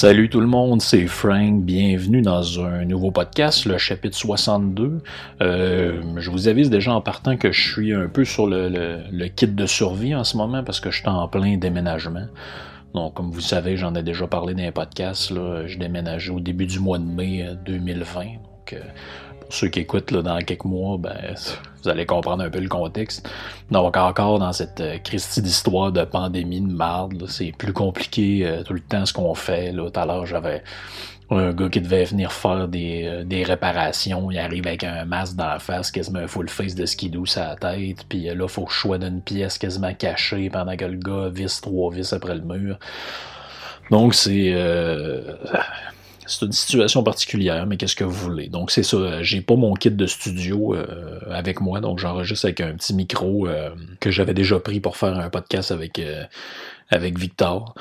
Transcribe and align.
Salut 0.00 0.30
tout 0.30 0.40
le 0.40 0.46
monde, 0.46 0.80
c'est 0.80 1.06
Frank. 1.06 1.60
Bienvenue 1.60 2.22
dans 2.22 2.64
un 2.64 2.86
nouveau 2.86 3.10
podcast, 3.10 3.66
le 3.66 3.76
chapitre 3.76 4.16
62. 4.16 5.02
Euh, 5.42 6.00
je 6.16 6.30
vous 6.30 6.48
avise 6.48 6.70
déjà 6.70 6.94
en 6.94 7.02
partant 7.02 7.36
que 7.36 7.52
je 7.52 7.70
suis 7.70 7.92
un 7.92 8.08
peu 8.08 8.24
sur 8.24 8.46
le, 8.46 9.28
kit 9.28 9.46
de 9.46 9.66
survie 9.66 10.14
en 10.14 10.24
ce 10.24 10.38
moment 10.38 10.64
parce 10.64 10.80
que 10.80 10.90
je 10.90 11.00
suis 11.00 11.08
en 11.08 11.28
plein 11.28 11.58
déménagement. 11.58 12.28
Donc, 12.94 13.12
comme 13.12 13.30
vous 13.30 13.42
savez, 13.42 13.76
j'en 13.76 13.94
ai 13.94 14.02
déjà 14.02 14.26
parlé 14.26 14.54
dans 14.54 14.62
les 14.62 14.72
podcasts. 14.72 15.32
Là, 15.32 15.66
je 15.66 15.76
déménage 15.76 16.30
au 16.30 16.40
début 16.40 16.64
du 16.64 16.78
mois 16.78 16.96
de 16.96 17.04
mai 17.04 17.46
2020. 17.66 18.20
Euh, 18.20 18.24
Donc, 18.24 18.72
euh, 18.72 18.80
ceux 19.50 19.68
qui 19.68 19.80
écoutent 19.80 20.10
là, 20.10 20.22
dans 20.22 20.38
quelques 20.38 20.64
mois, 20.64 20.96
ben, 20.98 21.34
vous 21.82 21.88
allez 21.88 22.06
comprendre 22.06 22.42
un 22.42 22.50
peu 22.50 22.60
le 22.60 22.68
contexte. 22.68 23.28
Donc 23.70 23.96
encore 23.96 24.38
dans 24.38 24.52
cette 24.52 24.80
euh, 24.80 24.98
Christie 24.98 25.42
d'histoire 25.42 25.92
de 25.92 26.04
pandémie 26.04 26.60
de 26.60 26.72
marde, 26.72 27.26
c'est 27.28 27.52
plus 27.56 27.72
compliqué 27.72 28.46
euh, 28.46 28.62
tout 28.62 28.74
le 28.74 28.80
temps 28.80 29.06
ce 29.06 29.12
qu'on 29.12 29.34
fait. 29.34 29.72
Là. 29.72 29.90
Tout 29.90 30.00
à 30.00 30.06
l'heure, 30.06 30.26
j'avais 30.26 30.62
un 31.30 31.52
gars 31.52 31.68
qui 31.68 31.80
devait 31.80 32.04
venir 32.04 32.32
faire 32.32 32.68
des, 32.68 33.04
euh, 33.04 33.24
des 33.24 33.44
réparations. 33.44 34.30
Il 34.30 34.38
arrive 34.38 34.66
avec 34.66 34.84
un 34.84 35.04
masque 35.04 35.36
dans 35.36 35.46
la 35.46 35.58
face, 35.58 35.90
quasiment 35.90 36.20
un 36.20 36.26
full 36.26 36.48
face 36.48 36.74
de 36.74 36.86
skidoo 36.86 37.26
sur 37.26 37.42
la 37.42 37.56
tête. 37.56 38.04
Puis 38.08 38.24
là, 38.34 38.48
faut 38.48 38.64
que 38.64 38.72
je 38.72 38.96
d'une 38.96 39.22
pièce 39.22 39.58
quasiment 39.58 39.94
cachée 39.94 40.50
pendant 40.50 40.76
que 40.76 40.84
le 40.84 40.98
gars 40.98 41.28
visse 41.28 41.60
trois 41.60 41.92
vis 41.92 42.12
après 42.12 42.34
le 42.34 42.42
mur. 42.42 42.78
Donc 43.90 44.14
c'est 44.14 44.54
c'est 46.30 46.46
une 46.46 46.52
situation 46.52 47.02
particulière, 47.02 47.66
mais 47.66 47.76
qu'est-ce 47.76 47.96
que 47.96 48.04
vous 48.04 48.12
voulez? 48.12 48.48
Donc 48.48 48.70
c'est 48.70 48.82
ça, 48.82 49.22
j'ai 49.22 49.40
pas 49.40 49.56
mon 49.56 49.74
kit 49.74 49.90
de 49.90 50.06
studio 50.06 50.74
euh, 50.74 51.18
avec 51.30 51.60
moi, 51.60 51.80
donc 51.80 51.98
j'enregistre 51.98 52.46
avec 52.46 52.60
un 52.60 52.74
petit 52.74 52.94
micro 52.94 53.48
euh, 53.48 53.70
que 53.98 54.10
j'avais 54.10 54.34
déjà 54.34 54.60
pris 54.60 54.80
pour 54.80 54.96
faire 54.96 55.18
un 55.18 55.28
podcast 55.28 55.72
avec 55.72 55.98
euh, 55.98 56.24
avec 56.92 57.18
Victor. 57.18 57.74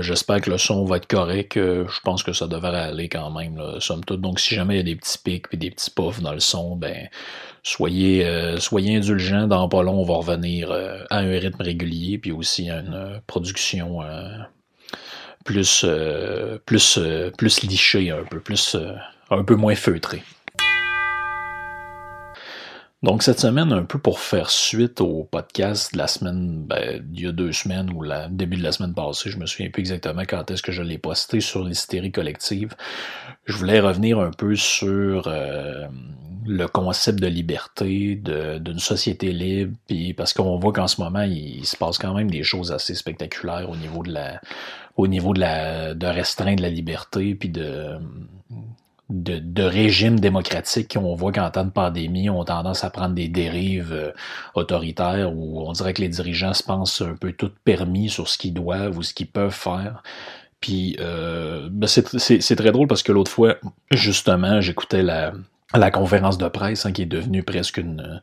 J'espère 0.00 0.42
que 0.42 0.50
le 0.50 0.58
son 0.58 0.84
va 0.84 0.98
être 0.98 1.06
correct. 1.06 1.54
je 1.56 2.00
pense 2.04 2.22
que 2.22 2.34
ça 2.34 2.46
devrait 2.46 2.80
aller 2.80 3.08
quand 3.08 3.30
même, 3.30 3.56
là, 3.56 3.76
somme 3.80 4.04
toute. 4.04 4.20
Donc 4.20 4.40
si 4.40 4.54
jamais 4.54 4.74
il 4.74 4.76
y 4.76 4.80
a 4.80 4.82
des 4.82 4.96
petits 4.96 5.16
pics 5.16 5.46
et 5.52 5.56
des 5.56 5.70
petits 5.70 5.90
puffs 5.90 6.20
dans 6.20 6.34
le 6.34 6.40
son, 6.40 6.76
ben 6.76 7.08
soyez 7.62 8.26
soyez 8.58 8.96
indulgents. 8.96 9.46
Dans 9.46 9.70
pas 9.70 9.82
long, 9.82 10.00
on 10.00 10.04
va 10.04 10.16
revenir 10.16 10.70
à 10.70 11.20
un 11.20 11.30
rythme 11.30 11.62
régulier, 11.62 12.18
puis 12.18 12.30
aussi 12.30 12.68
à 12.68 12.80
une 12.80 13.22
production 13.26 14.00
plus, 15.44 15.84
euh, 15.84 16.58
plus, 16.64 16.98
euh, 16.98 17.30
plus 17.30 17.62
liché 17.62 18.10
un 18.10 18.24
peu, 18.24 18.40
plus, 18.40 18.74
euh, 18.74 18.94
un 19.30 19.44
peu 19.44 19.54
moins 19.54 19.74
feutré. 19.74 20.22
Donc 23.02 23.24
cette 23.24 23.40
semaine, 23.40 23.72
un 23.72 23.82
peu 23.82 23.98
pour 23.98 24.20
faire 24.20 24.48
suite 24.48 25.00
au 25.00 25.24
podcast 25.24 25.92
de 25.92 25.98
la 25.98 26.06
semaine, 26.06 26.64
ben, 26.64 27.04
il 27.12 27.20
y 27.20 27.26
a 27.26 27.32
deux 27.32 27.52
semaines 27.52 27.90
ou 27.90 28.02
le 28.02 28.28
début 28.30 28.56
de 28.56 28.62
la 28.62 28.70
semaine 28.70 28.94
passée, 28.94 29.28
je 29.28 29.38
me 29.38 29.46
souviens 29.46 29.70
plus 29.70 29.80
exactement 29.80 30.22
quand 30.22 30.48
est-ce 30.52 30.62
que 30.62 30.70
je 30.70 30.82
l'ai 30.82 30.98
posté 30.98 31.40
sur 31.40 31.64
l'hystérie 31.64 32.12
collective. 32.12 32.76
Je 33.46 33.56
voulais 33.56 33.80
revenir 33.80 34.20
un 34.20 34.30
peu 34.30 34.54
sur 34.54 35.28
le 36.44 36.66
concept 36.66 37.20
de 37.20 37.26
liberté, 37.26 38.16
d'une 38.16 38.78
société 38.78 39.32
libre, 39.32 39.76
puis 39.86 40.14
parce 40.14 40.32
qu'on 40.32 40.58
voit 40.58 40.72
qu'en 40.72 40.88
ce 40.88 41.00
moment, 41.00 41.22
il, 41.22 41.64
se 41.64 41.76
passe 41.76 41.98
quand 41.98 42.14
même 42.14 42.30
des 42.30 42.42
choses 42.42 42.72
assez 42.72 42.94
spectaculaires 42.94 43.70
au 43.70 43.76
niveau 43.76 44.02
de 44.02 44.12
la 44.12 44.40
au 44.96 45.06
niveau 45.06 45.32
de 45.34 45.40
la 45.40 45.94
de 45.94 46.06
restreindre 46.06 46.62
la 46.62 46.68
liberté, 46.68 47.34
puis 47.34 47.48
de 47.48 47.98
de, 49.10 49.38
de 49.38 49.62
régimes 49.62 50.18
démocratiques 50.20 50.96
on 50.98 51.14
voit 51.14 51.32
qu'en 51.32 51.50
temps 51.50 51.64
de 51.64 51.70
pandémie 51.70 52.30
ont 52.30 52.44
tendance 52.44 52.82
à 52.82 52.90
prendre 52.90 53.14
des 53.14 53.28
dérives 53.28 53.92
euh, 53.92 54.12
autoritaires 54.54 55.32
où 55.34 55.60
on 55.68 55.72
dirait 55.72 55.92
que 55.92 56.00
les 56.00 56.08
dirigeants 56.08 56.54
se 56.54 56.62
pensent 56.62 57.02
un 57.02 57.14
peu 57.14 57.32
tout 57.32 57.50
permis 57.64 58.08
sur 58.08 58.28
ce 58.28 58.38
qu'ils 58.38 58.54
doivent 58.54 58.96
ou 58.96 59.02
ce 59.02 59.12
qu'ils 59.12 59.28
peuvent 59.28 59.54
faire. 59.54 60.02
Puis 60.60 60.96
euh, 61.00 61.68
ben 61.70 61.88
c'est 61.88 62.56
très 62.56 62.72
drôle 62.72 62.86
parce 62.86 63.02
que 63.02 63.12
l'autre 63.12 63.30
fois, 63.30 63.56
justement, 63.90 64.60
j'écoutais 64.60 65.02
la, 65.02 65.32
la 65.74 65.90
conférence 65.90 66.38
de 66.38 66.48
presse 66.48 66.86
hein, 66.86 66.92
qui 66.92 67.02
est 67.02 67.06
devenue 67.06 67.42
presque 67.42 67.78
une 67.78 68.22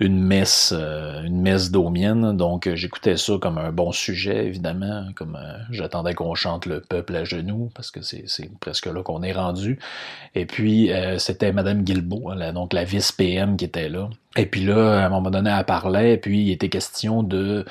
une 0.00 0.22
messe, 0.22 0.72
euh, 0.76 1.22
une 1.22 1.40
messe 1.40 1.70
domienne. 1.70 2.36
Donc 2.36 2.66
euh, 2.66 2.76
j'écoutais 2.76 3.16
ça 3.16 3.34
comme 3.40 3.58
un 3.58 3.72
bon 3.72 3.90
sujet, 3.90 4.46
évidemment, 4.46 5.06
comme 5.16 5.36
euh, 5.36 5.58
j'attendais 5.70 6.14
qu'on 6.14 6.34
chante 6.34 6.66
le 6.66 6.80
peuple 6.80 7.16
à 7.16 7.24
genoux, 7.24 7.70
parce 7.74 7.90
que 7.90 8.00
c'est 8.02 8.24
presque 8.60 8.86
là 8.86 9.02
qu'on 9.02 9.22
est 9.22 9.32
rendu. 9.32 9.78
Et 10.34 10.46
puis 10.46 10.90
c'était 11.18 11.52
Madame 11.52 11.82
Guilbeault, 11.82 12.30
hein, 12.30 12.52
donc 12.52 12.72
la 12.72 12.84
vice 12.84 13.12
PM 13.12 13.56
qui 13.56 13.64
était 13.64 13.88
là. 13.88 14.08
Et 14.36 14.46
puis 14.46 14.64
là, 14.64 15.02
à 15.02 15.06
un 15.06 15.08
moment 15.08 15.30
donné, 15.30 15.50
elle 15.50 15.64
parlait, 15.64 16.16
puis 16.16 16.42
il 16.42 16.50
était 16.52 16.68
question 16.68 17.22
de 17.22 17.64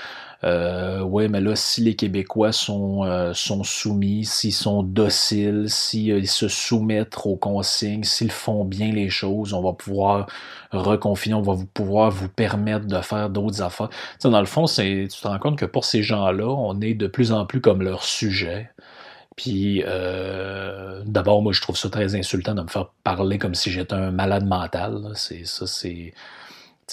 euh, 0.43 1.01
ouais, 1.01 1.27
mais 1.27 1.41
là, 1.41 1.55
si 1.55 1.81
les 1.81 1.95
Québécois 1.95 2.51
sont, 2.51 3.03
euh, 3.05 3.33
soumis, 3.33 4.25
s'ils 4.25 4.53
sont 4.53 4.83
dociles, 4.83 5.65
s'ils 5.67 6.11
euh, 6.11 6.25
se 6.25 6.47
soumettent 6.47 7.17
aux 7.25 7.35
consignes, 7.35 8.03
s'ils 8.03 8.31
font 8.31 8.63
bien 8.63 8.91
les 8.91 9.09
choses, 9.09 9.53
on 9.53 9.61
va 9.61 9.73
pouvoir 9.73 10.27
reconfiner, 10.71 11.35
on 11.35 11.41
va 11.41 11.55
pouvoir 11.73 12.11
vous 12.11 12.29
permettre 12.29 12.85
de 12.85 13.01
faire 13.01 13.29
d'autres 13.29 13.61
affaires. 13.61 13.89
dans 14.23 14.39
le 14.39 14.45
fond, 14.45 14.65
tu 14.65 15.07
te 15.07 15.27
rends 15.27 15.39
compte 15.39 15.57
que 15.57 15.65
pour 15.65 15.85
ces 15.85 16.03
gens-là, 16.03 16.47
on 16.47 16.79
est 16.81 16.93
de 16.93 17.07
plus 17.07 17.31
en 17.31 17.45
plus 17.45 17.61
comme 17.61 17.81
leur 17.81 18.03
sujet. 18.03 18.71
Puis, 19.37 19.83
euh, 19.85 21.03
d'abord, 21.05 21.43
moi, 21.43 21.53
je 21.53 21.61
trouve 21.61 21.77
ça 21.77 21.89
très 21.89 22.15
insultant 22.15 22.55
de 22.55 22.63
me 22.63 22.67
faire 22.67 22.89
parler 23.03 23.37
comme 23.37 23.53
si 23.53 23.71
j'étais 23.71 23.93
un 23.93 24.11
malade 24.11 24.45
mental. 24.45 25.11
C'est 25.15 25.45
ça, 25.45 25.67
c'est 25.67 26.13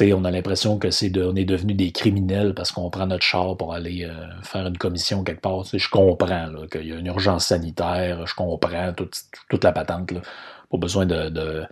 on 0.01 0.25
a 0.25 0.31
l'impression 0.31 0.79
que 0.79 0.91
c'est 0.91 1.17
on 1.19 1.37
est 1.37 1.45
devenu 1.45 1.75
des 1.75 1.93
criminels 1.93 2.55
parce 2.55 2.73
qu'on 2.73 2.91
prend 2.91 3.07
notre 3.07 3.23
char 3.23 3.57
pour 3.57 3.75
aller 3.75 4.05
euh, 4.05 4.13
faire 4.43 4.67
une 4.67 4.79
commission 4.79 5.23
quelque 5.23 5.41
part. 5.41 5.65
Je 5.73 5.89
comprends 5.89 6.49
qu'il 6.71 6.87
y 6.87 6.93
a 6.93 6.97
une 6.97 7.07
urgence 7.07 7.47
sanitaire, 7.47 8.27
je 8.27 8.35
comprends 8.35 8.93
toute, 8.93 9.17
toute 9.49 9.63
la 9.63 9.73
patente. 9.73 10.11
Là. 10.11 10.21
Pas 10.71 10.79
besoin 10.79 11.07
de, 11.07 11.29
de, 11.29 11.65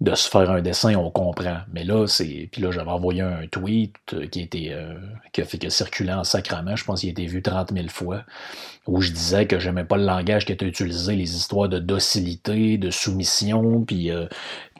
de, 0.00 0.14
se 0.14 0.28
faire 0.28 0.50
un 0.50 0.60
dessin, 0.60 0.94
on 0.96 1.10
comprend. 1.10 1.60
Mais 1.72 1.84
là, 1.84 2.06
c'est. 2.06 2.50
Puis 2.52 2.60
là, 2.60 2.70
j'avais 2.70 2.90
envoyé 2.90 3.22
un 3.22 3.46
tweet 3.46 3.94
euh, 4.12 4.26
qui, 4.26 4.42
était, 4.42 4.68
euh, 4.72 4.94
qui 5.32 5.40
a 5.40 5.46
fait 5.46 5.58
que 5.58 5.70
circuler 5.70 6.12
en 6.12 6.24
sacrament, 6.24 6.76
je 6.76 6.84
pense 6.84 7.00
qu'il 7.00 7.08
a 7.08 7.12
été 7.12 7.24
vu 7.24 7.40
30 7.40 7.72
000 7.72 7.88
fois, 7.88 8.24
où 8.86 9.00
je 9.00 9.10
disais 9.10 9.46
que 9.46 9.58
j'aimais 9.58 9.84
pas 9.84 9.96
le 9.96 10.04
langage 10.04 10.44
qui 10.44 10.52
était 10.52 10.66
utilisé, 10.66 11.16
les 11.16 11.34
histoires 11.34 11.70
de 11.70 11.78
docilité, 11.78 12.76
de 12.76 12.90
soumission, 12.90 13.82
puis 13.84 14.10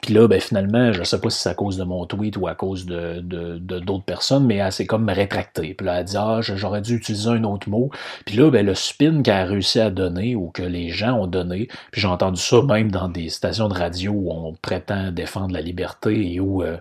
puis 0.01 0.13
là, 0.13 0.27
ben, 0.27 0.39
finalement, 0.39 0.91
je 0.93 1.03
sais 1.03 1.19
pas 1.19 1.29
si 1.29 1.39
c'est 1.39 1.49
à 1.49 1.53
cause 1.53 1.77
de 1.77 1.83
mon 1.83 2.05
tweet 2.05 2.37
ou 2.37 2.47
à 2.47 2.55
cause 2.55 2.85
de, 2.85 3.19
d'autres 3.59 4.03
personnes, 4.03 4.45
mais 4.45 4.57
elle 4.57 4.71
s'est 4.71 4.85
comme 4.85 5.09
rétractée. 5.09 5.73
Puis 5.73 5.85
là, 5.85 5.99
elle 5.99 6.05
dit 6.05 6.17
Ah, 6.17 6.39
j'aurais 6.41 6.81
dû 6.81 6.95
utiliser 6.95 7.29
un 7.29 7.43
autre 7.43 7.69
mot. 7.69 7.89
Puis 8.25 8.37
là, 8.37 8.49
ben, 8.49 8.65
le 8.65 8.75
spin 8.75 9.21
qu'elle 9.21 9.35
a 9.35 9.45
réussi 9.45 9.79
à 9.79 9.89
donner 9.89 10.35
ou 10.35 10.49
que 10.49 10.63
les 10.63 10.89
gens 10.89 11.13
ont 11.13 11.27
donné, 11.27 11.67
puis 11.91 12.01
j'ai 12.01 12.07
entendu 12.07 12.41
ça 12.41 12.61
même 12.61 12.91
dans 12.91 13.09
des 13.09 13.29
stations 13.29 13.67
de 13.67 13.73
radio 13.73 14.11
où 14.13 14.31
on 14.31 14.53
prétend 14.61 15.11
défendre 15.11 15.53
la 15.53 15.61
liberté 15.61 16.33
et 16.33 16.39
où 16.39 16.63
euh, 16.63 16.77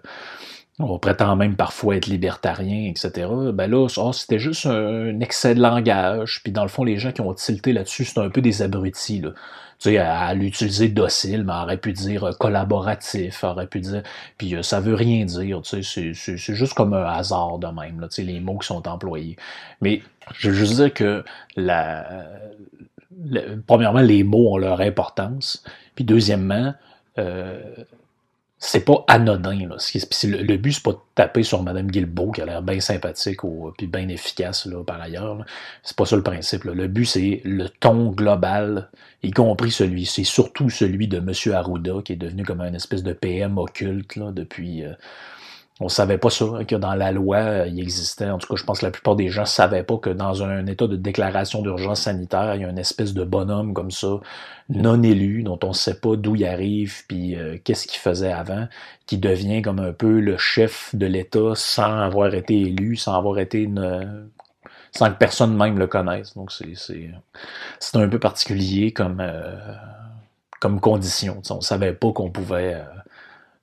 on 0.79 0.99
prétend 0.99 1.35
même 1.35 1.57
parfois 1.57 1.97
être 1.97 2.07
libertarien, 2.07 2.89
etc. 2.89 3.29
Ben 3.53 3.69
là, 3.69 3.89
oh, 3.97 4.13
c'était 4.13 4.39
juste 4.39 4.67
un 4.67 5.19
excès 5.21 5.55
de 5.55 5.61
langage. 5.61 6.41
Puis 6.43 6.53
dans 6.53 6.63
le 6.63 6.69
fond, 6.69 6.85
les 6.85 6.99
gens 6.99 7.11
qui 7.11 7.21
ont 7.21 7.35
tilté 7.35 7.73
là-dessus, 7.73 8.05
c'est 8.05 8.21
un 8.21 8.31
peu 8.31 8.41
des 8.41 8.63
abrutis. 8.63 9.21
Là 9.21 9.31
tu 9.79 9.91
sais, 9.91 9.99
à, 9.99 10.35
l'utiliser 10.35 10.89
docile, 10.89 11.45
mais 11.45 11.53
aurait 11.53 11.77
pu 11.77 11.93
dire 11.93 12.25
euh, 12.25 12.33
collaboratif, 12.33 13.45
aurait 13.45 13.67
pu 13.69 13.81
dire, 13.81 14.03
puis 14.37 14.57
euh, 14.57 14.63
ça 14.63 14.81
veut 14.81 14.95
rien 14.95 15.25
dire, 15.25 15.63
tu 15.63 15.83
sais, 15.83 16.13
c'est 16.15 16.55
juste 16.55 16.75
comme 16.75 16.95
un 16.95 17.05
hasard 17.05 17.59
de 17.59 17.69
même, 17.69 18.01
là, 18.01 18.09
tu 18.09 18.17
sais, 18.17 18.23
les 18.23 18.41
mots 18.41 18.59
qui 18.59 18.67
sont 18.67 18.89
employés. 18.89 19.37
Mais 19.81 20.03
je 20.35 20.51
veux 20.51 20.57
juste 20.57 20.75
dire 20.75 20.93
que 20.93 21.25
la, 21.57 22.27
premièrement, 23.67 24.01
les 24.01 24.25
mots 24.25 24.55
ont 24.55 24.59
leur 24.59 24.81
importance, 24.81 25.63
puis 25.95 26.05
deuxièmement, 26.05 26.75
euh, 27.19 27.61
c'est 28.59 28.85
pas 28.85 29.05
anodin. 29.07 29.69
Là. 29.69 29.77
Le, 30.25 30.57
but, 30.57 30.73
c'est 30.73 30.83
pas 30.83 30.93
de 30.93 30.99
taper 31.15 31.43
sur 31.45 31.63
Mme 31.63 31.91
Guilbeault, 31.91 32.33
qui 32.33 32.43
a 32.43 32.47
l'air 32.47 32.63
bien 32.63 32.81
sympathique 32.81 33.45
ou 33.45 33.73
puis 33.77 33.87
bien 33.87 34.09
efficace 34.09 34.67
là, 34.67 34.83
par 34.83 35.01
ailleurs. 35.01 35.45
C'est 35.83 35.97
pas 35.97 36.07
ça 36.07 36.17
le 36.17 36.23
principe. 36.23 36.65
Le 36.65 36.89
but, 36.89 37.05
c'est 37.05 37.41
le 37.45 37.69
ton 37.69 38.11
global, 38.11 38.91
y 39.23 39.31
compris 39.31 39.71
celui, 39.71 40.07
c'est 40.07 40.25
surtout 40.25 40.71
celui 40.71 41.07
de 41.07 41.19
M. 41.19 41.33
Arruda, 41.55 42.03
qui 42.05 42.15
est 42.15 42.17
devenu 42.17 42.45
comme 42.45 42.61
un 42.61 42.75
espèce 42.75 43.05
de 43.05 43.13
PM 43.13 43.59
occulte 43.59 44.17
là, 44.17 44.33
depuis. 44.33 44.85
Euh, 44.85 44.95
on 45.81 45.89
savait 45.89 46.19
pas 46.19 46.31
ça, 46.31 46.45
hein, 46.45 46.65
que 46.65 46.75
dans 46.75 46.95
la 46.95 47.13
loi, 47.13 47.37
euh, 47.37 47.67
il 47.69 47.79
existait. 47.81 48.29
En 48.29 48.39
tout 48.39 48.49
cas, 48.49 48.57
je 48.57 48.65
pense 48.65 48.81
que 48.81 48.87
la 48.87 48.91
plupart 48.91 49.15
des 49.15 49.29
gens 49.29 49.45
savaient 49.45 49.85
pas 49.85 49.97
que 49.99 50.11
dans 50.11 50.43
un 50.43 50.67
état 50.67 50.89
de 50.89 50.97
déclaration 50.97 51.63
d'urgence 51.63 52.03
sanitaire, 52.03 52.57
il 52.57 52.63
y 52.63 52.65
a 52.65 52.69
une 52.69 52.79
espèce 52.79 53.15
de 53.15 53.23
bonhomme 53.23 53.75
comme 53.75 53.93
ça, 53.93 54.19
non 54.71 55.03
élu, 55.03 55.45
dont 55.45 55.59
on 55.63 55.69
ne 55.69 55.73
sait 55.73 56.01
pas 56.01 56.17
d'où 56.17 56.35
il 56.35 56.45
arrive, 56.45 57.07
puis 57.07 57.37
euh, 57.37 57.59
qu'est-ce 57.63 57.87
qu'il 57.87 58.01
faisait 58.01 58.33
avant, 58.33 58.67
qui 59.07 59.19
devient 59.19 59.63
comme 59.63 59.79
un 59.79 59.93
peu 59.93 60.19
le 60.19 60.37
chef 60.37 60.95
de 60.95 61.07
l'État 61.07 61.53
sans 61.55 61.99
avoir 62.01 62.35
été 62.35 62.61
élu, 62.61 62.97
sans 62.97 63.15
avoir 63.17 63.39
été 63.39 63.71
sans 64.93 65.11
que 65.13 65.19
personne 65.19 65.57
même 65.57 65.79
le 65.79 65.87
connaisse. 65.87 66.35
Donc 66.35 66.51
c'est 66.51 67.97
un 67.97 68.09
peu 68.09 68.19
particulier 68.19 68.93
comme 68.93 69.21
euh, 69.21 69.55
comme 70.61 70.81
condition. 70.81 71.41
On 71.51 71.61
savait 71.61 71.93
pas 71.93 72.13
qu'on 72.13 72.31
pouvait 72.31 72.83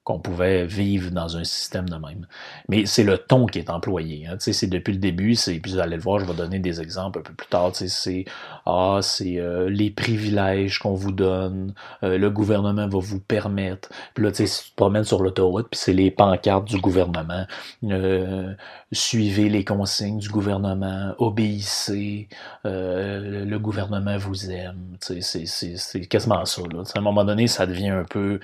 qu'on 0.06 0.20
pouvait 0.20 0.68
vivre 0.68 1.10
dans 1.10 1.36
un 1.36 1.44
système 1.44 1.90
de 1.90 1.96
même. 1.96 2.28
Mais 2.70 2.86
c'est 2.86 3.04
le 3.04 3.18
ton 3.18 3.48
qui 3.48 3.58
est 3.58 3.72
employé. 3.72 4.28
Hein. 4.28 4.36
C'est 4.40 4.68
depuis 4.68 4.94
le 4.94 5.00
début, 5.00 5.34
c'est 5.34 5.60
vous 5.66 5.80
allez 5.80 5.96
le 5.96 6.02
voir, 6.02 6.20
je 6.20 6.26
vais 6.26 6.36
donner 6.36 6.60
des 6.60 6.80
exemples 6.80 7.20
un 7.20 7.22
peu 7.24 7.34
plus 7.34 7.48
tard. 7.48 7.72
C'est 7.74 8.26
ah, 8.68 9.00
c'est 9.02 9.40
euh, 9.40 9.68
les 9.68 9.90
privilèges 9.90 10.78
qu'on 10.78 10.94
vous 10.94 11.12
donne, 11.12 11.74
euh, 12.04 12.20
le 12.20 12.30
gouvernement 12.30 12.88
va 12.88 13.00
vous 13.00 13.20
permettre. 13.20 13.90
Puis 14.14 14.24
là, 14.24 14.32
tu 14.32 14.46
te 14.46 14.76
promènes 14.76 15.04
sur 15.04 15.24
l'autoroute, 15.24 15.70
puis 15.72 15.80
c'est 15.80 15.94
les 15.94 16.12
pancartes 16.12 16.66
du 16.66 16.80
gouvernement. 16.80 17.48
Euh, 17.86 18.54
suivez 18.92 19.50
les 19.50 19.66
consignes 19.66 20.20
du 20.20 20.30
gouvernement, 20.30 21.16
obéissez, 21.18 22.30
le 22.64 23.58
gouvernement 23.58 24.18
vous 24.18 24.52
aime. 24.52 24.98
C'est 25.00 26.06
quasiment 26.08 26.46
ça. 26.46 26.62
Là. 26.72 26.84
À 26.94 27.00
un 27.00 27.02
moment 27.02 27.26
donné, 27.26 27.48
ça 27.48 27.66
devient 27.66 27.90
un 27.90 28.04
peu 28.04 28.40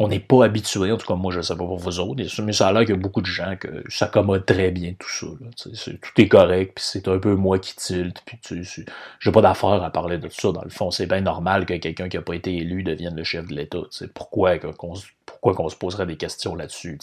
on 0.00 0.06
n'est 0.08 0.20
pas 0.20 0.44
habitué, 0.44 0.92
en 0.92 0.96
tout 0.96 1.06
cas 1.06 1.16
moi 1.16 1.32
je 1.32 1.38
ne 1.38 1.42
sais 1.42 1.56
pas 1.56 1.64
pour 1.64 1.76
vous 1.76 1.98
autres, 1.98 2.42
mais 2.42 2.52
ça 2.52 2.68
a 2.68 2.72
l'air 2.72 2.82
qu'il 2.82 2.94
y 2.94 2.98
a 2.98 3.00
beaucoup 3.00 3.20
de 3.20 3.26
gens 3.26 3.56
que 3.56 3.82
s'accommodent 3.88 4.46
très 4.46 4.70
bien 4.70 4.94
tout 4.96 5.08
ça. 5.10 5.26
tout 5.26 6.20
est 6.20 6.28
correct, 6.28 6.74
puis 6.76 6.84
c'est 6.86 7.08
un 7.08 7.18
peu 7.18 7.34
moi 7.34 7.58
qui 7.58 7.74
tilte, 7.74 8.22
puis 8.24 8.38
tu 8.40 8.64
j'ai 9.18 9.32
pas 9.32 9.42
d'affaire 9.42 9.82
à 9.82 9.90
parler 9.90 10.18
de 10.18 10.28
ça. 10.28 10.52
Dans 10.52 10.62
le 10.62 10.70
fond, 10.70 10.92
c'est 10.92 11.06
bien 11.06 11.20
normal 11.20 11.66
que 11.66 11.74
quelqu'un 11.74 12.08
qui 12.08 12.16
n'a 12.16 12.22
pas 12.22 12.34
été 12.34 12.54
élu 12.56 12.84
devienne 12.84 13.16
le 13.16 13.24
chef 13.24 13.48
de 13.48 13.54
l'État. 13.54 13.78
Pourquoi 14.14 14.58
qu'on 14.58 14.94
pourquoi 15.26 15.54
qu'on 15.54 15.68
se 15.68 15.76
poserait 15.76 16.06
des 16.06 16.16
questions 16.16 16.54
là-dessus? 16.54 16.98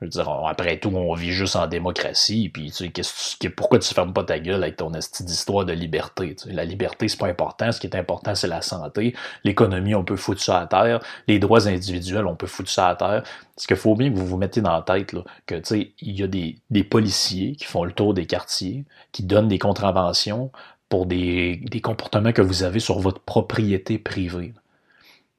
Je 0.00 0.06
veux 0.06 0.10
dire, 0.10 0.30
après 0.46 0.78
tout, 0.78 0.88
on 0.94 1.12
vit 1.12 1.32
juste 1.32 1.56
en 1.56 1.66
démocratie, 1.66 2.48
puis 2.48 2.72
tu 2.72 2.90
sais, 3.02 3.50
pourquoi 3.50 3.78
tu 3.78 3.92
fermes 3.92 4.14
pas 4.14 4.24
ta 4.24 4.38
gueule 4.38 4.62
avec 4.62 4.76
ton 4.76 4.94
esti 4.94 5.24
d'histoire 5.24 5.66
de 5.66 5.74
liberté? 5.74 6.34
La 6.46 6.64
liberté, 6.64 7.06
c'est 7.06 7.18
pas 7.18 7.26
important. 7.26 7.70
Ce 7.70 7.78
qui 7.78 7.86
est 7.86 7.94
important, 7.94 8.34
c'est 8.34 8.46
la 8.46 8.62
santé. 8.62 9.14
L'économie, 9.44 9.94
on 9.94 10.02
peut 10.02 10.16
foutre 10.16 10.40
ça 10.40 10.60
à 10.60 10.66
terre. 10.66 11.00
Les 11.28 11.38
droits 11.38 11.68
individuels, 11.68 12.26
on 12.26 12.34
peut 12.34 12.46
foutre 12.46 12.70
ça 12.70 12.88
à 12.88 12.96
terre. 12.96 13.24
Ce 13.58 13.66
qu'il 13.66 13.76
faut 13.76 13.94
bien 13.94 14.10
que 14.10 14.16
vous 14.16 14.26
vous 14.26 14.38
mettez 14.38 14.62
dans 14.62 14.72
la 14.72 14.82
tête, 14.82 15.12
là, 15.12 15.22
que 15.44 15.56
tu 15.56 15.64
sais, 15.64 15.92
il 16.00 16.18
y 16.18 16.22
a 16.22 16.26
des, 16.26 16.84
policiers 16.84 17.56
qui 17.56 17.66
font 17.66 17.84
le 17.84 17.92
tour 17.92 18.14
des 18.14 18.24
quartiers, 18.26 18.86
qui 19.12 19.22
donnent 19.22 19.48
des 19.48 19.58
contraventions 19.58 20.50
pour 20.88 21.04
des 21.04 21.60
comportements 21.82 22.32
que 22.32 22.42
vous 22.42 22.62
avez 22.62 22.80
sur 22.80 23.00
votre 23.00 23.20
propriété 23.20 23.98
privée 23.98 24.54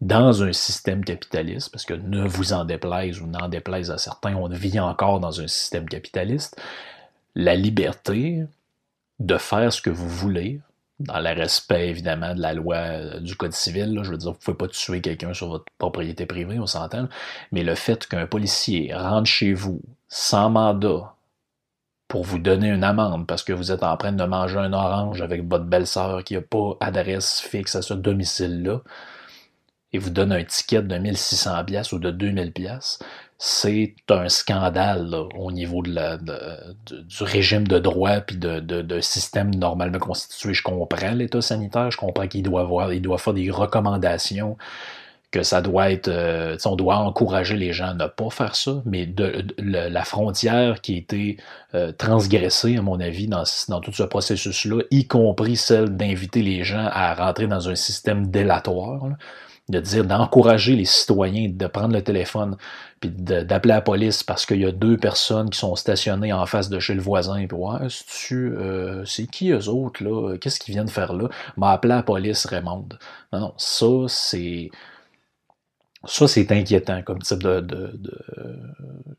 dans 0.01 0.44
un 0.44 0.51
système 0.51 1.06
capitaliste, 1.06 1.71
parce 1.71 1.86
que 1.86 1.94
ne 1.94 2.27
vous 2.27 2.53
en 2.53 2.65
déplaise 2.65 3.21
ou 3.21 3.27
n'en 3.27 3.48
déplaise 3.48 3.92
à 3.92 3.98
certains, 3.98 4.36
on 4.36 4.50
vit 4.50 4.80
encore 4.80 5.19
dans 5.19 5.39
un 5.39 5.48
système 5.48 5.88
capitaliste, 5.88 6.59
la 7.36 7.56
liberté 7.56 8.44
de 9.19 9.38
faire 9.38 9.71
ce 9.71 9.81
que 9.81 9.92
vous 9.92 10.09
voulez, 10.09 10.59
dans 11.00 11.19
le 11.19 11.30
respect 11.30 11.89
évidemment 11.89 12.33
de 12.36 12.42
la 12.42 12.53
loi 12.53 12.75
euh, 12.75 13.19
du 13.19 13.36
Code 13.36 13.53
civil, 13.53 14.00
je 14.03 14.12
veux 14.12 14.18
dire, 14.18 14.31
vous 14.31 14.38
ne 14.38 14.42
pouvez 14.44 14.57
pas 14.57 14.68
tuer 14.68 15.01
quelqu'un 15.01 15.33
sur 15.33 15.50
votre 15.50 15.65
propriété 15.77 16.25
privée, 16.25 16.59
on 16.59 16.68
s'entend, 16.68 17.07
mais 17.51 17.63
le 17.63 17.75
fait 17.75 18.07
qu'un 18.07 18.25
policier 18.27 18.94
rentre 18.94 19.27
chez 19.30 19.53
vous 19.53 19.81
sans 20.09 20.50
mandat 20.50 21.15
pour 22.07 22.24
vous 22.24 22.39
donner 22.39 22.69
une 22.69 22.83
amende 22.83 23.25
parce 23.25 23.44
que 23.44 23.53
vous 23.53 23.71
êtes 23.71 23.83
en 23.83 23.95
train 23.98 24.12
de 24.12 24.24
manger 24.25 24.57
un 24.57 24.74
orange 24.74 25.21
avec 25.21 25.48
votre 25.48 25.65
belle-sœur 25.65 26.24
qui 26.24 26.33
n'a 26.33 26.42
pas 26.42 26.75
adresse 26.80 27.39
fixe 27.39 27.75
à 27.75 27.81
ce 27.81 27.94
domicile-là, 27.94 28.81
et 29.93 29.97
vous 29.97 30.09
donne 30.09 30.31
un 30.31 30.43
ticket 30.43 30.81
de 30.81 30.97
1600 30.97 31.65
pièces 31.65 31.91
ou 31.91 31.99
de 31.99 32.11
2000 32.11 32.51
pièces, 32.53 32.99
c'est 33.38 33.95
un 34.09 34.29
scandale 34.29 35.15
au 35.35 35.51
niveau 35.51 35.81
de 35.81 35.91
la, 35.91 36.17
du 36.17 37.23
régime 37.23 37.67
de 37.67 37.79
droit 37.79 38.21
puis 38.21 38.38
de, 38.38 38.59
de, 38.59 39.01
système 39.01 39.53
normalement 39.55 39.97
constitué. 39.97 40.53
Je 40.53 40.61
comprends 40.61 41.11
l'État 41.11 41.41
sanitaire, 41.41 41.89
je 41.89 41.97
comprends 41.97 42.27
qu'il 42.27 42.43
doit 42.43 42.61
avoir, 42.61 42.89
faire 43.19 43.33
des 43.33 43.49
recommandations, 43.49 44.57
que 45.31 45.43
ça 45.43 45.61
doit 45.61 45.91
être, 45.91 46.09
euh, 46.09 46.57
on 46.65 46.75
doit 46.75 46.97
encourager 46.97 47.55
les 47.55 47.73
gens 47.73 47.88
à 47.88 47.93
ne 47.93 48.05
pas 48.05 48.29
faire 48.29 48.55
ça, 48.55 48.83
mais 48.85 49.09
la 49.57 50.03
frontière 50.03 50.81
qui 50.81 50.93
a 50.93 50.97
été 50.97 51.38
euh, 51.73 51.91
transgressée, 51.93 52.77
à 52.77 52.81
mon 52.81 52.99
avis, 52.99 53.27
dans, 53.27 53.43
dans 53.69 53.79
tout 53.79 53.93
ce 53.93 54.03
processus-là, 54.03 54.83
y 54.91 55.07
compris 55.07 55.55
celle 55.55 55.95
d'inviter 55.95 56.43
les 56.43 56.63
gens 56.63 56.88
à 56.91 57.15
rentrer 57.15 57.47
dans 57.47 57.69
un 57.69 57.75
système 57.75 58.27
délatoire, 58.27 59.07
de 59.69 59.79
dire 59.79 60.05
d'encourager 60.05 60.75
les 60.75 60.85
citoyens 60.85 61.49
de 61.49 61.67
prendre 61.67 61.93
le 61.93 62.03
téléphone 62.03 62.57
puis 62.99 63.09
d'appeler 63.09 63.73
la 63.73 63.81
police 63.81 64.23
parce 64.23 64.45
qu'il 64.45 64.61
y 64.61 64.65
a 64.65 64.71
deux 64.71 64.97
personnes 64.97 65.49
qui 65.49 65.59
sont 65.59 65.75
stationnées 65.75 66.33
en 66.33 66.45
face 66.45 66.69
de 66.69 66.79
chez 66.79 66.93
le 66.93 67.01
voisin 67.01 67.45
puis 67.47 67.57
ouais 67.57 67.87
c'est 67.89 68.35
euh, 68.35 69.05
c'est 69.05 69.27
qui 69.27 69.51
eux 69.51 69.69
autres 69.69 70.03
là? 70.03 70.37
Qu'est-ce 70.37 70.59
qu'ils 70.59 70.73
viennent 70.73 70.89
faire 70.89 71.13
là? 71.13 71.29
M'a 71.57 71.71
appelé 71.71 71.93
la 71.93 72.03
police 72.03 72.45
Raymond 72.45 72.89
non 73.33 73.53
ça 73.57 73.87
c'est 74.07 74.69
ça, 76.05 76.27
c'est 76.27 76.51
inquiétant 76.51 77.03
comme 77.03 77.19
type 77.19 77.43
de 77.43 77.61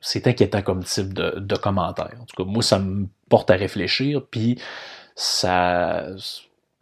c'est 0.00 0.26
inquiétant 0.26 0.62
comme 0.62 0.84
type 0.84 1.14
de, 1.14 1.38
de 1.38 1.56
commentaire. 1.56 2.10
En 2.20 2.24
tout 2.24 2.36
cas, 2.36 2.44
moi, 2.44 2.62
ça 2.62 2.78
me 2.78 3.06
porte 3.30 3.50
à 3.50 3.54
réfléchir, 3.54 4.26
puis 4.30 4.58
ça, 5.14 6.06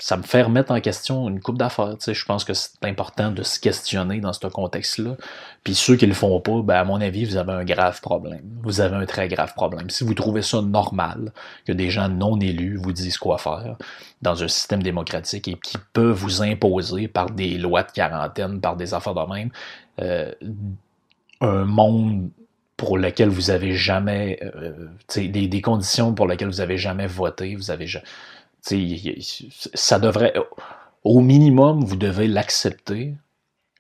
ça 0.01 0.17
me 0.17 0.23
fait 0.23 0.43
remettre 0.43 0.73
en 0.73 0.81
question 0.81 1.29
une 1.29 1.41
coupe 1.41 1.59
d'affaires. 1.59 1.95
Je 2.05 2.25
pense 2.25 2.45
que 2.45 2.55
c'est 2.55 2.83
important 2.85 3.31
de 3.31 3.43
se 3.43 3.61
questionner 3.61 4.21
dans 4.21 4.33
ce 4.33 4.47
contexte-là. 4.47 5.17
Puis 5.63 5.75
ceux 5.75 5.97
qui 5.97 6.07
le 6.07 6.15
font 6.15 6.41
pas, 6.41 6.63
ben 6.63 6.77
à 6.77 6.85
mon 6.85 7.01
avis, 7.03 7.27
vous 7.27 7.37
avez 7.37 7.53
un 7.53 7.65
grave 7.65 8.01
problème. 8.01 8.41
Vous 8.63 8.81
avez 8.81 8.97
un 8.97 9.05
très 9.05 9.29
grave 9.29 9.53
problème. 9.55 9.91
Si 9.91 10.03
vous 10.03 10.15
trouvez 10.15 10.41
ça 10.41 10.63
normal 10.63 11.33
que 11.67 11.73
des 11.73 11.91
gens 11.91 12.09
non 12.09 12.41
élus 12.41 12.77
vous 12.77 12.93
disent 12.93 13.19
quoi 13.19 13.37
faire 13.37 13.77
dans 14.23 14.43
un 14.43 14.49
système 14.49 14.83
démocratique 14.83 15.49
et 15.49 15.55
qui 15.55 15.77
peuvent 15.93 16.17
vous 16.17 16.43
imposer 16.43 17.07
par 17.07 17.31
des 17.31 17.59
lois 17.59 17.83
de 17.83 17.93
quarantaine, 17.93 18.61
par 18.61 18.77
des 18.77 18.95
affaires 18.95 19.15
de 19.15 19.35
même, 19.35 19.51
euh, 20.01 20.33
un 21.43 21.65
monde 21.67 22.31
pour 22.79 22.97
lequel 22.97 23.29
vous 23.29 23.51
avez 23.51 23.75
jamais, 23.75 24.39
euh, 24.43 24.89
des, 25.15 25.29
des 25.29 25.61
conditions 25.61 26.15
pour 26.15 26.27
lesquelles 26.27 26.49
vous 26.49 26.63
avez 26.63 26.79
jamais 26.79 27.07
voté, 27.07 27.55
vous 27.55 27.71
avez 27.71 27.87
ça 28.63 29.99
devrait, 29.99 30.35
au 31.05 31.21
minimum, 31.21 31.85
vous 31.85 31.97
devez 31.97 32.29
l'accepter, 32.29 33.15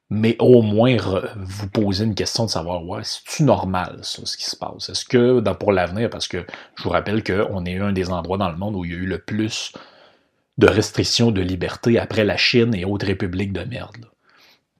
mais 0.08 0.36
au 0.40 0.62
moins 0.62 0.96
vous 1.36 1.68
poser 1.68 2.04
une 2.04 2.16
question 2.16 2.44
de 2.44 2.50
savoir, 2.50 2.84
ouais, 2.84 3.02
c'est-tu 3.04 3.44
normal, 3.44 4.00
ça, 4.02 4.22
ce 4.24 4.36
qui 4.36 4.44
se 4.44 4.56
passe? 4.56 4.88
Est-ce 4.88 5.04
que, 5.04 5.40
pour 5.52 5.72
l'avenir, 5.72 6.10
parce 6.10 6.26
que 6.26 6.44
je 6.76 6.82
vous 6.82 6.90
rappelle 6.90 7.22
qu'on 7.22 7.64
est 7.64 7.78
un 7.78 7.92
des 7.92 8.10
endroits 8.10 8.38
dans 8.38 8.50
le 8.50 8.56
monde 8.56 8.74
où 8.74 8.84
il 8.84 8.90
y 8.90 8.94
a 8.94 8.98
eu 8.98 9.06
le 9.06 9.18
plus 9.18 9.72
de 10.58 10.66
restrictions 10.66 11.30
de 11.30 11.40
liberté 11.40 11.98
après 11.98 12.24
la 12.24 12.36
Chine 12.36 12.74
et 12.74 12.84
autres 12.84 13.06
républiques 13.06 13.52
de 13.52 13.62
merde. 13.64 14.09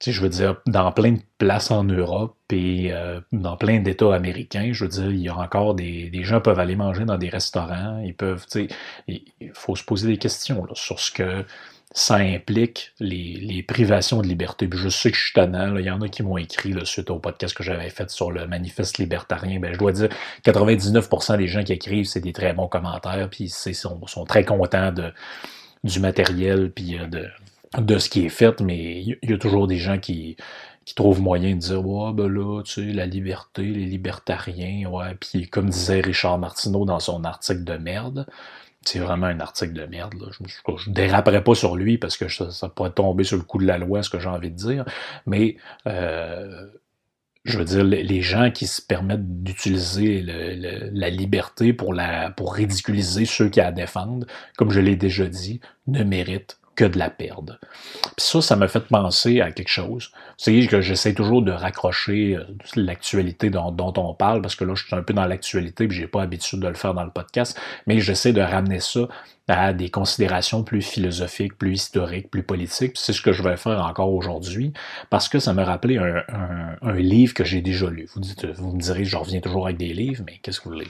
Sais, 0.06 0.12
je 0.12 0.20
veux 0.20 0.28
dire, 0.28 0.56
dans 0.66 0.90
plein 0.92 1.12
de 1.12 1.20
places 1.38 1.70
en 1.70 1.84
Europe 1.84 2.36
et 2.52 2.92
euh, 2.92 3.20
dans 3.32 3.56
plein 3.56 3.80
d'États 3.80 4.14
américains, 4.14 4.70
je 4.72 4.84
veux 4.84 4.90
dire, 4.90 5.10
il 5.10 5.20
y 5.20 5.28
a 5.28 5.36
encore 5.36 5.74
des, 5.74 6.10
des 6.10 6.24
gens 6.24 6.40
peuvent 6.40 6.58
aller 6.58 6.76
manger 6.76 7.04
dans 7.04 7.18
des 7.18 7.28
restaurants, 7.28 8.00
ils 8.04 8.14
peuvent, 8.14 8.46
tu 8.50 8.68
sais, 8.68 8.68
il 9.08 9.50
faut 9.54 9.76
se 9.76 9.84
poser 9.84 10.08
des 10.08 10.16
questions 10.16 10.64
là, 10.64 10.72
sur 10.74 11.00
ce 11.00 11.10
que 11.10 11.44
ça 11.92 12.16
implique 12.16 12.92
les, 13.00 13.34
les, 13.40 13.62
privations 13.64 14.22
de 14.22 14.28
liberté. 14.28 14.68
Puis 14.68 14.78
je 14.78 14.88
sais 14.88 15.10
que 15.10 15.16
je 15.16 15.24
suis 15.24 15.32
tannant, 15.32 15.76
il 15.76 15.84
y 15.84 15.90
en 15.90 16.00
a 16.00 16.08
qui 16.08 16.22
m'ont 16.22 16.36
écrit 16.38 16.72
là, 16.72 16.84
suite 16.84 17.10
au 17.10 17.18
podcast 17.18 17.54
que 17.56 17.64
j'avais 17.64 17.90
fait 17.90 18.08
sur 18.10 18.30
le 18.30 18.46
manifeste 18.46 18.98
libertarien. 18.98 19.58
Ben, 19.58 19.72
je 19.72 19.78
dois 19.78 19.92
dire, 19.92 20.08
99% 20.44 21.36
des 21.36 21.48
gens 21.48 21.64
qui 21.64 21.72
écrivent, 21.72 22.06
c'est 22.06 22.20
des 22.20 22.32
très 22.32 22.52
bons 22.52 22.68
commentaires, 22.68 23.28
puis 23.28 23.52
ils 23.66 23.74
sont, 23.74 24.06
sont 24.06 24.24
très 24.24 24.44
contents 24.44 24.92
de, 24.92 25.12
du 25.82 25.98
matériel, 25.98 26.70
puis 26.70 26.96
euh, 26.96 27.06
de, 27.06 27.28
de 27.78 27.98
ce 27.98 28.08
qui 28.08 28.24
est 28.24 28.30
fait, 28.30 28.60
mais 28.60 29.02
il 29.02 29.18
y, 29.22 29.32
a 29.32 29.38
toujours 29.38 29.66
des 29.66 29.76
gens 29.76 29.98
qui, 29.98 30.36
qui 30.84 30.94
trouvent 30.94 31.20
moyen 31.20 31.54
de 31.54 31.60
dire 31.60 31.86
Ouais, 31.86 32.12
ben 32.12 32.28
là, 32.28 32.62
tu 32.64 32.72
sais, 32.72 32.92
la 32.92 33.06
liberté, 33.06 33.62
les 33.62 33.86
libertariens, 33.86 34.88
ouais. 34.88 35.14
Puis 35.20 35.48
comme 35.48 35.70
disait 35.70 36.00
Richard 36.00 36.38
Martineau 36.38 36.84
dans 36.84 37.00
son 37.00 37.24
article 37.24 37.64
de 37.64 37.76
merde, 37.76 38.26
c'est 38.84 38.98
vraiment 38.98 39.26
un 39.26 39.40
article 39.40 39.72
de 39.72 39.86
merde. 39.86 40.14
Là. 40.14 40.28
Je, 40.30 40.90
ne 40.90 40.94
déraperai 40.94 41.44
pas 41.44 41.54
sur 41.54 41.76
lui 41.76 41.98
parce 41.98 42.16
que 42.16 42.28
ça, 42.28 42.68
pourrait 42.68 42.92
tomber 42.92 43.24
sur 43.24 43.36
le 43.36 43.42
coup 43.44 43.58
de 43.58 43.66
la 43.66 43.78
loi, 43.78 44.02
ce 44.02 44.10
que 44.10 44.18
j'ai 44.18 44.28
envie 44.28 44.50
de 44.50 44.56
dire. 44.56 44.84
Mais 45.26 45.56
euh, 45.86 46.66
je 47.44 47.58
veux 47.58 47.64
dire, 47.64 47.84
les 47.84 48.22
gens 48.22 48.50
qui 48.50 48.66
se 48.66 48.82
permettent 48.82 49.42
d'utiliser 49.42 50.22
la 50.22 51.10
liberté 51.10 51.72
pour, 51.72 51.94
la, 51.94 52.30
pour 52.30 52.54
ridiculiser 52.54 53.26
ceux 53.26 53.48
qui 53.48 53.60
la 53.60 53.72
défendent, 53.72 54.26
comme 54.56 54.70
je 54.70 54.80
l'ai 54.80 54.96
déjà 54.96 55.26
dit, 55.26 55.60
ne 55.86 56.02
méritent 56.04 56.59
que 56.80 56.86
de 56.86 56.98
la 56.98 57.10
perdre. 57.10 57.58
Puis 58.02 58.26
ça, 58.26 58.40
ça 58.40 58.56
m'a 58.56 58.66
fait 58.66 58.80
penser 58.80 59.42
à 59.42 59.52
quelque 59.52 59.68
chose. 59.68 60.12
C'est 60.38 60.66
que 60.66 60.80
j'essaie 60.80 61.12
toujours 61.12 61.42
de 61.42 61.52
raccrocher 61.52 62.36
euh, 62.36 62.44
l'actualité 62.74 63.50
dont, 63.50 63.92
on 63.98 64.14
parle, 64.14 64.40
parce 64.40 64.54
que 64.54 64.64
là, 64.64 64.74
je 64.74 64.86
suis 64.86 64.96
un 64.96 65.02
peu 65.02 65.12
dans 65.12 65.26
l'actualité, 65.26 65.86
puis 65.86 65.98
j'ai 65.98 66.06
pas 66.06 66.20
l'habitude 66.20 66.60
de 66.60 66.68
le 66.68 66.74
faire 66.74 66.94
dans 66.94 67.04
le 67.04 67.10
podcast, 67.10 67.60
mais 67.86 68.00
j'essaie 68.00 68.32
de 68.32 68.40
ramener 68.40 68.80
ça 68.80 69.08
à 69.46 69.74
des 69.74 69.90
considérations 69.90 70.62
plus 70.62 70.80
philosophiques, 70.80 71.58
plus 71.58 71.74
historiques, 71.74 72.30
plus 72.30 72.44
politiques. 72.44 72.92
C'est 72.94 73.12
ce 73.12 73.20
que 73.20 73.32
je 73.32 73.42
vais 73.42 73.58
faire 73.58 73.84
encore 73.84 74.14
aujourd'hui, 74.14 74.72
parce 75.10 75.28
que 75.28 75.38
ça 75.38 75.52
me 75.52 75.62
rappelait 75.62 75.98
un, 75.98 76.94
livre 76.94 77.34
que 77.34 77.44
j'ai 77.44 77.60
déjà 77.60 77.90
lu. 77.90 78.08
Vous, 78.14 78.22
vous 78.54 78.72
me 78.72 78.80
direz, 78.80 79.04
je 79.04 79.16
reviens 79.18 79.40
toujours 79.40 79.66
avec 79.66 79.76
des 79.76 79.92
livres, 79.92 80.22
mais 80.24 80.38
qu'est-ce 80.42 80.60
que 80.60 80.64
vous 80.64 80.74
voulez? 80.76 80.88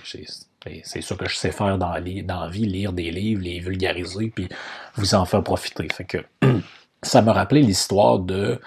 C'est 0.85 1.01
ça 1.01 1.15
que 1.15 1.29
je 1.29 1.37
sais 1.37 1.53
faire 1.53 1.79
dans, 1.79 1.91
la 1.91 2.01
vie, 2.01 2.67
lire 2.67 2.93
des 2.93 3.11
livres, 3.11 3.43
les 3.43 3.61
vulgariser, 3.61 4.31
puis 4.35 4.49
vous 4.95 5.15
en 5.15 5.25
faire 5.25 5.43
profiter. 5.43 5.89
Fait 5.93 6.05
que 6.05 6.19
ça 7.03 7.23
me 7.23 7.31
rappelait 7.31 7.63
l'histoire 7.63 8.19
de 8.19 8.61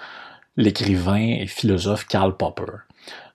l'écrivain 0.56 1.36
et 1.40 1.46
philosophe 1.46 2.06
Karl 2.06 2.36
Popper. 2.36 2.72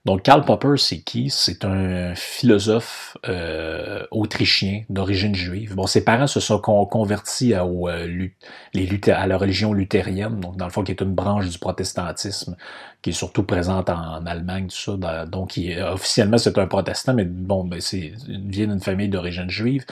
Donc 0.09 0.23
Karl 0.23 0.43
Popper, 0.43 0.73
c'est 0.77 1.01
qui? 1.01 1.29
C'est 1.29 1.63
un 1.63 2.15
philosophe 2.15 3.15
euh, 3.27 4.03
autrichien 4.09 4.81
d'origine 4.89 5.35
juive. 5.35 5.75
Bon, 5.75 5.85
ses 5.85 6.03
parents 6.03 6.25
se 6.25 6.39
sont 6.39 6.57
convertis 6.59 7.53
à, 7.53 7.63
euh, 7.63 8.27
à 8.73 9.27
la 9.27 9.37
religion 9.37 9.71
luthérienne, 9.71 10.39
donc 10.39 10.57
dans 10.57 10.65
le 10.65 10.71
fond 10.71 10.83
qui 10.83 10.93
est 10.93 11.01
une 11.01 11.13
branche 11.13 11.47
du 11.47 11.59
protestantisme 11.59 12.57
qui 13.03 13.11
est 13.11 13.13
surtout 13.13 13.43
présente 13.43 13.91
en, 13.91 14.25
Allemagne, 14.25 14.67
tout 14.67 14.97
ça. 14.99 15.25
donc 15.27 15.57
il, 15.57 15.79
officiellement 15.79 16.39
c'est 16.39 16.57
un 16.57 16.65
protestant, 16.65 17.13
mais 17.13 17.25
bon, 17.25 17.63
ben, 17.63 17.79
c'est 17.79 18.13
vient 18.27 18.65
d'une 18.65 18.81
famille 18.81 19.09
d'origine 19.09 19.51
juive. 19.51 19.85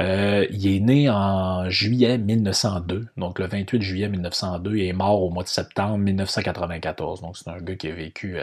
Euh, 0.00 0.44
il 0.50 0.66
est 0.66 0.80
né 0.80 1.08
en 1.08 1.70
juillet 1.70 2.18
1902, 2.18 3.06
donc 3.16 3.38
le 3.38 3.46
28 3.46 3.80
juillet 3.80 4.08
1902, 4.08 4.76
et 4.76 4.88
est 4.88 4.92
mort 4.92 5.22
au 5.22 5.30
mois 5.30 5.44
de 5.44 5.48
septembre 5.48 5.98
1994. 5.98 7.20
Donc 7.20 7.36
c'est 7.36 7.48
un 7.48 7.58
gars 7.58 7.76
qui 7.76 7.88
a 7.88 7.94
vécu 7.94 8.36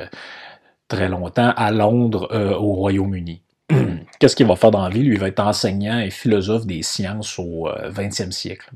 très 0.91 1.07
longtemps 1.07 1.53
à 1.55 1.71
Londres, 1.71 2.27
euh, 2.31 2.53
au 2.53 2.74
Royaume-Uni. 2.74 3.41
Qu'est-ce 4.19 4.36
qu'il 4.36 4.45
va 4.45 4.57
faire 4.57 4.71
dans 4.71 4.83
la 4.83 4.89
vie? 4.89 5.00
Il 5.00 5.17
va 5.17 5.29
être 5.29 5.39
enseignant 5.39 6.00
et 6.00 6.10
philosophe 6.10 6.65
des 6.65 6.83
sciences 6.83 7.39
au 7.39 7.69
20e 7.69 8.31
siècle. 8.31 8.69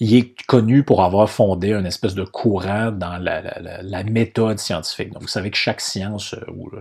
Il 0.00 0.14
est 0.14 0.34
connu 0.46 0.82
pour 0.82 1.04
avoir 1.04 1.30
fondé 1.30 1.72
une 1.72 1.86
espèce 1.86 2.14
de 2.14 2.24
courant 2.24 2.90
dans 2.90 3.16
la, 3.18 3.40
la 3.82 4.02
méthode 4.02 4.58
scientifique. 4.58 5.12
Donc, 5.12 5.22
vous 5.22 5.28
savez 5.28 5.52
que 5.52 5.56
chaque 5.56 5.80
science, 5.80 6.34
ou 6.52 6.68
euh, 6.74 6.80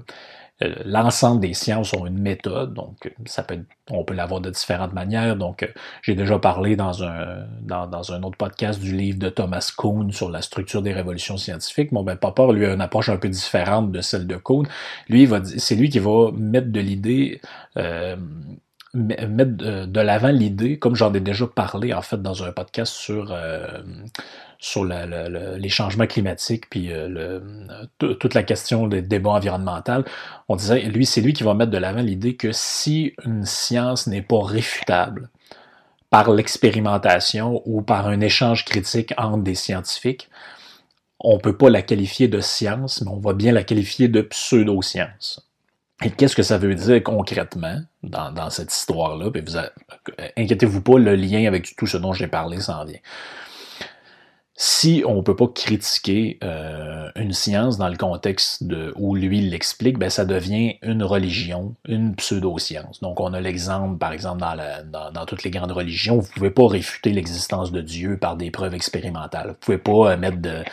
l'ensemble 0.61 1.41
des 1.41 1.53
sciences 1.53 1.93
ont 1.93 2.05
une 2.05 2.17
méthode, 2.17 2.73
donc 2.73 3.13
ça 3.25 3.43
peut 3.43 3.59
on 3.91 4.03
peut 4.03 4.13
l'avoir 4.13 4.41
de 4.41 4.49
différentes 4.49 4.93
manières. 4.93 5.35
Donc, 5.35 5.63
euh, 5.63 5.67
j'ai 6.01 6.15
déjà 6.15 6.39
parlé 6.39 6.75
dans 6.75 7.03
un, 7.03 7.45
dans, 7.61 8.11
un 8.11 8.23
autre 8.23 8.37
podcast 8.37 8.79
du 8.79 8.95
livre 8.95 9.19
de 9.19 9.29
Thomas 9.29 9.71
Kuhn 9.77 10.11
sur 10.11 10.29
la 10.29 10.41
structure 10.41 10.81
des 10.81 10.93
révolutions 10.93 11.37
scientifiques. 11.37 11.93
Bon, 11.93 12.03
ben, 12.03 12.15
Popper, 12.15 12.51
lui, 12.53 12.65
a 12.65 12.73
une 12.73 12.81
approche 12.81 13.09
un 13.09 13.17
peu 13.17 13.29
différente 13.29 13.91
de 13.91 14.01
celle 14.01 14.25
de 14.25 14.37
Kuhn. 14.37 14.65
Lui, 15.07 15.29
c'est 15.57 15.75
lui 15.75 15.89
qui 15.89 15.99
va 15.99 16.31
mettre 16.31 16.71
de 16.71 16.79
l'idée, 16.79 17.41
euh, 17.77 18.15
mettre 18.93 19.85
de, 19.85 19.99
l'avant 19.99 20.29
l'idée, 20.29 20.79
comme 20.79 20.95
j'en 20.95 21.13
ai 21.13 21.19
déjà 21.19 21.45
parlé, 21.45 21.93
en 21.93 22.01
fait, 22.01 22.21
dans 22.21 22.43
un 22.43 22.51
podcast 22.51 22.93
sur, 22.93 23.35
sur 24.59 24.85
les 24.85 25.69
changements 25.69 26.07
climatiques, 26.07 26.69
puis 26.69 26.91
euh, 26.91 27.39
toute 27.97 28.33
la 28.33 28.43
question 28.43 28.87
des 28.87 29.01
débats 29.01 29.31
environnementaux, 29.31 30.03
on 30.47 30.55
disait, 30.55 30.81
lui, 30.83 31.05
c'est 31.05 31.21
lui 31.21 31.33
qui 31.33 31.43
va 31.43 31.53
mettre 31.53 31.71
de 31.71 31.77
l'avant 31.77 32.01
l'idée 32.01 32.35
que 32.35 32.51
si 32.51 33.13
une 33.23 33.45
science 33.45 34.07
n'est 34.07 34.21
pas 34.21 34.43
réfutable 34.43 35.29
par 36.09 36.31
l'expérimentation 36.31 37.61
ou 37.65 37.81
par 37.81 38.07
un 38.07 38.21
échange 38.21 38.65
critique 38.65 39.13
entre 39.17 39.43
des 39.43 39.55
scientifiques, 39.55 40.29
on 41.19 41.35
ne 41.35 41.39
peut 41.39 41.57
pas 41.57 41.69
la 41.69 41.81
qualifier 41.81 42.27
de 42.27 42.39
science, 42.39 43.01
mais 43.01 43.11
on 43.11 43.19
va 43.19 43.33
bien 43.33 43.51
la 43.51 43.63
qualifier 43.63 44.07
de 44.07 44.21
pseudo-science. 44.21 45.47
Et 46.03 46.11
qu'est-ce 46.11 46.35
que 46.35 46.43
ça 46.43 46.57
veut 46.57 46.75
dire 46.75 47.01
concrètement 47.03 47.79
dans, 48.03 48.49
cette 48.49 48.73
histoire-là? 48.73 49.31
Inquiétez-vous 50.37 50.81
pas, 50.81 50.99
le 50.99 51.15
lien 51.15 51.47
avec 51.47 51.75
tout 51.75 51.87
ce 51.87 51.97
dont 51.97 52.11
j'ai 52.11 52.27
parlé 52.27 52.59
s'en 52.59 52.83
vient 52.83 52.99
si 54.57 55.03
on 55.05 55.15
ne 55.15 55.21
peut 55.21 55.35
pas 55.35 55.49
critiquer 55.49 56.39
euh, 56.41 57.09
une 57.17 57.33
science 57.33 57.77
dans 57.77 57.89
le 57.89 57.97
contexte 57.97 58.63
où 58.95 59.13
lui 59.13 59.41
l'explique, 59.41 59.97
ben 59.97 60.09
ça 60.09 60.23
devient 60.23 60.77
une 60.81 61.03
religion, 61.03 61.75
une 61.85 62.15
pseudo-science. 62.15 63.01
Donc 63.01 63.19
on 63.19 63.33
a 63.33 63.41
l'exemple, 63.41 63.97
par 63.97 64.13
exemple, 64.13 64.41
dans, 64.85 65.25
toutes 65.25 65.43
les 65.43 65.51
grandes 65.51 65.73
religions, 65.73 66.19
vous 66.19 66.31
pouvez 66.33 66.51
pas 66.51 66.67
réfuter 66.67 67.11
l'existence 67.11 67.73
de 67.73 67.81
Dieu 67.81 68.17
par 68.17 68.37
des 68.37 68.49
preuves 68.49 68.73
expérimentales. 68.73 69.49
Vous 69.49 69.55
pouvez 69.59 69.77
pas 69.77 70.13
euh, 70.13 70.17
mettre 70.17 70.37
de, 70.37 70.63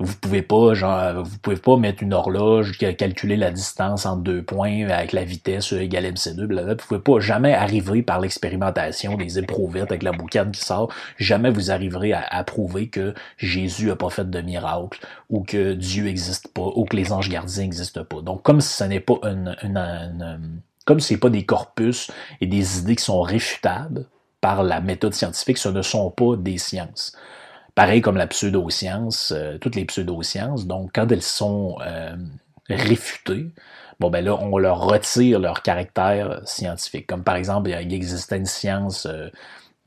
vous 0.00 0.16
pouvez 0.16 0.42
pas, 0.42 0.74
genre, 0.74 1.22
vous 1.22 1.38
pouvez 1.38 1.56
pas 1.56 1.76
mettre 1.76 2.02
une 2.02 2.14
horloge, 2.14 2.76
calculer 2.78 3.36
la 3.36 3.52
distance 3.52 4.06
entre 4.06 4.22
deux 4.22 4.42
points 4.42 4.88
avec 4.88 5.12
la 5.12 5.24
vitesse 5.24 5.72
E 5.72 5.80
égale 5.80 6.06
MC2, 6.06 6.46
blablabla. 6.46 6.74
Vous 6.74 6.88
pouvez 6.88 7.00
pas 7.00 7.20
jamais 7.20 7.54
arriver 7.54 8.02
par 8.02 8.20
l'expérimentation 8.20 9.16
des 9.16 9.38
éprouvettes 9.38 9.92
avec 9.92 10.02
la 10.02 10.10
boucane 10.10 10.50
qui 10.50 10.62
sort, 10.62 10.92
jamais 11.16 11.50
vous 11.50 11.70
arriverez 11.70 12.12
à, 12.12 12.42
prouver 12.42 12.88
que 12.88 13.14
Jésus 13.36 13.92
a 13.92 13.96
pas 13.96 14.10
fait 14.10 14.28
de 14.28 14.40
miracle, 14.40 14.98
ou 15.30 15.44
que 15.44 15.74
Dieu 15.74 16.08
existe 16.08 16.48
pas, 16.48 16.72
ou 16.74 16.84
que 16.84 16.96
les 16.96 17.12
anges 17.12 17.28
gardiens 17.28 17.62
n'existent 17.62 18.04
pas. 18.04 18.20
Donc, 18.20 18.42
comme 18.42 18.60
ce 18.60 18.84
n'est 18.84 19.00
pas 19.00 19.18
une, 19.22 19.56
une, 19.62 19.78
une 19.78 20.60
comme 20.84 21.00
c'est 21.00 21.16
pas 21.16 21.30
des 21.30 21.44
corpus 21.44 22.10
et 22.40 22.46
des 22.46 22.80
idées 22.80 22.96
qui 22.96 23.04
sont 23.04 23.22
réfutables 23.22 24.06
par 24.40 24.62
la 24.62 24.80
méthode 24.80 25.14
scientifique, 25.14 25.58
ce 25.58 25.68
ne 25.68 25.82
sont 25.82 26.10
pas 26.10 26.36
des 26.36 26.58
sciences. 26.58 27.16
Pareil 27.74 28.00
comme 28.02 28.16
la 28.16 28.28
pseudo-science, 28.28 29.32
euh, 29.32 29.58
toutes 29.58 29.74
les 29.74 29.84
pseudo-sciences. 29.84 30.66
Donc, 30.66 30.90
quand 30.94 31.10
elles 31.10 31.22
sont 31.22 31.76
euh, 31.84 32.14
réfutées, 32.68 33.50
bon 33.98 34.10
ben 34.10 34.24
là, 34.24 34.36
on 34.36 34.58
leur 34.58 34.80
retire 34.80 35.40
leur 35.40 35.62
caractère 35.62 36.40
scientifique. 36.46 37.06
Comme 37.08 37.24
par 37.24 37.36
exemple, 37.36 37.70
il 37.70 37.92
existait 37.92 38.36
une 38.36 38.46
science 38.46 39.06
euh, 39.06 39.28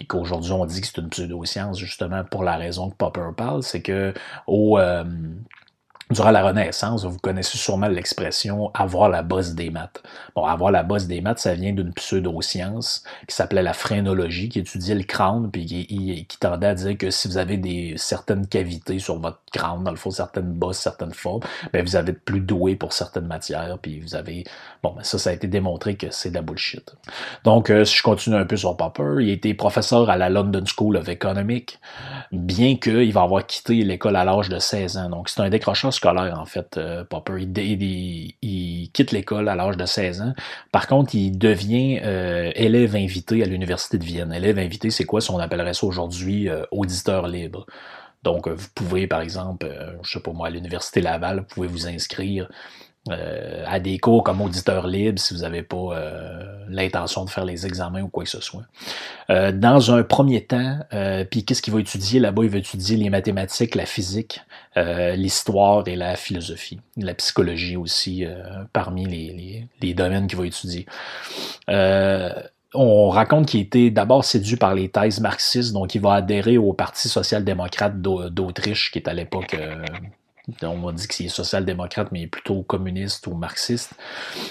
qu'aujourd'hui 0.07 0.51
on 0.51 0.65
dit 0.65 0.81
que 0.81 0.87
c'est 0.87 0.97
une 0.99 1.09
pseudo-science, 1.09 1.79
justement 1.79 2.23
pour 2.25 2.43
la 2.43 2.57
raison 2.57 2.89
que 2.89 2.95
Popper 2.95 3.29
parle, 3.35 3.63
c'est 3.63 3.81
que 3.81 4.13
au 4.47 4.77
Durant 6.09 6.31
la 6.31 6.41
Renaissance, 6.41 7.03
vous 7.03 7.17
connaissez 7.17 7.57
sûrement 7.57 7.89
l'expression 7.89 8.71
avoir 8.73 9.09
la 9.09 9.23
bosse 9.23 9.55
des 9.55 9.69
maths. 9.69 10.01
Bon, 10.35 10.45
avoir 10.45 10.71
la 10.71 10.83
bosse 10.83 11.05
des 11.05 11.19
maths, 11.19 11.39
ça 11.39 11.53
vient 11.53 11.73
d'une 11.73 11.91
pseudo-science 11.91 13.03
qui 13.27 13.35
s'appelait 13.35 13.61
la 13.61 13.73
phrénologie, 13.73 14.47
qui 14.47 14.59
étudiait 14.59 14.95
le 14.95 15.03
crâne, 15.03 15.49
puis 15.51 15.65
qui, 15.65 16.25
qui, 16.25 16.39
tendait 16.39 16.67
à 16.67 16.75
dire 16.75 16.97
que 16.97 17.09
si 17.09 17.27
vous 17.27 17.37
avez 17.37 17.57
des 17.57 17.95
certaines 17.97 18.47
cavités 18.47 18.99
sur 18.99 19.19
votre 19.19 19.39
crâne, 19.51 19.83
dans 19.83 19.91
le 19.91 19.97
fond, 19.97 20.09
certaines 20.09 20.53
bosses, 20.53 20.77
certaines 20.77 21.13
formes, 21.13 21.41
ben 21.73 21.83
vous 21.83 21.97
avez 21.97 22.13
plus 22.13 22.39
doué 22.39 22.77
pour 22.77 22.93
certaines 22.93 23.27
matières, 23.27 23.77
puis 23.81 23.99
vous 23.99 24.15
avez... 24.15 24.45
Bon, 24.83 24.93
ben 24.93 25.03
ça, 25.03 25.17
ça 25.17 25.31
a 25.31 25.33
été 25.33 25.47
démontré 25.47 25.97
que 25.97 26.07
c'est 26.09 26.29
de 26.29 26.35
la 26.35 26.41
bullshit. 26.41 26.95
Donc, 27.43 27.69
euh, 27.69 27.83
si 27.83 27.97
je 27.97 28.03
continue 28.03 28.37
un 28.37 28.45
peu 28.45 28.55
sur 28.55 28.77
Popper, 28.77 29.17
il 29.19 29.29
été 29.29 29.53
professeur 29.53 30.09
à 30.09 30.15
la 30.15 30.29
London 30.29 30.63
School 30.65 30.95
of 30.95 31.09
Economics, 31.09 31.79
bien 32.31 32.77
qu'il 32.77 33.11
va 33.11 33.23
avoir 33.23 33.45
quitté 33.45 33.83
l'école 33.83 34.15
à 34.15 34.23
l'âge 34.23 34.47
de 34.47 34.57
16 34.57 34.95
ans. 34.95 35.09
Donc, 35.09 35.27
c'est 35.27 35.41
un 35.41 35.49
décrocheur 35.49 35.93
scolaire, 35.97 36.39
en 36.39 36.45
fait, 36.45 36.77
euh, 36.77 37.03
Popper. 37.03 37.41
Il, 37.41 38.89
quitte 38.91 39.11
l'école 39.11 39.49
à 39.49 39.55
l'âge 39.55 39.77
de 39.77 39.85
16 39.85 40.21
ans. 40.21 40.33
Par 40.71 40.87
contre, 40.87 41.13
il 41.15 41.37
devient 41.37 41.99
euh, 42.03 42.51
élève 42.55 42.95
invité 42.95 43.43
à 43.43 43.45
l'Université 43.45 43.97
de 43.97 44.03
Vienne. 44.03 44.33
Élève 44.33 44.57
invité, 44.57 44.89
c'est 44.89 45.03
quoi 45.03 45.21
si 45.21 45.29
on 45.31 45.39
appellerait 45.39 45.73
ça 45.73 45.85
aujourd'hui 45.85 46.49
euh, 46.49 46.63
auditeur 46.71 47.27
libre? 47.27 47.65
Donc, 48.23 48.47
vous 48.47 48.67
pouvez, 48.73 49.07
par 49.07 49.21
exemple, 49.21 49.67
je 50.01 50.11
sais 50.11 50.19
pas 50.19 50.31
moi, 50.31 50.47
à 50.47 50.49
l'Université 50.49 51.01
Laval, 51.01 51.39
vous 51.39 51.45
pouvez 51.45 51.67
vous 51.67 51.87
inscrire 51.87 52.49
euh, 53.09 53.63
à 53.67 53.79
des 53.79 53.97
cours 53.99 54.23
comme 54.23 54.41
auditeur 54.41 54.87
libre 54.87 55.19
si 55.19 55.33
vous 55.33 55.41
n'avez 55.41 55.61
pas 55.61 55.93
euh, 55.93 56.65
l'intention 56.69 57.25
de 57.25 57.29
faire 57.29 57.45
les 57.45 57.65
examens 57.65 58.01
ou 58.01 58.07
quoi 58.07 58.23
que 58.23 58.29
ce 58.29 58.41
soit. 58.41 58.63
Euh, 59.29 59.51
dans 59.51 59.91
un 59.91 60.03
premier 60.03 60.45
temps, 60.45 60.79
puis 61.29 61.45
qu'est-ce 61.45 61.61
qu'il 61.61 61.73
va 61.73 61.79
étudier? 61.79 62.19
Là-bas? 62.19 62.43
Il 62.43 62.49
va 62.49 62.57
étudier 62.57 62.97
les 62.97 63.09
mathématiques, 63.09 63.75
la 63.75 63.85
physique, 63.85 64.41
l'histoire 64.75 65.87
et 65.87 65.95
la 65.95 66.15
philosophie, 66.15 66.79
la 66.97 67.13
psychologie 67.13 67.75
aussi, 67.75 68.25
parmi 68.73 69.05
les, 69.81 69.93
domaines 69.93 70.27
qu'il 70.27 70.37
va 70.37 70.45
étudier 70.45 70.85
on 72.73 73.09
raconte 73.09 73.47
qu'il 73.47 73.61
était 73.61 73.89
d'abord 73.89 74.25
séduit 74.25 74.57
par 74.57 74.75
les 74.75 74.89
thèses 74.89 75.21
marxistes, 75.21 75.71
donc 75.71 75.95
il 75.95 76.01
va 76.01 76.15
adhérer 76.15 76.57
au 76.57 76.73
Parti 76.73 77.07
social-démocrate 77.07 78.01
d'Autriche, 78.01 78.91
qui 78.91 78.99
est 78.99 79.07
à 79.07 79.13
l'époque 79.13 79.55
on 80.61 80.77
m'a 80.77 80.91
dit 80.93 81.07
qu'il 81.07 81.25
est 81.25 81.29
social-démocrate, 81.29 82.11
mais 82.11 82.27
plutôt 82.27 82.63
communiste 82.63 83.27
ou 83.27 83.33
marxiste. 83.33 83.91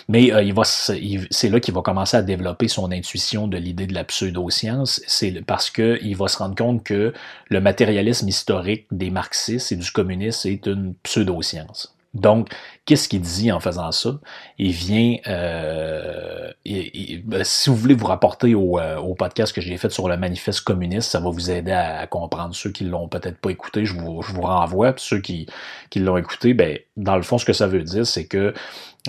Mais 0.09 0.33
euh, 0.33 0.43
il 0.43 0.53
va, 0.53 0.62
c'est 0.65 1.49
là 1.49 1.61
qu'il 1.61 1.75
va 1.75 1.83
commencer 1.83 2.17
à 2.17 2.23
développer 2.23 2.69
son 2.69 2.93
intuition 2.93 3.49
de 3.49 3.57
l'idée 3.57 3.87
de 3.87 3.95
la 3.95 4.05
pseudo-science. 4.05 5.00
C'est 5.07 5.33
parce 5.45 5.71
qu'il 5.71 6.17
va 6.17 6.29
se 6.29 6.38
rendre 6.38 6.55
compte 6.55 6.85
que 6.85 7.12
le 7.49 7.61
matérialisme 7.61 8.29
historique 8.29 8.87
des 8.91 9.11
marxistes 9.11 9.73
et 9.73 9.76
du 9.76 9.91
communisme 9.91 10.49
est 10.49 10.67
une 10.67 10.95
pseudo-science. 11.03 11.96
Donc, 12.17 12.49
qu'est-ce 12.87 13.09
qu'il 13.09 13.21
dit 13.21 13.53
en 13.53 13.61
faisant 13.61 13.93
ça? 13.93 14.19
Il 14.59 14.73
vient, 14.73 15.17
euh, 15.27 16.51
ben, 16.65 17.45
si 17.45 17.71
vous 17.71 17.77
voulez 17.77 17.95
vous 17.95 18.07
rapporter 18.07 18.53
euh, 18.55 18.99
au, 18.99 19.15
podcast 19.15 19.55
que 19.55 19.61
j'ai 19.61 19.77
fait 19.77 19.91
sur 19.91 20.09
le 20.09 20.17
manifeste 20.17 20.63
communiste, 20.63 21.11
ça 21.11 21.21
va 21.21 21.31
vous 21.31 21.51
aider 21.51 21.73
à, 21.73 22.07
comprendre. 22.07 22.55
Ceux 22.55 22.71
qui 22.71 22.85
l'ont 22.85 23.09
peut-être 23.09 23.39
pas 23.39 23.51
écouté, 23.51 23.85
je 23.85 23.95
vous, 23.95 24.23
je 24.23 24.33
vous 24.33 24.43
renvoie. 24.43 24.93
Puis 24.93 25.05
ceux 25.07 25.21
qui, 25.21 25.47
qui 25.91 26.01
l'ont 26.01 26.17
écouté, 26.17 26.55
ben, 26.55 26.79
dans 26.97 27.17
le 27.17 27.23
fond, 27.23 27.39
ce 27.39 27.45
que 27.45 27.53
ça 27.53 27.67
veut 27.67 27.83
dire, 27.83 28.07
c'est 28.07 28.27
que 28.27 28.55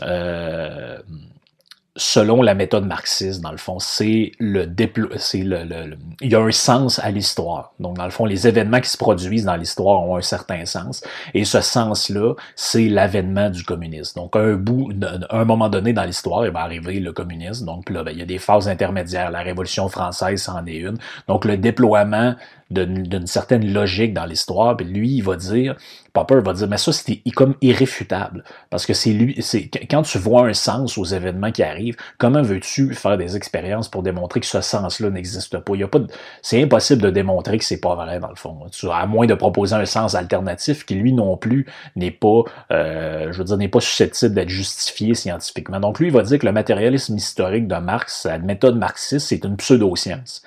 euh, 0.03 0.97
selon 1.97 2.41
la 2.41 2.53
méthode 2.53 2.85
marxiste, 2.85 3.41
dans 3.41 3.51
le 3.51 3.57
fond, 3.57 3.79
c'est 3.79 4.31
le 4.39 4.67
c'est 5.17 5.41
le, 5.41 5.63
le, 5.63 5.97
il 6.21 6.31
y 6.31 6.35
a 6.35 6.39
un 6.39 6.51
sens 6.51 6.99
à 6.99 7.09
l'histoire. 7.09 7.73
Donc, 7.79 7.97
dans 7.97 8.05
le 8.05 8.11
fond, 8.11 8.25
les 8.25 8.47
événements 8.47 8.79
qui 8.79 8.89
se 8.89 8.97
produisent 8.97 9.45
dans 9.45 9.55
l'histoire 9.55 10.01
ont 10.03 10.15
un 10.15 10.21
certain 10.21 10.65
sens. 10.65 11.03
Et 11.33 11.43
ce 11.43 11.59
sens-là, 11.59 12.35
c'est 12.55 12.87
l'avènement 12.87 13.49
du 13.49 13.63
communisme. 13.63 14.19
Donc, 14.19 14.35
un 14.35 14.53
bout, 14.53 14.93
un 15.29 15.45
moment 15.45 15.69
donné 15.69 15.91
dans 15.91 16.03
l'histoire, 16.03 16.45
il 16.45 16.51
va 16.51 16.61
arriver 16.61 16.99
le 16.99 17.11
communisme. 17.11 17.65
Donc, 17.65 17.89
là, 17.89 18.03
ben, 18.03 18.11
il 18.11 18.19
y 18.19 18.21
a 18.21 18.25
des 18.25 18.37
phases 18.37 18.67
intermédiaires. 18.67 19.31
La 19.31 19.41
Révolution 19.41 19.89
française, 19.89 20.41
c'en 20.41 20.65
est 20.65 20.77
une. 20.77 20.97
Donc, 21.27 21.45
le 21.45 21.57
déploiement 21.57 22.35
d'une 22.69 23.27
certaine 23.27 23.71
logique 23.71 24.13
dans 24.13 24.25
l'histoire. 24.25 24.75
Puis 24.75 24.85
lui, 24.85 25.15
il 25.15 25.21
va 25.21 25.35
dire, 25.35 25.75
Popper 26.13 26.41
va 26.43 26.53
dire, 26.53 26.67
mais 26.67 26.77
ça, 26.77 26.91
c'était 26.91 27.21
comme 27.31 27.55
irréfutable. 27.61 28.43
Parce 28.69 28.85
que 28.85 28.93
c'est 28.93 29.11
lui, 29.11 29.35
c'est 29.41 29.69
quand 29.89 30.01
tu 30.01 30.17
vois 30.17 30.47
un 30.47 30.53
sens 30.53 30.97
aux 30.97 31.05
événements 31.05 31.51
qui 31.51 31.63
arrivent, 31.63 31.95
comment 32.17 32.41
veux-tu 32.41 32.93
faire 32.93 33.17
des 33.17 33.35
expériences 33.35 33.87
pour 33.87 34.03
démontrer 34.03 34.39
que 34.39 34.45
ce 34.45 34.61
sens-là 34.61 35.09
n'existe 35.09 35.57
pas? 35.59 35.73
Il 35.75 35.81
y 35.81 35.83
a 35.83 35.87
pas 35.87 35.99
c'est 36.41 36.61
impossible 36.61 37.01
de 37.01 37.09
démontrer 37.09 37.57
que 37.57 37.63
c'est 37.63 37.79
pas 37.79 37.95
vrai, 37.95 38.19
dans 38.19 38.29
le 38.29 38.35
fond. 38.35 38.57
À 38.91 39.05
moins 39.05 39.27
de 39.27 39.35
proposer 39.35 39.75
un 39.75 39.85
sens 39.85 40.15
alternatif 40.15 40.85
qui, 40.85 40.95
lui 40.95 41.13
non 41.13 41.37
plus, 41.37 41.67
n'est 41.95 42.11
pas, 42.11 42.43
euh, 42.71 43.31
je 43.31 43.37
veux 43.37 43.43
dire, 43.43 43.57
n'est 43.57 43.67
pas 43.67 43.79
susceptible 43.79 44.33
d'être 44.33 44.49
justifié 44.49 45.13
scientifiquement. 45.13 45.79
Donc, 45.79 45.99
lui, 45.99 46.07
il 46.07 46.13
va 46.13 46.23
dire 46.23 46.39
que 46.39 46.45
le 46.45 46.51
matérialisme 46.51 47.15
historique 47.15 47.67
de 47.67 47.75
Marx, 47.75 48.21
sa 48.23 48.37
méthode 48.39 48.77
marxiste, 48.77 49.27
c'est 49.27 49.43
une 49.43 49.55
pseudo-science. 49.57 50.41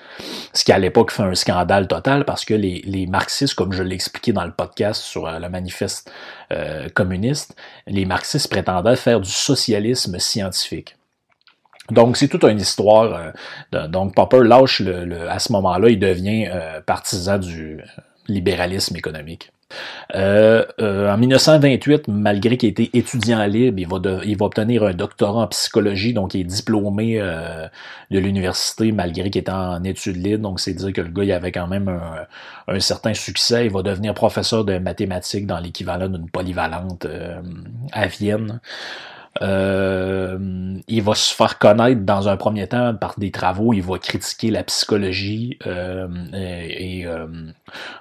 Ce 0.52 0.64
qui, 0.64 0.72
à 0.72 0.78
l'époque, 0.78 1.12
fait 1.12 1.22
un 1.22 1.34
scandale 1.34 1.86
total 1.86 2.10
parce 2.26 2.45
que 2.45 2.55
les, 2.55 3.07
marxistes, 3.07 3.55
comme 3.55 3.73
je 3.73 3.83
l'ai 3.83 3.95
expliqué 3.95 4.33
dans 4.33 4.45
le 4.45 4.52
podcast 4.52 5.02
sur 5.02 5.26
euh, 5.26 5.38
le 5.38 5.49
manifeste 5.49 6.12
euh, 6.52 6.88
communiste, 6.88 7.57
les 7.87 8.05
marxistes 8.05 8.49
prétendaient 8.50 8.97
faire 8.97 9.21
du 9.21 9.31
socialisme 9.31 10.19
scientifique. 10.19 10.97
Donc, 11.90 12.17
c'est 12.17 12.29
toute 12.29 12.45
une 12.45 12.61
histoire. 12.61 13.33
Euh, 13.75 13.88
donc, 13.88 14.14
Popper 14.14 14.45
lâche 14.45 14.83
à 15.29 15.38
ce 15.38 15.52
moment-là, 15.52 15.88
il 15.88 15.99
devient 15.99 16.49
partisan 16.87 17.38
du 17.38 17.83
libéralisme 18.29 18.97
économique. 18.97 19.50
Euh, 20.14 20.64
en 20.78 21.16
1928, 21.16 22.08
malgré 22.08 22.56
qu'il 22.56 22.68
ait 22.68 22.72
été 22.72 22.90
étudiant 22.96 23.44
libre, 23.46 23.78
il 23.78 24.36
va, 24.36 24.44
obtenir 24.44 24.84
un 24.84 24.94
doctorat 24.94 25.42
en 25.42 25.46
psychologie, 25.48 26.12
donc 26.12 26.34
il 26.34 26.40
est 26.40 26.44
diplômé 26.44 27.18
de 28.10 28.18
l'université 28.18 28.92
malgré 28.92 29.30
qu'il 29.30 29.40
était 29.40 29.50
en 29.52 29.82
études 29.84 30.16
libres. 30.16 30.42
Donc 30.42 30.60
c'est 30.60 30.74
dire 30.74 30.92
que 30.92 31.00
le 31.00 31.10
gars 31.10 31.24
il 31.24 31.32
avait 31.32 31.52
quand 31.52 31.66
même 31.66 32.00
un, 32.68 32.80
certain 32.80 33.14
succès. 33.14 33.66
Il 33.66 33.72
va 33.72 33.82
devenir 33.82 34.14
professeur 34.14 34.64
de 34.64 34.78
mathématiques 34.78 35.46
dans 35.46 35.60
l'équivalent 35.60 36.08
d'une 36.08 36.28
polyvalente 36.28 37.06
à 37.92 38.06
Vienne. 38.06 38.60
Euh, 39.42 40.76
il 40.88 41.02
va 41.02 41.14
se 41.14 41.32
faire 41.32 41.58
connaître 41.58 42.02
dans 42.02 42.28
un 42.28 42.36
premier 42.36 42.66
temps 42.66 42.94
par 42.94 43.18
des 43.18 43.30
travaux, 43.30 43.72
il 43.72 43.82
va 43.82 43.96
critiquer 43.98 44.50
la 44.50 44.64
psychologie 44.64 45.56
euh, 45.66 46.08
et, 46.34 47.06
euh, 47.06 47.26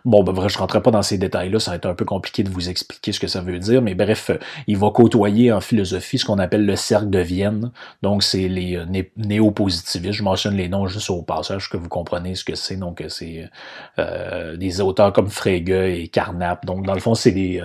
bon 0.05 0.23
ben 0.23 0.33
bref, 0.33 0.51
je 0.51 0.57
rentrerai 0.57 0.81
pas 0.81 0.91
dans 0.91 1.01
ces 1.01 1.17
détails-là, 1.17 1.59
ça 1.59 1.71
va 1.71 1.77
être 1.77 1.85
un 1.85 1.93
peu 1.93 2.05
compliqué 2.05 2.43
de 2.43 2.49
vous 2.49 2.69
expliquer 2.69 3.11
ce 3.11 3.19
que 3.19 3.27
ça 3.27 3.41
veut 3.41 3.59
dire, 3.59 3.81
mais 3.81 3.95
bref, 3.95 4.31
il 4.67 4.77
va 4.77 4.91
côtoyer 4.91 5.51
en 5.51 5.61
philosophie 5.61 6.17
ce 6.17 6.25
qu'on 6.25 6.39
appelle 6.39 6.65
le 6.65 6.75
cercle 6.75 7.09
de 7.09 7.19
Vienne, 7.19 7.71
donc 8.01 8.23
c'est 8.23 8.47
les 8.47 8.81
néo-positivistes, 9.17 10.13
je 10.13 10.23
mentionne 10.23 10.55
les 10.55 10.69
noms 10.69 10.87
juste 10.87 11.09
au 11.09 11.21
passage 11.21 11.69
que 11.69 11.77
vous 11.77 11.89
comprenez 11.89 12.35
ce 12.35 12.43
que 12.43 12.55
c'est, 12.55 12.75
donc 12.75 13.03
c'est 13.09 13.49
des 13.97 14.81
auteurs 14.81 15.13
comme 15.13 15.29
Frege 15.29 15.69
et 15.69 16.07
Carnap, 16.07 16.65
donc 16.65 16.85
dans 16.85 16.93
le 16.93 16.99
fond 16.99 17.15
c'est 17.15 17.31
des, 17.31 17.61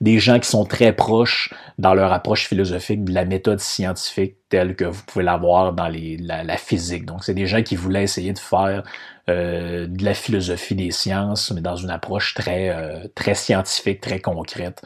des 0.00 0.18
gens 0.18 0.38
qui 0.38 0.48
sont 0.48 0.64
très 0.64 0.92
proches 0.92 1.52
dans 1.78 1.94
leur 1.94 2.12
approche 2.12 2.48
philosophique 2.48 3.04
de 3.04 3.12
la 3.12 3.24
méthode 3.24 3.60
scientifique 3.60 4.36
telle 4.48 4.76
que 4.76 4.84
vous 4.84 5.02
pouvez 5.06 5.24
l'avoir 5.24 5.72
dans 5.72 5.88
la, 5.88 6.56
physique. 6.56 7.04
Donc, 7.04 7.24
c'est 7.24 7.34
des 7.34 7.46
gens 7.46 7.62
qui 7.62 7.76
voulaient 7.76 8.04
essayer 8.04 8.32
de 8.32 8.38
faire 8.38 8.82
euh, 9.28 9.86
de 9.86 10.04
la 10.04 10.14
philosophie 10.14 10.74
des 10.74 10.90
sciences, 10.90 11.50
mais 11.50 11.60
dans 11.60 11.76
une 11.76 11.90
approche 11.90 12.34
très, 12.34 12.70
euh, 12.70 13.06
très 13.14 13.34
scientifique, 13.34 14.00
très 14.00 14.20
concrète. 14.20 14.82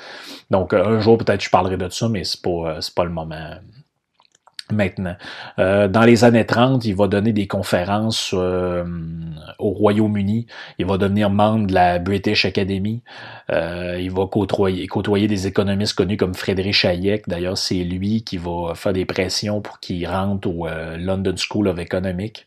Donc, 0.51 0.75
un 0.75 1.01
jour, 1.01 1.19
peut-être, 1.19 1.43
je 1.43 1.51
parlerai 1.51 1.77
de 1.77 1.89
ça, 1.89 2.09
mais 2.09 2.25
c'est 2.25 2.43
pas, 2.43 2.51
euh, 2.51 2.81
pas 2.95 3.05
le 3.05 3.11
moment 3.11 3.59
maintenant. 4.73 5.17
Euh, 5.59 5.89
dans 5.89 6.03
les 6.03 6.25
années 6.25 6.47
30, 6.47 6.85
il 6.85 6.95
va 6.95 7.07
donner 7.07 7.33
des 7.33 7.47
conférences 7.47 8.35
euh, 8.35 8.85
au 9.59 9.71
Royaume-Uni. 9.71 10.47
Il 10.79 10.87
va 10.87 10.99
devenir 10.99 11.31
membre 11.31 11.67
de 11.67 11.75
la 11.75 11.99
British 11.99 12.45
Academy. 12.45 13.03
Euh, 13.51 13.99
il 14.01 14.11
va 14.11 14.27
côtoyer, 14.27 14.87
côtoyer 14.87 15.27
des 15.29 15.47
économistes 15.47 15.95
connus 15.95 16.17
comme 16.17 16.35
Frédéric 16.35 16.85
Hayek. 16.85 17.29
D'ailleurs, 17.29 17.59
c'est 17.59 17.83
lui 17.85 18.23
qui 18.23 18.37
va 18.37 18.75
faire 18.75 18.93
des 18.93 19.05
pressions 19.05 19.61
pour 19.61 19.81
qu'il 19.81 20.07
rentre 20.07 20.49
au 20.49 20.67
London 20.99 21.35
School 21.37 21.69
of 21.69 21.79
Economics. 21.79 22.47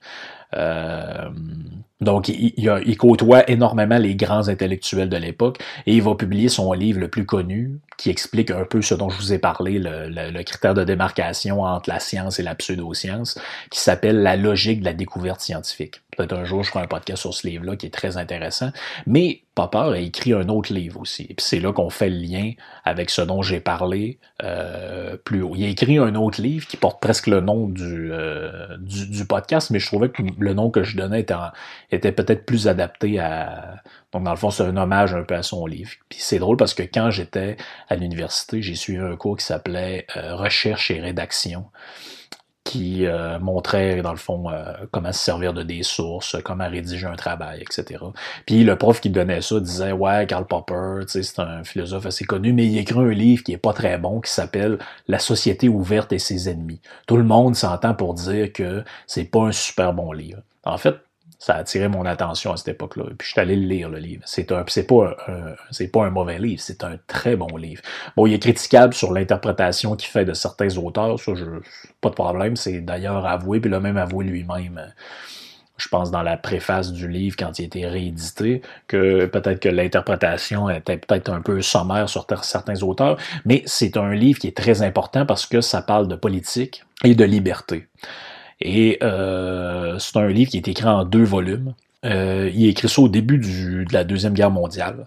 um, 0.56 1.86
Donc, 2.04 2.30
il, 2.30 2.98
côtoie 2.98 3.50
énormément 3.50 3.98
les 3.98 4.16
grands 4.16 4.48
intellectuels 4.48 5.10
de 5.10 5.18
l'époque 5.18 5.60
et 5.86 5.94
il 5.94 6.02
va 6.02 6.16
publier 6.16 6.50
son 6.50 6.72
livre 6.74 7.00
le 7.00 7.08
plus 7.08 7.26
connu 7.26 7.80
qui 7.98 8.10
explique 8.10 8.52
un 8.52 8.66
peu 8.66 8.82
ce 8.82 8.96
dont 8.96 9.10
je 9.10 9.18
vous 9.18 9.34
ai 9.34 9.40
parlé, 9.40 9.80
le, 9.80 10.44
critère 10.44 10.74
de 10.74 10.84
démarcation 10.84 11.62
entre 11.62 11.90
la 11.90 12.00
science 12.00 12.40
et 12.40 12.44
la 12.44 12.56
pseudo-science, 12.56 13.40
qui 13.70 13.80
s'appelle 13.80 14.22
La 14.22 14.36
logique 14.36 14.82
de 14.82 14.86
la 14.86 14.94
découverte 14.94 15.42
scientifique. 15.42 16.02
Peut-être 16.16 16.34
un 16.34 16.44
jour, 16.44 16.64
je 16.64 16.70
ferai 16.70 16.84
un 16.84 16.88
podcast 16.88 17.22
sur 17.22 17.34
ce 17.34 17.48
livre-là 17.48 17.76
qui 17.76 17.88
est 17.88 17.94
très 17.94 18.18
intéressant. 18.18 18.72
Mais 19.08 19.42
Popper 19.56 19.94
a 19.94 19.98
écrit 19.98 20.34
un 20.34 20.50
autre 20.50 20.74
livre 20.74 21.00
aussi. 21.00 21.24
Et 21.24 21.34
puis 21.34 21.46
c'est 21.46 21.60
là 21.60 21.72
qu'on 21.74 21.90
fait 21.90 22.10
le 22.10 22.18
lien 22.18 22.52
avec 22.84 23.10
ce 23.10 23.22
dont 23.22 23.42
j'ai 23.42 23.60
parlé 23.60 24.18
euh, 24.44 25.16
plus 25.24 25.42
haut. 25.44 25.54
Il 25.56 25.64
a 25.64 25.68
écrit 25.68 25.98
un 25.98 26.16
autre 26.16 26.42
livre 26.42 26.68
qui 26.68 26.78
porte 26.78 27.02
presque 27.02 27.28
le 27.28 27.40
nom 27.40 27.68
du, 27.68 28.12
euh, 28.12 28.78
du, 28.80 29.26
podcast, 29.26 29.70
mais 29.70 29.80
je 29.80 29.88
trouvais 29.88 30.10
que 30.10 30.24
le 30.38 30.54
nom 30.54 30.70
que 30.70 30.84
je 30.84 30.98
donnais 30.98 31.22
était, 31.22 31.36
était 31.94 32.12
peut-être 32.12 32.46
plus 32.46 32.68
adapté 32.68 33.20
à... 33.20 33.76
Donc 34.12 34.24
dans 34.24 34.32
le 34.32 34.38
fond, 34.38 34.50
c'est 34.50 34.64
un 34.64 34.78
hommage 34.78 35.14
un 35.14 35.24
peu 35.24 35.36
à 35.36 35.44
son 35.44 35.66
livre. 35.66 35.92
Puis 36.10 36.20
c'est 36.22 36.40
drôle 36.40 36.58
parce 36.58 36.74
que 36.74 36.84
quand 36.84 37.10
j'étais 37.12 37.58
à 37.90 37.96
l'université, 37.96 38.62
j'ai 38.62 38.76
suivi 38.76 39.00
un 39.00 39.16
cours 39.16 39.38
qui 39.38 39.46
s'appelait 39.46 40.06
euh, 40.18 40.36
Recherche 40.36 40.92
et 40.92 41.00
rédaction 41.00 41.66
qui 42.64 43.06
euh, 43.06 43.40
montrait, 43.40 44.02
dans 44.02 44.12
le 44.12 44.18
fond, 44.18 44.50
euh, 44.50 44.74
comment 44.92 45.12
se 45.12 45.20
servir 45.20 45.54
de 45.54 45.64
des 45.64 45.84
sources, 45.84 46.38
comment 46.44 46.70
rédiger 46.70 47.06
un 47.08 47.16
travail, 47.16 47.62
etc. 47.62 48.04
Puis 48.46 48.64
le 48.64 48.78
prof 48.78 49.02
qui 49.02 49.10
donnait 49.10 49.42
ça 49.42 49.60
disait, 49.60 49.92
ouais, 49.92 50.26
Karl 50.28 50.46
Popper, 50.46 51.02
c'est 51.08 51.40
un 51.40 51.64
philosophe 51.64 52.06
assez 52.06 52.26
connu, 52.26 52.54
mais 52.54 52.66
il 52.66 52.78
écrit 52.78 53.00
un 53.00 53.12
livre 53.12 53.44
qui 53.44 53.52
est 53.52 53.58
pas 53.58 53.74
très 53.74 53.98
bon, 53.98 54.22
qui 54.22 54.32
s'appelle 54.32 54.80
La 55.08 55.20
société 55.20 55.68
ouverte 55.68 56.14
et 56.14 56.20
ses 56.20 56.50
ennemis. 56.50 56.80
Tout 57.06 57.18
le 57.18 57.24
monde 57.24 57.56
s'entend 57.56 57.94
pour 57.94 58.14
dire 58.14 58.54
que 58.54 58.84
c'est 59.08 59.26
pas 59.26 59.42
un 59.42 59.52
super 59.52 59.94
bon 59.94 60.12
livre. 60.14 60.42
En 60.64 60.78
fait, 60.78 60.96
ça 61.44 61.56
a 61.56 61.58
attiré 61.58 61.90
mon 61.90 62.06
attention 62.06 62.54
à 62.54 62.58
cette 62.58 62.70
époque-là. 62.70 63.04
Puis 63.18 63.28
je 63.28 63.32
suis 63.34 63.42
allé 63.42 63.58
le 63.58 63.68
lire, 63.68 63.90
le 63.90 63.98
livre. 63.98 64.24
C'est 64.26 64.54
un, 64.54 64.64
c'est 64.68 64.88
pas 64.88 65.14
un, 65.28 65.56
c'est 65.72 65.90
pas 65.90 66.06
un 66.06 66.10
mauvais 66.10 66.40
livre, 66.40 66.62
c'est 66.62 66.86
un 66.86 66.98
très 67.06 67.36
bon 67.36 67.58
livre. 67.58 67.82
Bon, 68.16 68.26
il 68.26 68.34
est 68.34 68.40
critiquable 68.40 68.94
sur 68.94 69.12
l'interprétation 69.12 69.98
qu'il 69.98 70.08
fait 70.08 70.24
de 70.24 70.34
certains 70.34 70.78
auteurs, 70.78 71.20
ça, 71.20 71.34
je, 71.36 71.44
pas 72.00 72.08
de 72.08 72.16
problème. 72.16 72.56
C'est 72.56 72.80
d'ailleurs 72.80 73.26
avoué, 73.26 73.60
puis 73.60 73.74
a 73.74 73.82
même 73.82 73.98
avoué 73.98 74.24
lui-même 74.24 74.94
je 75.76 75.90
pense 75.90 76.12
dans 76.12 76.22
la 76.22 76.38
préface 76.38 76.94
du 76.94 77.10
livre 77.10 77.36
quand 77.38 77.58
il 77.60 77.64
a 77.64 77.66
été 77.66 77.88
réédité, 77.88 78.62
que 78.88 79.26
peut-être 79.26 79.60
que 79.60 79.70
l'interprétation 79.70 80.70
était 80.70 80.98
peut-être 80.98 81.30
un 81.30 81.42
peu 81.42 81.62
sommaire 81.62 82.08
sur 82.08 82.26
certains 82.44 82.82
auteurs, 82.84 83.18
mais 83.44 83.64
c'est 83.66 83.98
un 83.98 84.14
livre 84.14 84.40
qui 84.40 84.48
est 84.48 84.56
très 84.56 84.82
important 84.82 85.26
parce 85.26 85.46
que 85.46 85.62
ça 85.62 85.82
parle 85.82 86.08
de 86.08 86.16
politique 86.16 86.84
et 87.04 87.16
de 87.16 87.26
liberté. 87.26 87.88
Et 88.66 88.98
euh, 89.04 90.00
c'est 90.00 90.16
un 90.18 90.30
livre 90.30 90.50
qui 90.50 90.58
est 90.58 90.68
écrit 90.70 90.88
en 90.88 91.04
deux 91.04 91.24
volumes. 91.24 91.74
Euh, 92.06 92.50
il 92.54 92.66
a 92.66 92.70
écrit 92.70 92.88
ça 92.88 93.02
au 93.02 93.10
début 93.10 93.38
de 93.38 93.94
la 93.94 94.06
Deuxième 94.06 94.34
Guerre 94.34 94.52
mondiale. 94.52 95.06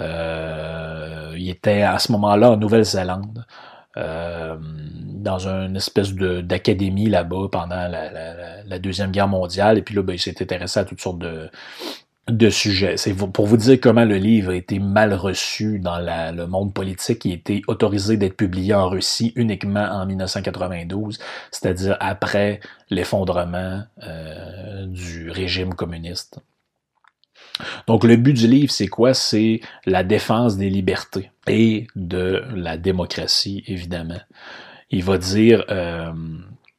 Euh, 0.00 1.32
il 1.36 1.48
était 1.48 1.82
à 1.82 2.00
ce 2.00 2.10
moment-là 2.12 2.50
en 2.50 2.56
Nouvelle-Zélande. 2.56 3.46
Dans 3.94 5.46
une 5.46 5.76
espèce 5.76 6.12
d'académie 6.12 7.08
là-bas 7.08 7.48
pendant 7.52 7.88
la, 7.88 8.78
Deuxième 8.80 9.12
Guerre 9.12 9.28
mondiale. 9.28 9.78
Et 9.78 9.82
puis 9.82 9.94
là, 9.94 10.02
ben, 10.02 10.14
il 10.14 10.18
s'est 10.18 10.42
intéressé 10.42 10.80
à 10.80 10.84
toutes 10.84 11.00
sortes 11.00 11.20
de, 11.20 11.48
de 12.28 12.50
sujets. 12.50 12.96
C'est 12.96 13.14
pour 13.14 13.46
vous 13.46 13.56
dire 13.56 13.78
comment 13.80 14.04
le 14.04 14.16
livre 14.16 14.52
a 14.52 14.54
été 14.54 14.78
mal 14.78 15.12
reçu 15.12 15.80
dans 15.80 15.98
le 15.98 16.46
monde 16.46 16.72
politique. 16.72 17.24
Il 17.24 17.32
a 17.32 17.34
été 17.34 17.62
autorisé 17.66 18.16
d'être 18.16 18.36
publié 18.36 18.74
en 18.74 18.88
Russie 18.88 19.32
uniquement 19.34 19.84
en 19.84 20.06
1992, 20.06 21.18
c'est-à-dire 21.50 21.96
après 21.98 22.60
l'effondrement 22.90 23.82
euh, 24.04 24.86
du 24.86 25.30
régime 25.30 25.74
communiste. 25.74 26.38
Donc 27.86 28.04
le 28.04 28.16
but 28.16 28.34
du 28.34 28.46
livre, 28.46 28.70
c'est 28.72 28.88
quoi? 28.88 29.14
C'est 29.14 29.60
la 29.84 30.04
défense 30.04 30.56
des 30.56 30.70
libertés 30.70 31.30
et 31.48 31.88
de 31.96 32.44
la 32.54 32.76
démocratie, 32.76 33.64
évidemment. 33.66 34.20
Il 34.90 35.02
va 35.02 35.18
dire... 35.18 35.64
Euh, 35.70 36.12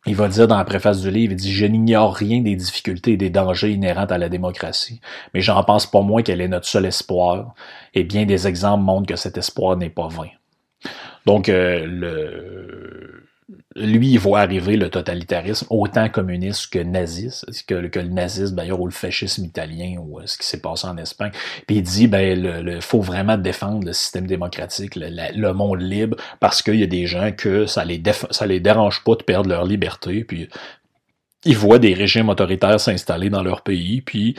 il 0.06 0.16
va 0.16 0.28
dire 0.28 0.48
dans 0.48 0.58
la 0.58 0.66
préface 0.66 1.02
du 1.02 1.10
livre, 1.10 1.34
il 1.34 1.38
dit 1.38 1.54
Je 1.54 1.66
n'ignore 1.66 2.16
rien 2.16 2.42
des 2.42 2.56
difficultés 2.56 3.14
et 3.14 3.18
des 3.18 3.30
dangers 3.30 3.72
inhérents 3.72 4.06
à 4.06 4.18
la 4.18 4.30
démocratie, 4.30 5.00
mais 5.34 5.42
j'en 5.42 5.64
pense 5.64 5.86
pas 5.86 6.02
moins 6.02 6.22
qu'elle 6.24 6.42
est 6.42 6.48
notre 6.48 6.68
seul 6.68 6.86
espoir, 6.86 7.54
et 7.94 8.04
bien 8.04 8.26
des 8.26 8.48
exemples 8.48 8.84
montrent 8.84 9.08
que 9.08 9.16
cet 9.16 9.38
espoir 9.38 9.78
n'est 9.78 9.90
pas 9.90 10.08
vain. 10.08 10.30
Donc, 11.26 11.48
euh, 11.48 11.86
le, 11.86 13.23
lui, 13.76 14.12
il 14.12 14.20
voit 14.20 14.40
arriver 14.40 14.78
le 14.78 14.90
totalitarisme 14.90 15.68
autant 15.70 16.10
communiste 16.10 16.72
que 16.72 16.80
naziste, 16.80 17.46
que, 17.66 17.74
le 17.74 17.90
nazisme 18.08 18.56
d'ailleurs 18.56 18.80
ou 18.80 18.86
le 18.86 18.92
fascisme 18.92 19.46
italien 19.46 19.98
ou 20.00 20.20
euh, 20.20 20.24
ce 20.26 20.38
qui 20.38 20.46
s'est 20.46 20.62
passé 20.62 20.88
en 20.88 20.98
Espagne. 20.98 21.32
Puis 21.68 21.78
il 21.78 21.84
dit 21.84 22.08
ben 22.08 22.82
faut 22.82 23.02
vraiment 23.02 23.38
défendre 23.38 23.86
le 23.86 23.94
système 23.94 24.28
démocratique, 24.28 24.96
le, 24.96 25.52
monde 25.54 25.82
libre, 25.82 26.18
parce 26.40 26.62
qu'il 26.62 26.76
y 26.76 26.84
a 26.84 26.88
des 26.88 27.06
gens 27.06 27.32
que 27.32 27.66
ça 27.66 27.86
les 27.86 28.02
les 28.46 28.60
dérange 28.60 29.04
pas 29.04 29.16
de 29.16 29.24
perdre 29.24 29.50
leur 29.50 29.66
liberté, 29.66 30.24
puis 30.24 30.50
ils 31.46 31.58
voient 31.58 31.80
des 31.80 31.94
régimes 31.94 32.30
autoritaires 32.30 32.80
s'installer 32.80 33.30
dans 33.30 33.44
leur 33.44 33.62
pays, 33.62 34.02
puis 34.02 34.36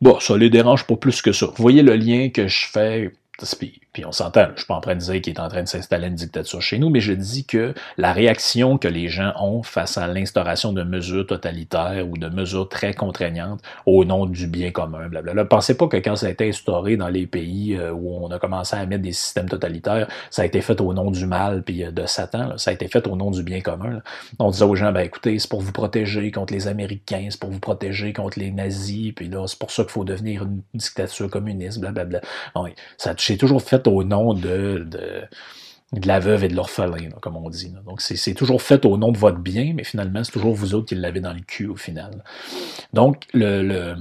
Bon, 0.00 0.20
ça 0.20 0.36
les 0.36 0.50
dérange 0.50 0.86
pas 0.86 0.96
plus 0.96 1.22
que 1.22 1.32
ça. 1.32 1.46
Vous 1.46 1.62
voyez 1.62 1.82
le 1.82 1.94
lien 1.96 2.28
que 2.28 2.46
je 2.46 2.66
fais 2.66 3.12
puis, 3.58 3.80
on 4.04 4.12
s'entend, 4.12 4.46
je 4.54 4.60
suis 4.60 4.66
pas 4.66 4.74
en 4.74 4.80
train 4.80 4.94
de 4.94 5.00
dire 5.00 5.20
qu'il 5.20 5.32
est 5.34 5.40
en 5.40 5.48
train 5.48 5.62
de 5.62 5.68
s'installer 5.68 6.08
une 6.08 6.14
dictature 6.14 6.60
chez 6.60 6.78
nous, 6.78 6.90
mais 6.90 7.00
je 7.00 7.12
dis 7.12 7.44
que 7.44 7.74
la 7.96 8.12
réaction 8.12 8.78
que 8.78 8.88
les 8.88 9.08
gens 9.08 9.32
ont 9.40 9.62
face 9.62 9.98
à 9.98 10.06
l'instauration 10.06 10.72
de 10.72 10.82
mesures 10.82 11.26
totalitaires 11.26 12.06
ou 12.08 12.16
de 12.16 12.28
mesures 12.28 12.68
très 12.68 12.94
contraignantes 12.94 13.60
au 13.86 14.04
nom 14.04 14.26
du 14.26 14.46
bien 14.46 14.70
commun, 14.70 15.08
blablabla. 15.08 15.44
Pensez 15.44 15.76
pas 15.76 15.86
que 15.86 15.96
quand 15.98 16.16
ça 16.16 16.26
a 16.26 16.30
été 16.30 16.48
instauré 16.48 16.96
dans 16.96 17.08
les 17.08 17.26
pays 17.26 17.76
euh, 17.76 17.92
où 17.92 18.16
on 18.16 18.30
a 18.30 18.38
commencé 18.38 18.76
à 18.76 18.84
mettre 18.86 19.02
des 19.02 19.12
systèmes 19.12 19.48
totalitaires, 19.48 20.08
ça 20.30 20.42
a 20.42 20.44
été 20.44 20.60
fait 20.60 20.80
au 20.80 20.92
nom 20.92 21.10
du 21.10 21.26
mal 21.26 21.62
puis 21.62 21.84
euh, 21.84 21.90
de 21.90 22.06
Satan. 22.06 22.56
Ça 22.58 22.70
a 22.70 22.74
été 22.74 22.88
fait 22.88 23.06
au 23.06 23.16
nom 23.16 23.30
du 23.30 23.42
bien 23.42 23.60
commun. 23.60 24.00
On 24.38 24.50
disait 24.50 24.64
aux 24.64 24.74
gens, 24.74 24.92
ben 24.92 25.00
écoutez, 25.00 25.38
c'est 25.38 25.50
pour 25.50 25.60
vous 25.60 25.72
protéger 25.72 26.30
contre 26.30 26.52
les 26.52 26.66
Américains, 26.68 27.28
c'est 27.30 27.40
pour 27.40 27.50
vous 27.50 27.60
protéger 27.60 28.12
contre 28.12 28.38
les 28.38 28.50
nazis, 28.50 29.12
puis 29.12 29.28
là, 29.28 29.46
c'est 29.46 29.58
pour 29.58 29.70
ça 29.70 29.82
qu'il 29.82 29.92
faut 29.92 30.04
devenir 30.04 30.44
une 30.44 30.62
dictature 30.74 31.30
communiste, 31.30 31.80
blablabla. 31.80 32.20
Bon, 32.54 32.66
ça 32.96 33.14
c'est 33.16 33.36
toujours 33.36 33.62
fait 33.62 33.83
au 33.88 34.04
nom 34.04 34.34
de, 34.34 34.86
de, 34.86 35.28
la 36.06 36.18
veuve 36.18 36.44
et 36.44 36.48
de 36.48 36.56
l'orphelin, 36.56 37.10
comme 37.20 37.36
on 37.36 37.48
dit. 37.48 37.72
Donc, 37.86 38.00
c'est 38.00 38.34
toujours 38.34 38.62
fait 38.62 38.84
au 38.84 38.96
nom 38.96 39.12
de 39.12 39.18
votre 39.18 39.38
bien, 39.38 39.72
mais 39.74 39.84
finalement, 39.84 40.24
c'est 40.24 40.32
toujours 40.32 40.54
vous 40.54 40.74
autres 40.74 40.86
qui 40.86 40.94
l'avez 40.94 41.20
dans 41.20 41.32
le 41.32 41.40
cul 41.40 41.66
au 41.66 41.76
final. 41.76 42.24
Donc, 42.92 43.26
le, 43.32 43.94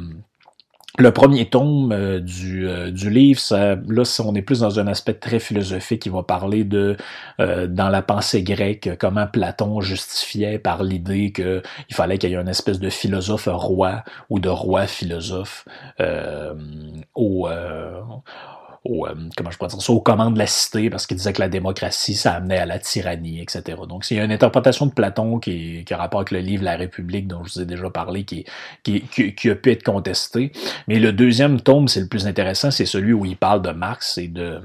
le, 0.98 1.12
premier 1.12 1.50
tome 1.50 1.92
euh, 1.92 2.20
du, 2.20 2.68
euh, 2.68 2.90
du, 2.92 3.10
livre, 3.10 3.40
ça, 3.40 3.76
là, 3.88 4.22
on 4.26 4.34
est 4.36 4.42
plus 4.42 4.62
dans 4.62 4.80
un 4.80 4.88
aspect 4.88 5.14
très 5.14 5.40
philosophique 5.40 6.02
qui 6.02 6.10
va 6.10 6.24
parler 6.24 6.64
de, 6.64 6.98
euh, 7.40 7.68
dans 7.68 7.90
la 7.90 8.02
pensée 8.02 8.44
grecque, 8.44 8.90
comment 9.00 9.28
Platon 9.28 9.82
justifiait 9.82 10.58
par 10.60 10.84
l'idée 10.84 11.32
qu'il 11.32 11.62
fallait 11.92 12.18
qu'il 12.18 12.32
y 12.32 12.34
ait 12.34 12.42
une 12.42 12.48
espèce 12.48 12.80
de 12.80 12.90
philosophe 12.90 13.50
roi 13.52 14.04
ou 14.30 14.40
de 14.40 14.50
roi 14.50 14.88
philosophe 14.88 15.66
au 17.16 17.48
au, 18.86 19.08
euh, 19.08 19.14
comment 19.38 19.50
je 19.50 19.58
pourrais 19.58 19.70
dire 19.70 19.82
ça, 19.82 19.94
aux 19.94 20.02
commandes 20.02 20.34
de 20.34 20.40
la 20.40 20.48
cité, 20.48 20.90
parce 20.90 21.08
qu'il 21.08 21.18
disait 21.18 21.34
que 21.34 21.40
la 21.40 21.50
démocratie, 21.50 22.16
ça 22.16 22.34
amenait 22.34 22.58
à 22.58 22.66
la 22.66 22.80
tyrannie, 22.80 23.42
etc. 23.42 23.78
Donc, 23.88 24.06
a 24.12 24.24
une 24.24 24.32
interprétation 24.32 24.86
de 24.86 24.92
Platon 24.92 25.40
qui, 25.40 25.84
qui 25.86 25.94
a 25.94 25.98
rapport 25.98 26.22
avec 26.22 26.32
le 26.32 26.40
livre 26.40 26.64
La 26.64 26.76
République, 26.76 27.28
dont 27.28 27.44
je 27.44 27.54
vous 27.54 27.62
ai 27.62 27.66
déjà 27.66 27.90
parlé, 27.90 28.26
qui, 28.26 28.46
qui, 28.84 29.02
qui, 29.02 29.50
a 29.50 29.56
pu 29.56 29.72
être 29.72 29.84
contesté. 29.84 30.52
Mais 30.88 31.00
le 31.00 31.14
deuxième 31.14 31.62
tome, 31.62 31.88
c'est 31.88 32.02
le 32.02 32.08
plus 32.08 32.28
intéressant, 32.28 32.72
c'est 32.72 32.86
celui 32.86 33.14
où 33.14 33.26
il 33.26 33.38
parle 33.38 33.62
de 33.62 33.72
Marx 33.72 34.18
et 34.18 34.28
de, 34.28 34.62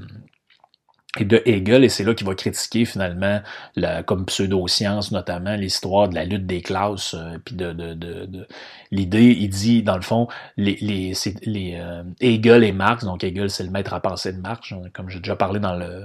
et 1.17 1.25
de 1.25 1.41
Hegel, 1.45 1.83
et 1.83 1.89
c'est 1.89 2.03
là 2.03 2.13
qu'il 2.13 2.27
va 2.27 2.35
critiquer 2.35 2.85
finalement, 2.85 3.41
la, 3.75 4.03
comme 4.03 4.25
pseudo-science 4.25 5.11
notamment, 5.11 5.55
l'histoire 5.55 6.07
de 6.07 6.13
la 6.15 6.23
lutte 6.23 6.45
des 6.45 6.61
classes, 6.61 7.15
euh, 7.15 7.39
puis 7.43 7.55
de, 7.55 7.73
de, 7.73 7.93
de, 7.95 8.47
l'idée, 8.91 9.35
il 9.39 9.49
dit, 9.49 9.81
dans 9.81 9.95
le 9.95 10.03
fond, 10.03 10.27
les, 10.55 10.77
les, 10.81 11.13
les 11.43 11.77
euh, 11.79 12.03
Hegel 12.21 12.63
et 12.63 12.71
Marx, 12.71 13.05
donc 13.05 13.23
Hegel 13.23 13.49
c'est 13.49 13.63
le 13.63 13.71
maître 13.71 13.93
à 13.93 14.01
penser 14.01 14.33
de 14.33 14.39
Marx, 14.39 14.71
comme 14.93 15.09
j'ai 15.09 15.19
déjà 15.19 15.35
parlé 15.35 15.59
dans 15.59 15.75
le 15.75 16.03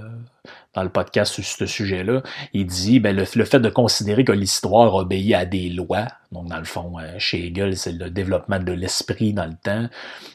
dans 0.75 0.83
le 0.83 0.89
podcast 0.89 1.33
sur 1.33 1.43
ce 1.43 1.65
sujet-là, 1.65 2.21
il 2.53 2.65
dit 2.65 2.99
ben, 2.99 3.15
le, 3.15 3.25
fait 3.25 3.59
de 3.59 3.69
considérer 3.69 4.23
que 4.25 4.31
l'histoire 4.31 4.93
obéit 4.93 5.33
à 5.33 5.45
des 5.45 5.69
lois, 5.69 6.07
donc 6.31 6.47
dans 6.49 6.57
le 6.57 6.65
fond, 6.65 6.99
euh, 6.99 7.15
chez 7.17 7.47
Hegel, 7.47 7.77
c'est 7.77 7.93
le 7.93 8.09
développement 8.09 8.59
de 8.59 8.73
l'esprit 8.73 9.33
dans 9.33 9.45
le 9.45 9.55
temps, 9.55 9.87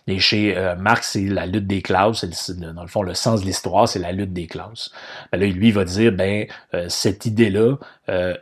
et 0.07 0.18
chez 0.18 0.57
euh, 0.57 0.74
Marx, 0.76 1.11
c'est 1.12 1.26
la 1.26 1.46
lutte 1.46 1.66
des 1.66 1.83
classes, 1.83 2.24
c'est 2.33 2.59
dans 2.59 2.83
le 2.83 2.88
fond, 2.88 3.03
le 3.03 3.14
sens 3.14 3.42
de 3.42 3.46
l'histoire, 3.46 3.88
c'est 3.88 3.98
la 3.98 4.12
lutte 4.12 4.33
des 4.33 4.46
classes. 4.46 4.90
Ben 5.31 5.38
là, 5.40 5.46
lui, 5.46 5.68
il 5.68 5.74
va 5.74 5.85
dire, 5.85 6.12
ben, 6.12 6.46
euh, 6.74 6.87
cette 6.88 7.26
idée-là, 7.26 7.76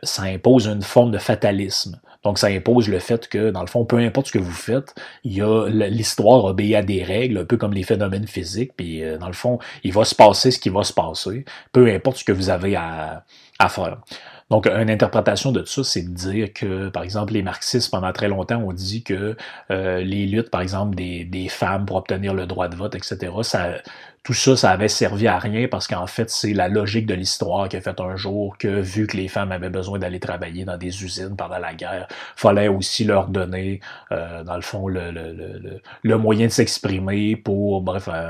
ça 0.01 0.23
impose 0.23 0.65
une 0.65 0.81
forme 0.81 1.11
de 1.11 1.19
fatalisme. 1.19 1.99
Donc, 2.29 2.37
ça 2.37 2.45
impose 2.45 2.89
le 2.89 2.99
fait 2.99 3.27
que, 3.27 3.49
dans 3.49 3.61
le 3.61 3.67
fond, 3.67 3.85
peu 3.85 3.97
importe 3.97 4.27
ce 4.27 4.33
que 4.33 4.37
vous 4.37 4.51
faites, 4.51 4.93
il 5.23 5.33
y 5.33 5.41
a 5.41 5.67
l'histoire 5.67 6.45
obéit 6.45 6.75
à 6.75 6.83
des 6.83 7.03
règles, 7.03 7.39
un 7.39 7.43
peu 7.43 7.57
comme 7.57 7.73
les 7.73 7.81
phénomènes 7.81 8.27
physiques. 8.27 8.73
Puis, 8.77 9.03
euh, 9.03 9.17
dans 9.17 9.25
le 9.25 9.33
fond, 9.33 9.57
il 9.83 9.91
va 9.93 10.05
se 10.05 10.13
passer 10.13 10.51
ce 10.51 10.59
qui 10.59 10.69
va 10.69 10.83
se 10.83 10.93
passer, 10.93 11.43
peu 11.71 11.91
importe 11.91 12.17
ce 12.17 12.23
que 12.23 12.31
vous 12.31 12.51
avez 12.51 12.75
à, 12.75 13.23
faire. 13.67 13.97
Donc, 14.51 14.67
une 14.67 14.91
interprétation 14.91 15.51
de 15.51 15.65
ça, 15.65 15.83
c'est 15.83 16.03
de 16.03 16.13
dire 16.13 16.53
que, 16.53 16.89
par 16.89 17.01
exemple, 17.01 17.33
les 17.33 17.41
marxistes, 17.41 17.89
pendant 17.89 18.13
très 18.13 18.27
longtemps, 18.27 18.57
ont 18.57 18.73
dit 18.73 19.01
que 19.01 19.35
euh, 19.71 20.01
les 20.01 20.27
luttes, 20.27 20.51
par 20.51 20.61
exemple, 20.61 20.95
des, 20.95 21.25
des 21.25 21.49
femmes 21.49 21.87
pour 21.87 21.95
obtenir 21.95 22.35
le 22.35 22.45
droit 22.45 22.67
de 22.67 22.75
vote, 22.75 22.93
etc., 22.93 23.31
ça, 23.41 23.73
tout 24.23 24.33
ça, 24.33 24.55
ça 24.55 24.71
avait 24.71 24.89
servi 24.89 25.27
à 25.27 25.39
rien 25.39 25.67
parce 25.67 25.87
qu'en 25.87 26.07
fait, 26.07 26.29
c'est 26.29 26.53
la 26.53 26.67
logique 26.67 27.05
de 27.05 27.13
l'histoire 27.13 27.69
qui 27.69 27.77
a 27.77 27.81
fait 27.81 27.99
un 28.01 28.15
jour 28.15 28.57
que, 28.57 28.67
vu 28.67 29.07
que 29.07 29.15
les 29.15 29.27
femmes 29.27 29.51
avaient 29.51 29.69
besoin 29.69 29.97
d'aller 29.97 30.19
travailler 30.19 30.65
dans 30.65 30.77
des 30.77 31.03
usines 31.03 31.35
pendant 31.37 31.57
la 31.57 31.73
guerre, 31.73 32.07
fallait 32.35 32.67
aussi 32.67 33.05
leur 33.05 33.27
donner, 33.27 33.79
euh, 34.11 34.43
dans 34.43 34.55
le 34.55 34.61
fond, 34.61 34.87
le, 34.87 36.17
moyen 36.17 36.47
de 36.47 36.51
s'exprimer 36.51 37.37
pour, 37.37 37.81
bref, 37.81 38.09
euh, 38.11 38.29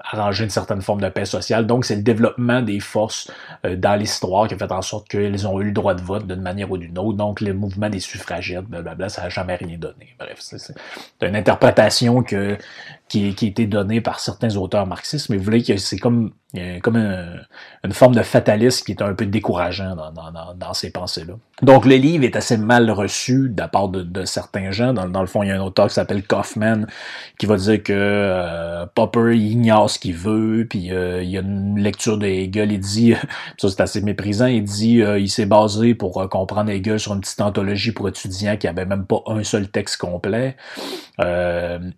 arranger 0.00 0.44
une 0.44 0.50
certaine 0.50 0.80
forme 0.80 1.02
de 1.02 1.08
paix 1.08 1.26
sociale. 1.26 1.66
Donc, 1.66 1.84
c'est 1.84 1.96
le 1.96 2.02
développement 2.02 2.62
des 2.62 2.80
forces 2.80 3.30
euh, 3.66 3.76
dans 3.76 3.94
l'histoire 3.94 4.48
qui 4.48 4.54
a 4.54 4.58
fait 4.58 4.72
en 4.72 4.82
sorte 4.82 5.08
qu'elles 5.08 5.46
ont 5.46 5.60
eu 5.60 5.64
le 5.64 5.72
droit 5.72 5.94
de 5.94 6.02
vote 6.02 6.26
d'une 6.26 6.40
manière 6.40 6.70
ou 6.70 6.78
d'une 6.78 6.98
autre. 6.98 7.18
Donc, 7.18 7.40
le 7.42 7.52
mouvement 7.52 7.90
des 7.90 8.00
suffragettes, 8.00 8.64
blablabla, 8.64 9.10
ça 9.10 9.22
n'a 9.22 9.28
jamais 9.28 9.56
rien 9.56 9.76
donné. 9.76 10.16
Bref, 10.18 10.38
c'est 10.40 10.74
une 11.20 11.36
interprétation 11.36 12.22
que, 12.22 12.56
qui, 13.12 13.34
qui 13.34 13.44
a 13.44 13.48
été 13.48 13.66
donnée 13.66 14.00
par 14.00 14.20
certains 14.20 14.56
auteurs 14.56 14.86
marxistes 14.86 15.28
mais 15.28 15.36
vous 15.36 15.44
voyez 15.44 15.62
que 15.62 15.76
c'est 15.76 15.98
comme, 15.98 16.32
comme 16.82 16.96
une 16.96 17.92
forme 17.92 18.14
de 18.14 18.22
fatalisme 18.22 18.84
qui 18.84 18.92
est 18.92 19.02
un 19.02 19.14
peu 19.14 19.24
décourageant 19.24 19.96
dans, 19.96 20.12
dans, 20.12 20.54
dans, 20.54 20.74
ces 20.74 20.90
pensées-là. 20.90 21.34
Donc 21.62 21.86
le 21.86 21.96
livre 21.96 22.24
est 22.24 22.36
assez 22.36 22.58
mal 22.58 22.90
reçu 22.90 23.48
de 23.48 23.58
la 23.58 23.68
part 23.68 23.88
de, 23.88 24.24
certains 24.24 24.70
gens. 24.70 24.92
Dans, 24.92 25.08
dans, 25.08 25.22
le 25.22 25.26
fond, 25.26 25.42
il 25.42 25.48
y 25.48 25.50
a 25.50 25.56
un 25.56 25.64
auteur 25.64 25.88
qui 25.88 25.94
s'appelle 25.94 26.24
Kaufman 26.24 26.86
qui 27.38 27.46
va 27.46 27.56
dire 27.56 27.82
que 27.82 27.92
euh, 27.94 28.86
Popper 28.94 29.34
ignore 29.34 29.88
ce 29.88 29.98
qu'il 29.98 30.14
veut, 30.14 30.66
puis 30.68 30.92
euh, 30.92 31.22
il 31.22 31.30
y 31.30 31.38
a 31.38 31.40
une 31.40 31.78
lecture 31.78 32.18
de 32.18 32.26
Hegel, 32.26 32.72
il 32.72 32.80
dit, 32.80 33.14
ça 33.56 33.68
c'est 33.70 33.80
assez 33.80 34.02
méprisant, 34.02 34.46
il 34.46 34.64
dit 34.64 35.02
euh, 35.02 35.18
il 35.18 35.30
s'est 35.30 35.46
basé 35.46 35.94
pour 35.94 36.28
comprendre 36.28 36.70
Hegel 36.70 37.00
sur 37.00 37.14
une 37.14 37.20
petite 37.20 37.40
anthologie 37.40 37.92
pour 37.92 38.08
étudiants 38.08 38.56
qui 38.56 38.68
avait 38.68 38.84
même 38.84 39.06
pas 39.06 39.22
un 39.26 39.42
seul 39.42 39.68
texte 39.68 39.96
complet. 39.96 40.56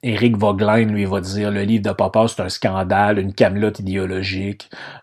Eric 0.03 0.37
Vogelin, 0.37 0.85
lui, 0.85 1.07
va 1.07 1.21
dire 1.21 1.51
le 1.51 1.63
livre 1.63 1.83
de 1.83 1.93
Popper 1.93 2.27
c'est 2.29 2.43
un 2.43 2.49
scandale 2.51 3.19
une 3.19 3.33
camelote 3.33 3.81
idéologique, 3.81 4.44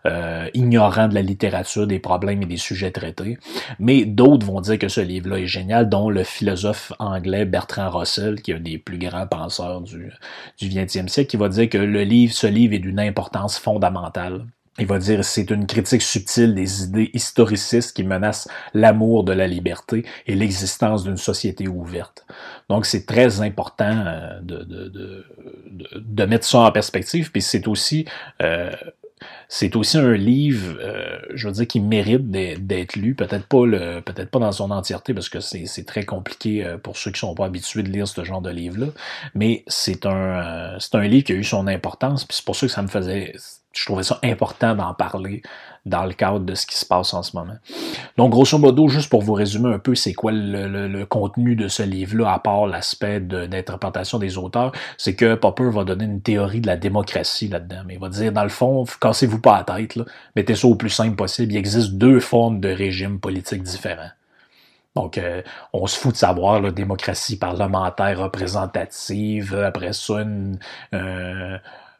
euh, 0.06 0.48
ignorant 0.54 1.08
de 1.08 1.14
la 1.14 1.22
littérature, 1.22 1.86
des 1.86 1.98
problèmes 1.98 2.42
et 2.42 2.46
des 2.46 2.56
sujets 2.56 2.90
traités. 2.90 3.38
Mais 3.78 4.04
d'autres 4.04 4.46
vont 4.46 4.60
dire 4.60 4.78
que 4.78 4.88
ce 4.88 5.00
livre-là 5.00 5.38
est 5.38 5.46
génial, 5.46 5.88
dont 5.88 6.10
le 6.10 6.24
philosophe 6.24 6.92
anglais 6.98 7.44
Bertrand 7.44 7.90
Russell, 7.90 8.40
qui 8.40 8.52
est 8.52 8.54
un 8.54 8.60
des 8.60 8.78
plus 8.78 8.98
grands 8.98 9.26
penseurs 9.26 9.80
du, 9.80 10.12
du 10.58 10.68
20e 10.68 11.08
siècle, 11.08 11.30
qui 11.30 11.36
va 11.36 11.48
dire 11.48 11.68
que 11.68 11.78
le 11.78 12.02
livre, 12.02 12.32
ce 12.32 12.46
livre 12.46 12.74
est 12.74 12.78
d'une 12.78 13.00
importance 13.00 13.58
fondamentale. 13.58 14.44
Il 14.78 14.86
va 14.86 14.98
dire 14.98 15.22
c'est 15.22 15.50
une 15.50 15.66
critique 15.66 16.00
subtile 16.00 16.54
des 16.54 16.84
idées 16.84 17.10
historicistes 17.12 17.94
qui 17.94 18.04
menacent 18.04 18.48
l'amour 18.72 19.22
de 19.22 19.32
la 19.32 19.46
liberté 19.46 20.06
et 20.26 20.34
l'existence 20.34 21.04
d'une 21.04 21.18
société 21.18 21.68
ouverte. 21.68 22.24
Donc 22.70 22.86
c'est 22.86 23.04
très 23.04 23.42
important 23.42 24.04
euh, 24.06 24.40
de, 24.40 24.64
de, 24.64 25.26
de, 25.94 26.24
mettre 26.24 26.46
ça 26.46 26.60
en 26.60 26.72
perspective. 26.72 27.30
Puis 27.30 27.42
c'est 27.42 27.68
aussi 27.68 28.06
euh, 28.40 28.70
c'est 29.48 29.76
aussi 29.76 29.98
un 29.98 30.14
livre, 30.14 30.76
euh, 30.80 31.18
je 31.34 31.46
veux 31.48 31.54
dire, 31.54 31.66
qui 31.66 31.80
mérite 31.80 32.30
d'être 32.30 32.96
lu. 32.96 33.14
Peut-être 33.14 33.46
pas 33.46 33.66
le, 33.66 34.00
peut-être 34.00 34.30
pas 34.30 34.38
dans 34.38 34.52
son 34.52 34.70
entièreté 34.70 35.14
parce 35.14 35.28
que 35.28 35.40
c'est 35.40 35.86
très 35.86 36.04
compliqué 36.04 36.76
pour 36.82 36.96
ceux 36.96 37.10
qui 37.10 37.20
sont 37.20 37.34
pas 37.34 37.46
habitués 37.46 37.82
de 37.82 37.90
lire 37.90 38.08
ce 38.08 38.24
genre 38.24 38.42
de 38.42 38.50
livre-là. 38.50 38.88
Mais 39.34 39.64
c'est 39.66 40.06
un, 40.06 40.76
c'est 40.78 40.94
un 40.94 41.02
livre 41.02 41.24
qui 41.24 41.32
a 41.32 41.36
eu 41.36 41.44
son 41.44 41.66
importance. 41.66 42.24
Puis 42.24 42.36
c'est 42.36 42.44
pour 42.44 42.56
ça 42.56 42.66
que 42.66 42.72
ça 42.72 42.82
me 42.82 42.88
faisait 42.88 43.34
je 43.72 43.84
trouvais 43.84 44.02
ça 44.02 44.18
important 44.22 44.74
d'en 44.74 44.94
parler 44.94 45.42
dans 45.84 46.04
le 46.04 46.12
cadre 46.12 46.40
de 46.40 46.54
ce 46.54 46.64
qui 46.64 46.76
se 46.76 46.86
passe 46.86 47.12
en 47.12 47.22
ce 47.22 47.36
moment. 47.36 47.56
Donc, 48.16 48.30
grosso 48.30 48.56
modo, 48.56 48.88
juste 48.88 49.10
pour 49.10 49.22
vous 49.22 49.32
résumer 49.32 49.74
un 49.74 49.78
peu, 49.78 49.94
c'est 49.94 50.12
quoi 50.12 50.30
le, 50.32 51.04
contenu 51.06 51.56
de 51.56 51.66
ce 51.68 51.82
livre-là, 51.82 52.32
à 52.32 52.38
part 52.38 52.66
l'aspect 52.66 53.20
d'interprétation 53.20 54.18
des 54.18 54.38
auteurs, 54.38 54.72
c'est 54.96 55.16
que 55.16 55.34
Popper 55.34 55.70
va 55.70 55.84
donner 55.84 56.04
une 56.04 56.20
théorie 56.20 56.60
de 56.60 56.68
la 56.68 56.76
démocratie 56.76 57.48
là-dedans. 57.48 57.82
Mais 57.86 57.94
il 57.94 58.00
va 58.00 58.08
dire, 58.08 58.32
dans 58.32 58.44
le 58.44 58.48
fond, 58.48 58.84
cassez-vous 59.00 59.40
pas 59.40 59.64
la 59.66 59.76
tête, 59.76 59.96
là, 59.96 60.04
mettez 60.36 60.54
ça 60.54 60.68
au 60.68 60.76
plus 60.76 60.90
simple 60.90 61.16
possible. 61.16 61.52
Il 61.52 61.56
existe 61.56 61.94
deux 61.94 62.20
formes 62.20 62.60
de 62.60 62.68
régimes 62.68 63.18
politiques 63.18 63.62
différents. 63.62 64.10
Donc, 64.94 65.16
euh, 65.16 65.42
on 65.72 65.86
se 65.86 65.98
fout 65.98 66.12
de 66.12 66.18
savoir 66.18 66.60
la 66.60 66.70
démocratie 66.70 67.38
parlementaire 67.38 68.18
représentative, 68.18 69.54
après 69.54 69.94
ça, 69.94 70.20
une, 70.20 70.58
euh, 70.94 71.56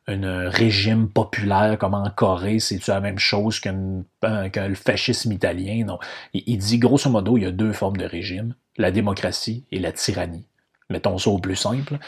un 0.09 0.51
régime 0.51 1.09
populaire 1.09 1.79
comme 1.79 1.95
en 1.95 2.11
Corée, 2.11 2.59
c'est-tu 2.59 2.91
la 2.91 3.01
même 3.01 3.19
chose 3.19 3.61
qu'un 3.61 4.05
le 4.23 4.75
fascisme 4.75 5.33
italien? 5.33 5.85
Non. 5.87 5.99
Il, 6.35 6.59
dit, 6.59 6.79
grosso 6.79 7.09
modo, 7.09 7.37
il 7.37 7.45
y 7.45 7.47
a 7.47 7.53
deux 7.53 7.73
formes 7.73 7.97
de 7.97 8.05
régime, 8.05 8.55
la 8.77 8.91
démocratie 8.91 9.65
et 9.71 9.79
la 9.79 9.93
tyrannie. 9.93 10.47
Mettons 10.91 11.19
ça 11.19 11.31
au 11.31 11.39
plus 11.39 11.57
simple. 11.57 11.99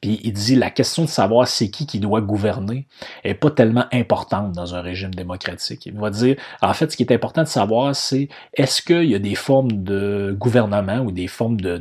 Puis 0.00 0.20
il 0.22 0.32
dit 0.32 0.54
la 0.54 0.70
question 0.70 1.04
de 1.04 1.08
savoir 1.08 1.48
c'est 1.48 1.70
qui 1.70 1.84
qui 1.84 1.98
doit 1.98 2.20
gouverner 2.20 2.86
est 3.24 3.34
pas 3.34 3.50
tellement 3.50 3.86
importante 3.90 4.52
dans 4.52 4.76
un 4.76 4.80
régime 4.80 5.12
démocratique. 5.12 5.86
Il 5.86 5.94
va 5.94 6.10
dire 6.10 6.36
en 6.62 6.72
fait 6.72 6.92
ce 6.92 6.96
qui 6.96 7.02
est 7.02 7.12
important 7.12 7.42
de 7.42 7.48
savoir 7.48 7.96
c'est 7.96 8.28
est-ce 8.54 8.80
qu'il 8.80 9.10
y 9.10 9.16
a 9.16 9.18
des 9.18 9.34
formes 9.34 9.82
de 9.82 10.36
gouvernement 10.38 11.00
ou 11.00 11.10
des 11.10 11.26
formes 11.26 11.60
de 11.60 11.78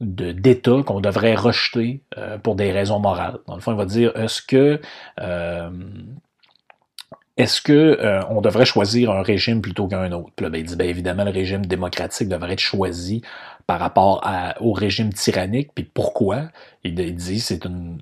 d'État 0.00 0.82
qu'on 0.84 1.00
devrait 1.00 1.34
rejeter 1.34 2.02
euh, 2.16 2.38
pour 2.38 2.56
des 2.56 2.72
raisons 2.72 2.98
morales. 2.98 3.38
Dans 3.46 3.54
le 3.54 3.60
fond, 3.60 3.72
il 3.72 3.76
va 3.76 3.84
dire 3.84 4.12
est-ce 4.16 4.40
que 4.40 4.80
euh, 5.20 5.70
est-ce 7.36 7.62
que 7.62 7.72
euh, 7.72 8.20
on 8.28 8.40
devrait 8.40 8.64
choisir 8.64 9.10
un 9.10 9.22
régime 9.22 9.60
plutôt 9.60 9.88
qu'un 9.88 10.12
autre? 10.12 10.30
Ben, 10.38 10.54
il 10.54 10.64
dit 10.64 10.76
bien 10.76 10.86
évidemment 10.86 11.24
le 11.24 11.30
régime 11.30 11.64
démocratique 11.64 12.28
devrait 12.28 12.52
être 12.54 12.60
choisi 12.60 13.22
par 13.66 13.78
rapport 13.78 14.28
au 14.60 14.72
régime 14.72 15.12
tyrannique. 15.12 15.70
Puis 15.74 15.84
pourquoi? 15.84 16.48
Il, 16.82 16.94
dit 17.14 17.38
c'est 17.38 17.64
une, 17.64 17.98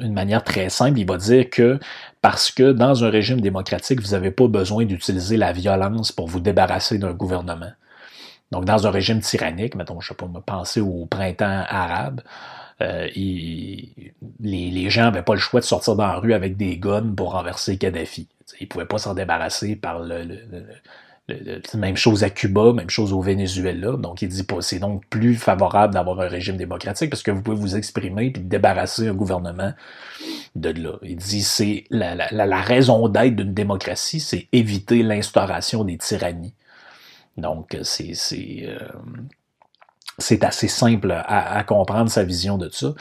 une, 0.00 0.12
manière 0.12 0.42
très 0.42 0.70
simple. 0.70 0.98
Il 0.98 1.06
va 1.06 1.18
dire 1.18 1.48
que 1.50 1.78
parce 2.20 2.50
que 2.50 2.72
dans 2.72 3.04
un 3.04 3.10
régime 3.10 3.40
démocratique, 3.40 4.00
vous 4.00 4.10
n'avez 4.10 4.32
pas 4.32 4.48
besoin 4.48 4.84
d'utiliser 4.84 5.36
la 5.36 5.52
violence 5.52 6.10
pour 6.10 6.26
vous 6.26 6.40
débarrasser 6.40 6.98
d'un 6.98 7.12
gouvernement. 7.12 7.70
Donc, 8.52 8.64
dans 8.64 8.86
un 8.86 8.90
régime 8.90 9.20
tyrannique, 9.20 9.74
mettons, 9.74 10.00
je 10.00 10.08
sais 10.08 10.14
pas, 10.14 10.28
penser 10.44 10.80
au 10.80 11.06
printemps 11.06 11.64
arabe, 11.68 12.22
euh, 12.80 13.08
les, 13.16 13.90
les, 14.40 14.90
gens 14.90 15.02
n'avaient 15.02 15.22
pas 15.22 15.34
le 15.34 15.40
choix 15.40 15.60
de 15.60 15.64
sortir 15.64 15.96
dans 15.96 16.06
la 16.06 16.16
rue 16.16 16.34
avec 16.34 16.56
des 16.56 16.76
guns 16.76 17.14
pour 17.16 17.32
renverser 17.32 17.78
Kadhafi. 17.78 18.28
Ils 18.60 18.64
ne 18.64 18.68
pouvaient 18.68 18.86
pas 18.86 18.98
s'en 18.98 19.14
débarrasser 19.14 19.76
par 19.76 19.98
le, 19.98 20.22
le, 21.28 21.60
même 21.74 21.96
chose 21.96 22.22
à 22.22 22.30
Cuba, 22.30 22.72
même 22.72 22.90
chose 22.90 23.12
au 23.12 23.20
Venezuela. 23.20 23.92
Donc, 23.96 24.22
il 24.22 24.28
dit 24.28 24.46
c'est 24.60 24.78
donc 24.78 25.04
plus 25.06 25.34
favorable 25.34 25.94
d'avoir 25.94 26.20
un 26.20 26.28
régime 26.28 26.56
démocratique 26.56 27.10
parce 27.10 27.22
que 27.22 27.30
vous 27.30 27.42
pouvez 27.42 27.56
vous 27.56 27.76
exprimer 27.76 28.30
puis 28.30 28.42
débarrasser 28.42 29.08
un 29.08 29.14
gouvernement 29.14 29.72
de 30.54 30.70
là. 30.70 30.98
Il 31.02 31.16
dit 31.16 31.42
c'est 31.42 31.84
la 31.90 32.60
raison 32.60 33.08
d'être 33.08 33.34
d'une 33.34 33.54
démocratie, 33.54 34.20
c'est 34.20 34.46
éviter 34.52 35.02
l'instauration 35.02 35.82
des 35.82 35.98
tyrannies. 35.98 36.54
Donc, 37.36 37.76
c'est 37.82 38.14
euh, 38.62 38.78
c'est 40.18 40.44
assez 40.44 40.68
simple 40.68 41.12
à, 41.12 41.62
comprendre 41.64 42.10
sa 42.10 42.24
vision 42.24 42.56
de 42.56 42.70
ça. 42.70 42.94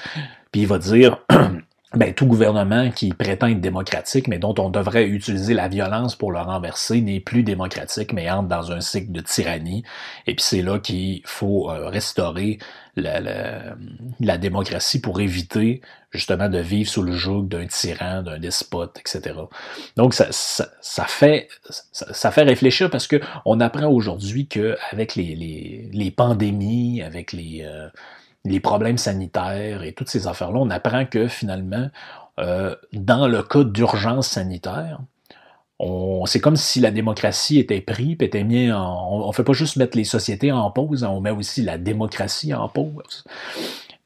Puis 0.51 0.61
il 0.61 0.67
va 0.67 0.77
dire, 0.79 1.23
ben, 1.95 2.13
tout 2.13 2.25
gouvernement 2.25 2.91
qui 2.91 3.09
prétend 3.13 3.47
être 3.47 3.61
démocratique, 3.61 4.27
mais 4.27 4.37
dont 4.37 4.55
on 4.57 4.69
devrait 4.69 5.05
utiliser 5.05 5.53
la 5.53 5.67
violence 5.67 6.15
pour 6.15 6.31
le 6.31 6.39
renverser, 6.39 7.01
n'est 7.01 7.19
plus 7.19 7.43
démocratique, 7.43 8.13
mais 8.13 8.29
entre 8.29 8.47
dans 8.47 8.71
un 8.71 8.81
cycle 8.81 9.11
de 9.11 9.21
tyrannie. 9.21 9.83
Et 10.27 10.35
puis 10.35 10.43
c'est 10.43 10.61
là 10.61 10.79
qu'il 10.79 11.21
faut 11.25 11.69
euh, 11.69 11.87
restaurer 11.87 12.59
la, 12.95 13.19
la, 14.19 14.37
démocratie 14.37 15.01
pour 15.01 15.19
éviter 15.19 15.81
justement 16.11 16.47
de 16.47 16.59
vivre 16.59 16.89
sous 16.89 17.01
le 17.01 17.11
joug 17.11 17.43
d'un 17.43 17.67
tyran, 17.67 18.21
d'un 18.23 18.39
despote, 18.39 18.97
etc. 18.99 19.35
Donc 19.97 20.13
ça, 20.13 20.27
ça, 20.31 21.05
fait 21.05 21.49
ça, 21.91 22.31
fait 22.31 22.43
réfléchir 22.43 22.89
parce 22.89 23.07
que 23.07 23.19
on 23.43 23.59
apprend 23.59 23.87
aujourd'hui 23.87 24.47
que 24.47 24.77
avec 24.91 25.15
les, 25.15 25.35
les, 25.35 25.89
les, 25.91 26.11
pandémies, 26.11 27.01
avec 27.01 27.33
les 27.33 27.63
euh, 27.65 27.89
les 28.45 28.59
problèmes 28.59 28.97
sanitaires 28.97 29.83
et 29.83 29.93
toutes 29.93 30.09
ces 30.09 30.27
affaires-là, 30.27 30.59
on 30.59 30.69
apprend 30.69 31.05
que 31.05 31.27
finalement, 31.27 31.89
euh, 32.39 32.75
dans 32.93 33.27
le 33.27 33.43
cas 33.43 33.63
d'urgence 33.63 34.27
sanitaire, 34.27 34.99
c'est 36.25 36.39
comme 36.39 36.55
si 36.55 36.79
la 36.79 36.91
démocratie 36.91 37.59
était 37.59 37.81
prise, 37.81 38.15
était 38.21 38.43
mis 38.43 38.71
en, 38.71 39.23
on 39.23 39.27
ne 39.27 39.33
fait 39.33 39.43
pas 39.43 39.53
juste 39.53 39.75
mettre 39.75 39.97
les 39.97 40.05
sociétés 40.05 40.51
en 40.51 40.71
pause, 40.71 41.03
on 41.03 41.19
met 41.19 41.31
aussi 41.31 41.61
la 41.61 41.77
démocratie 41.77 42.53
en 42.53 42.69
pause. 42.69 43.25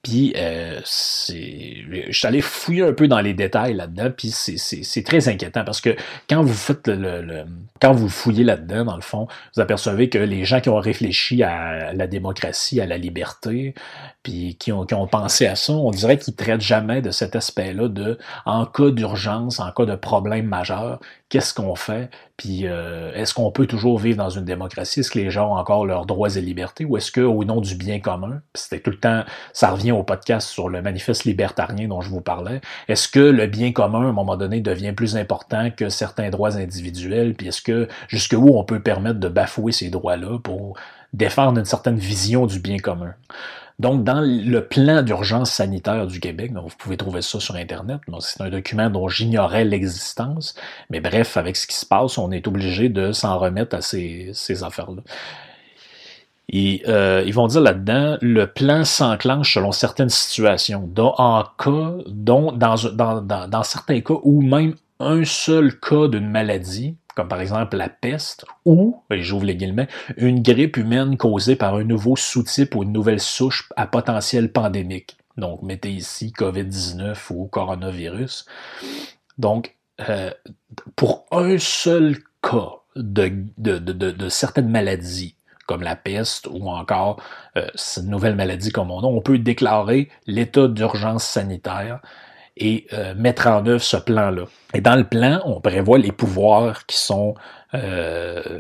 Puis 0.02 0.34
euh, 0.38 0.80
je 0.80 2.12
suis 2.12 2.28
allé 2.28 2.39
fouiller 2.39 2.84
un 2.84 2.93
peu 2.93 3.10
dans 3.10 3.19
les 3.19 3.34
détails 3.34 3.73
là-dedans, 3.73 4.10
puis 4.15 4.32
c'est 4.32 5.04
très 5.04 5.28
inquiétant 5.28 5.65
parce 5.65 5.82
que 5.82 5.95
quand 6.30 6.41
vous 6.41 6.54
faites 6.54 6.88
le, 6.88 7.43
quand 7.82 7.91
vous 7.91 8.08
fouillez 8.08 8.45
là-dedans, 8.45 8.86
dans 8.86 8.95
le 8.95 9.02
fond, 9.02 9.28
vous 9.54 9.62
apercevez 9.62 10.08
que 10.08 10.17
les 10.17 10.45
gens 10.45 10.62
qui 10.62 10.69
ont 10.69 10.80
réfléchi 10.80 11.43
à 11.43 11.91
la 11.91 12.08
démocratie, 12.08 12.80
à 12.80 12.86
la 12.86 12.97
liberté, 12.97 13.73
puis 14.23 14.58
qui 14.58 14.71
ont, 14.71 14.86
qui 14.86 14.93
ont 14.93 15.08
pensé 15.08 15.47
à 15.47 15.55
ça, 15.55 15.73
on 15.73 15.91
dirait 15.91 16.17
qu'ils 16.17 16.36
traitent 16.36 16.62
jamais 16.62 17.01
de 17.01 17.10
cet 17.12 17.36
aspect-là 17.36 17.88
de 17.88 18.17
en 18.45 18.65
cas 18.65 18.89
d'urgence, 18.89 19.60
en 19.60 19.71
cas 19.71 19.86
de 19.86 19.95
problème 19.95 20.45
majeur, 20.45 20.99
qu'est-ce 21.29 21.53
qu'on 21.53 21.75
fait, 21.75 22.10
puis 22.36 22.67
euh, 22.67 23.13
est-ce 23.13 23.34
qu'on 23.34 23.51
peut 23.51 23.65
toujours 23.65 23.97
vivre 23.97 24.17
dans 24.17 24.29
une 24.29 24.43
démocratie, 24.43 24.99
est-ce 24.99 25.12
que 25.12 25.19
les 25.19 25.29
gens 25.29 25.53
ont 25.53 25.58
encore 25.58 25.86
leurs 25.86 26.05
droits 26.05 26.36
et 26.36 26.41
libertés, 26.41 26.84
ou 26.84 26.97
est-ce 26.97 27.12
que 27.12 27.21
au 27.21 27.45
nom 27.45 27.62
du 27.62 27.75
bien 27.75 27.99
commun, 27.99 28.41
c'était 28.55 28.82
tout 28.82 28.91
le 28.91 28.99
temps, 28.99 29.23
ça 29.53 29.69
revient 29.69 29.91
au 29.93 30.03
podcast 30.03 30.49
sur 30.49 30.67
le 30.67 30.82
manifeste 30.82 31.23
libertarien 31.23 31.88
dont 31.88 32.01
je 32.01 32.10
vous 32.10 32.21
parlais, 32.21 32.60
est-ce 32.89 33.08
que 33.08 33.19
le 33.19 33.47
bien 33.47 33.71
commun, 33.71 34.08
à 34.08 34.10
un 34.10 34.13
moment 34.13 34.36
donné, 34.36 34.60
devient 34.60 34.91
plus 34.91 35.15
important 35.15 35.71
que 35.71 35.88
certains 35.88 36.29
droits 36.29 36.58
individuels, 36.58 37.36
puis 37.36 37.47
est-ce 37.47 37.62
que 37.62 37.88
jusqu'où 38.10 38.49
on 38.53 38.65
peut 38.65 38.82
permettre 38.82 39.19
de 39.19 39.29
bafouer 39.29 39.71
ces 39.71 39.89
droits-là 39.89 40.39
pour 40.39 40.77
défendre 41.13 41.60
une 41.60 41.65
certaine 41.65 41.97
vision 41.97 42.47
du 42.47 42.60
bien 42.60 42.77
commun? 42.77 43.13
Donc, 43.80 44.04
dans 44.04 44.20
le 44.20 44.60
plan 44.60 45.02
d'urgence 45.02 45.52
sanitaire 45.52 46.06
du 46.06 46.20
Québec, 46.20 46.52
vous 46.54 46.76
pouvez 46.78 46.98
trouver 46.98 47.22
ça 47.22 47.39
sur 47.39 47.56
Internet, 47.56 48.02
c'est 48.20 48.42
un 48.42 48.50
document 48.50 48.89
dont 48.89 49.08
j'ignorais 49.08 49.63
l'existence, 49.63 50.54
mais 50.89 51.00
bref, 51.00 51.38
avec 51.38 51.56
ce 51.56 51.65
qui 51.65 51.76
se 51.76 51.86
passe, 51.86 52.18
on 52.18 52.32
est 52.32 52.46
obligé 52.46 52.89
de 52.89 53.13
s'en 53.13 53.39
remettre 53.39 53.78
à 53.78 53.82
ces, 53.82 54.34
affaires-là. 54.63 55.02
Et 56.52 56.84
euh, 56.88 57.24
ils 57.26 57.34
vont 57.34 57.48
dire 57.48 57.62
là-dedans, 57.62 58.18
le 58.22 58.48
plan 58.48 58.84
s'enclenche 58.84 59.54
selon 59.54 59.72
certaines 59.72 60.10
situations, 60.10 60.89
dont 60.94 61.13
en 61.18 61.44
cas, 61.44 61.94
dont 62.08 62.52
dans, 62.52 62.76
dans, 62.92 63.22
dans 63.22 63.63
certains 63.63 64.02
cas, 64.02 64.15
ou 64.24 64.42
même 64.42 64.76
un 65.00 65.24
seul 65.24 65.80
cas 65.80 66.08
d'une 66.08 66.30
maladie, 66.30 66.98
comme 67.19 67.27
par 67.27 67.41
exemple 67.41 67.75
la 67.75 67.89
peste, 67.89 68.45
ou, 68.63 69.03
et 69.12 69.21
j'ouvre 69.21 69.43
les 69.43 69.58
guillemets, 69.58 69.89
une 70.15 70.41
grippe 70.41 70.77
humaine 70.77 71.17
causée 71.17 71.58
par 71.58 71.75
un 71.75 71.84
nouveau 71.84 72.15
sous-type 72.15 72.75
ou 72.75 72.84
une 72.84 72.93
nouvelle 72.93 73.19
souche 73.19 73.67
à 73.75 73.88
potentiel 73.88 74.53
pandémique. 74.53 75.17
Donc, 75.36 75.62
mettez 75.62 75.91
ici 75.91 76.32
COVID-19 76.32 77.17
ou 77.32 77.47
coronavirus. 77.47 78.45
Donc, 79.38 79.75
euh, 80.08 80.32
pour 80.95 81.25
un 81.32 81.58
seul 81.58 82.19
cas 82.41 82.71
de, 82.95 83.34
de, 83.58 83.79
de, 83.79 84.12
de, 84.12 84.29
certaines 84.29 84.69
maladies, 84.69 85.36
comme 85.67 85.82
la 85.82 85.97
peste 85.97 86.47
ou 86.49 86.69
encore 86.69 87.21
euh, 87.58 87.67
cette 87.75 88.05
nouvelle 88.05 88.38
maladie 88.38 88.71
comme 88.71 88.91
on 88.91 89.01
a, 89.01 89.08
on 89.08 89.19
peut 89.19 89.39
déclarer 89.39 90.08
l'état 90.25 90.69
d'urgence 90.69 91.25
sanitaire 91.25 91.99
et 92.60 92.86
euh, 92.93 93.15
mettre 93.15 93.48
en 93.48 93.65
œuvre 93.65 93.82
ce 93.82 93.98
plan-là. 93.98 94.45
Et 94.74 94.82
dans 94.82 94.95
le 94.95 95.06
plan, 95.06 95.41
on 95.45 95.60
prévoit 95.62 95.98
les 95.98 96.12
pouvoirs 96.12 96.86
qui 96.86 96.98
sont 96.98 97.36
euh, 97.74 98.60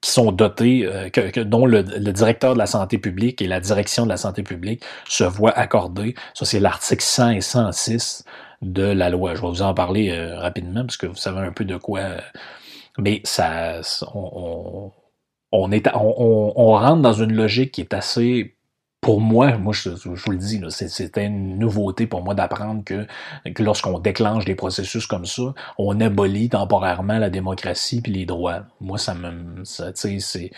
qui 0.00 0.10
sont 0.10 0.32
dotés, 0.32 0.84
euh, 0.84 1.44
dont 1.44 1.64
le, 1.64 1.84
directeur 1.84 2.54
de 2.54 2.58
la 2.58 2.66
santé 2.66 2.98
publique 2.98 3.40
et 3.40 3.46
la 3.46 3.60
direction 3.60 4.04
de 4.04 4.08
la 4.08 4.16
santé 4.16 4.42
publique 4.42 4.82
se 5.08 5.22
voient 5.22 5.56
accorder. 5.56 6.16
Ça, 6.34 6.44
c'est 6.44 6.58
l'article 6.58 7.04
100 7.04 7.30
et 7.30 7.40
106 7.40 8.24
de 8.62 8.82
la 8.82 9.10
loi. 9.10 9.36
Je 9.36 9.42
vais 9.42 9.48
vous 9.48 9.62
en 9.62 9.74
parler 9.74 10.12
rapidement 10.34 10.82
parce 10.82 10.96
que 10.96 11.06
vous 11.06 11.16
savez 11.16 11.40
un 11.40 11.52
peu 11.52 11.64
de 11.64 11.76
quoi. 11.76 12.00
mais 12.98 13.20
ça, 13.24 13.80
on 14.14 14.90
rentre 16.50 17.02
dans 17.02 17.12
une 17.12 17.34
logique 17.34 17.72
qui 17.72 17.82
est 17.82 17.94
assez 17.94 18.56
pour 19.02 19.20
moi, 19.20 19.58
moi 19.58 19.74
je, 19.74 19.90
vous 19.90 20.30
le 20.30 20.36
dis, 20.36 20.62
c'était 20.70 21.26
une 21.26 21.58
nouveauté 21.58 22.06
pour 22.06 22.22
moi 22.22 22.34
d'apprendre 22.34 22.84
que, 22.84 23.04
lorsqu'on 23.60 23.98
déclenche 23.98 24.44
des 24.44 24.54
processus 24.54 25.08
comme 25.08 25.26
ça, 25.26 25.54
on 25.76 26.00
abolit 26.00 26.48
temporairement 26.48 27.18
la 27.18 27.28
démocratie 27.28 28.00
puis 28.00 28.12
les 28.12 28.26
droits. 28.26 28.60
Moi, 28.80 28.98
ça 28.98 29.14
me, 29.14 29.64
ça, 29.64 29.90
c'est, 29.94 30.52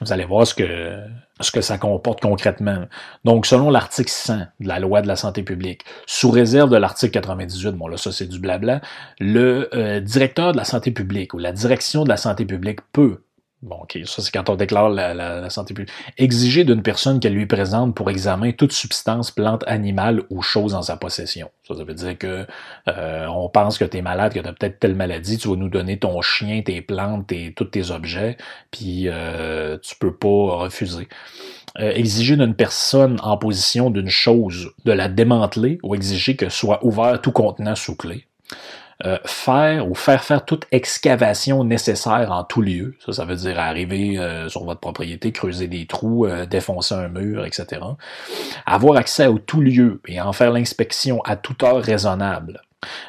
vous 0.00 0.12
allez 0.12 0.24
voir 0.24 0.46
ce 0.46 0.54
que 0.54 0.96
ce 1.40 1.50
que 1.50 1.60
ça 1.60 1.76
comporte 1.76 2.20
concrètement. 2.20 2.84
Donc, 3.24 3.46
selon 3.46 3.70
l'article 3.70 4.10
100 4.10 4.38
de 4.60 4.68
la 4.68 4.78
loi 4.78 5.02
de 5.02 5.08
la 5.08 5.16
santé 5.16 5.42
publique, 5.42 5.84
sous 6.06 6.30
réserve 6.30 6.70
de 6.70 6.76
l'article 6.76 7.12
98, 7.12 7.72
bon 7.72 7.88
là 7.88 7.96
ça 7.96 8.12
c'est 8.12 8.26
du 8.26 8.38
blabla, 8.38 8.80
le 9.18 9.68
euh, 9.74 9.98
directeur 10.00 10.52
de 10.52 10.56
la 10.56 10.64
santé 10.64 10.92
publique 10.92 11.34
ou 11.34 11.38
la 11.38 11.50
direction 11.50 12.04
de 12.04 12.08
la 12.08 12.16
santé 12.16 12.44
publique 12.44 12.78
peut 12.92 13.22
Bon, 13.60 13.80
OK, 13.82 13.98
ça 14.04 14.22
c'est 14.22 14.30
quand 14.30 14.48
on 14.50 14.54
déclare 14.54 14.88
la, 14.88 15.50
santé 15.50 15.74
publique. 15.74 15.92
Exiger 16.16 16.62
d'une 16.62 16.82
personne 16.82 17.18
qu'elle 17.18 17.32
lui 17.32 17.46
présente 17.46 17.92
pour 17.92 18.08
examen 18.08 18.52
toute 18.52 18.70
substance, 18.72 19.32
plante, 19.32 19.64
animale 19.66 20.22
ou 20.30 20.42
chose 20.42 20.76
en 20.76 20.82
sa 20.82 20.96
possession. 20.96 21.50
Ça, 21.66 21.74
ça 21.74 21.82
veut 21.82 21.94
dire 21.94 22.16
que 22.16 22.46
euh, 22.86 23.26
on 23.26 23.48
pense 23.48 23.76
que 23.76 23.84
tu 23.84 23.96
es 23.96 24.02
malade, 24.02 24.32
que 24.32 24.38
tu 24.38 24.46
as 24.46 24.52
peut-être 24.52 24.78
telle 24.78 24.94
maladie, 24.94 25.38
tu 25.38 25.48
vas 25.48 25.56
nous 25.56 25.68
donner 25.68 25.98
ton 25.98 26.20
chien, 26.22 26.62
tes 26.62 26.80
plantes, 26.82 27.26
tes, 27.26 27.52
tous 27.52 27.64
tes 27.64 27.90
objets, 27.90 28.36
puis 28.70 29.08
euh, 29.08 29.76
tu 29.78 29.96
peux 29.96 30.14
pas 30.14 30.56
refuser. 30.56 31.08
Euh, 31.80 31.90
exiger 31.90 32.36
d'une 32.36 32.54
personne 32.54 33.18
en 33.24 33.36
position 33.36 33.90
d'une 33.90 34.08
chose 34.08 34.70
de 34.84 34.92
la 34.92 35.08
démanteler 35.08 35.78
ou 35.82 35.96
exiger 35.96 36.36
que 36.36 36.48
soit 36.48 36.84
ouvert 36.84 37.20
tout 37.20 37.32
contenant 37.32 37.74
sous 37.74 37.96
clé. 37.96 38.26
Euh, 39.06 39.16
faire 39.24 39.88
ou 39.88 39.94
faire 39.94 40.24
faire 40.24 40.44
toute 40.44 40.66
excavation 40.72 41.62
nécessaire 41.62 42.32
en 42.32 42.42
tout 42.42 42.62
lieu. 42.62 42.96
Ça, 43.06 43.12
ça 43.12 43.24
veut 43.24 43.36
dire 43.36 43.56
arriver 43.60 44.18
euh, 44.18 44.48
sur 44.48 44.64
votre 44.64 44.80
propriété, 44.80 45.30
creuser 45.30 45.68
des 45.68 45.86
trous, 45.86 46.26
euh, 46.26 46.46
défoncer 46.46 46.96
un 46.96 47.06
mur, 47.06 47.44
etc. 47.44 47.80
Avoir 48.66 48.96
accès 48.96 49.22
à 49.22 49.32
tout 49.46 49.60
lieu 49.60 50.00
et 50.08 50.20
en 50.20 50.32
faire 50.32 50.50
l'inspection 50.50 51.22
à 51.22 51.36
toute 51.36 51.62
heure 51.62 51.80
raisonnable. 51.80 52.60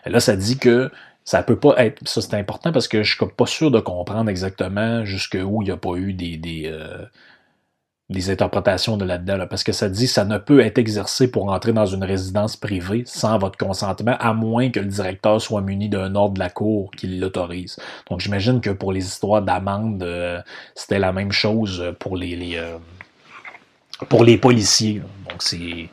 là, 0.05 0.19
ça 0.19 0.35
dit 0.35 0.59
que 0.59 0.91
ça 1.23 1.41
peut 1.41 1.59
pas 1.59 1.73
être. 1.83 2.07
Ça, 2.07 2.21
c'est 2.21 2.35
important 2.35 2.71
parce 2.71 2.87
que 2.87 3.01
je 3.01 3.15
suis 3.15 3.25
pas 3.25 3.47
sûr 3.47 3.71
de 3.71 3.79
comprendre 3.79 4.29
exactement 4.29 5.05
jusqu'où 5.05 5.63
il 5.63 5.65
n'y 5.65 5.71
a 5.71 5.77
pas 5.77 5.95
eu 5.95 6.13
des 6.13 6.37
des 8.09 8.31
interprétations 8.31 8.97
de 8.97 9.05
là-dedans, 9.05 9.45
parce 9.47 9.63
que 9.63 9.71
ça 9.71 9.87
dit 9.87 10.07
ça 10.07 10.25
ne 10.25 10.37
peut 10.37 10.61
être 10.61 10.79
exercé 10.79 11.29
pour 11.29 11.51
entrer 11.51 11.73
dans 11.73 11.85
une 11.85 12.03
résidence 12.03 12.55
privée 12.55 13.03
sans 13.05 13.37
votre 13.37 13.57
consentement, 13.57 14.15
à 14.19 14.33
moins 14.33 14.71
que 14.71 14.79
le 14.79 14.87
directeur 14.87 15.39
soit 15.39 15.61
muni 15.61 15.89
d'un 15.89 16.15
ordre 16.15 16.33
de 16.33 16.39
la 16.39 16.49
cour 16.49 16.89
qui 16.97 17.07
l'autorise. 17.07 17.77
Donc 18.09 18.19
j'imagine 18.19 18.61
que 18.61 18.71
pour 18.71 18.93
les 18.93 19.05
histoires 19.05 19.43
d'amende, 19.43 20.01
euh, 20.01 20.41
c'était 20.73 20.99
la 20.99 21.11
même 21.11 21.31
chose 21.31 21.93
pour 21.99 22.17
les, 22.17 22.55
euh, 22.55 22.77
pour 24.07 24.23
les 24.23 24.37
policiers. 24.37 25.03
Donc 25.29 25.43
c'est 25.43 25.89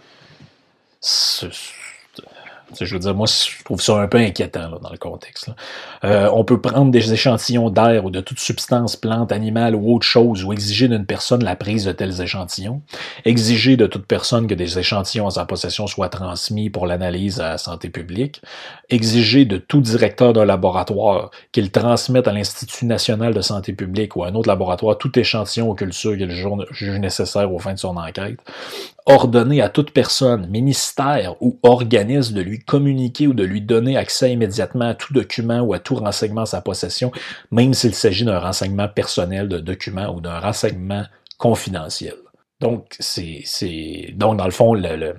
je 2.80 2.92
veux 2.92 2.98
dire, 2.98 3.14
moi, 3.14 3.26
je 3.26 3.62
trouve 3.64 3.80
ça 3.80 4.00
un 4.00 4.08
peu 4.08 4.18
inquiétant 4.18 4.70
dans 4.80 4.90
le 4.90 4.98
contexte. 4.98 5.50
Euh, 6.04 6.28
on 6.32 6.44
peut 6.44 6.60
prendre 6.60 6.90
des 6.90 7.12
échantillons 7.12 7.70
d'air 7.70 8.04
ou 8.04 8.10
de 8.10 8.20
toute 8.20 8.40
substance, 8.40 8.96
plante, 8.96 9.32
animale 9.32 9.74
ou 9.74 9.94
autre 9.94 10.06
chose, 10.06 10.44
ou 10.44 10.52
exiger 10.52 10.88
d'une 10.88 11.06
personne 11.06 11.44
la 11.44 11.56
prise 11.56 11.84
de 11.84 11.92
tels 11.92 12.20
échantillons. 12.20 12.82
Exiger 13.24 13.76
de 13.76 13.86
toute 13.86 14.06
personne 14.06 14.46
que 14.46 14.54
des 14.54 14.78
échantillons 14.78 15.26
en 15.26 15.30
sa 15.30 15.44
possession 15.44 15.86
soient 15.86 16.08
transmis 16.08 16.70
pour 16.70 16.86
l'analyse 16.86 17.40
à 17.40 17.50
la 17.50 17.58
santé 17.58 17.88
publique. 17.88 18.42
Exiger 18.88 19.44
de 19.44 19.58
tout 19.58 19.80
directeur 19.80 20.32
d'un 20.32 20.44
laboratoire 20.44 21.30
qu'il 21.52 21.70
transmette 21.70 22.28
à 22.28 22.32
l'Institut 22.32 22.86
national 22.86 23.32
de 23.32 23.40
santé 23.40 23.72
publique 23.72 24.16
ou 24.16 24.24
à 24.24 24.28
un 24.28 24.34
autre 24.34 24.48
laboratoire 24.48 24.98
tout 24.98 25.16
échantillon 25.18 25.70
aux 25.70 25.74
cultures 25.74 26.16
qu'il 26.16 26.30
juge 26.30 26.98
nécessaire 26.98 27.52
aux 27.52 27.58
fins 27.58 27.74
de 27.74 27.78
son 27.78 27.96
enquête 27.96 28.38
ordonner 29.06 29.62
à 29.62 29.68
toute 29.68 29.92
personne, 29.92 30.48
ministère 30.48 31.36
ou 31.40 31.58
organisme 31.62 32.34
de 32.34 32.42
lui 32.42 32.58
communiquer 32.58 33.28
ou 33.28 33.34
de 33.34 33.44
lui 33.44 33.62
donner 33.62 33.96
accès 33.96 34.32
immédiatement 34.32 34.88
à 34.88 34.94
tout 34.94 35.14
document 35.14 35.60
ou 35.60 35.74
à 35.74 35.78
tout 35.78 35.94
renseignement 35.94 36.42
à 36.42 36.46
sa 36.46 36.60
possession, 36.60 37.12
même 37.50 37.72
s'il 37.72 37.94
s'agit 37.94 38.24
d'un 38.24 38.40
renseignement 38.40 38.88
personnel 38.88 39.48
de 39.48 39.58
document 39.58 40.14
ou 40.14 40.20
d'un 40.20 40.40
renseignement 40.40 41.04
confidentiel. 41.38 42.14
Donc, 42.60 42.96
c'est, 42.98 43.44
donc 44.14 44.38
dans 44.38 44.46
le 44.46 44.50
fond, 44.50 44.74
le, 44.74 45.14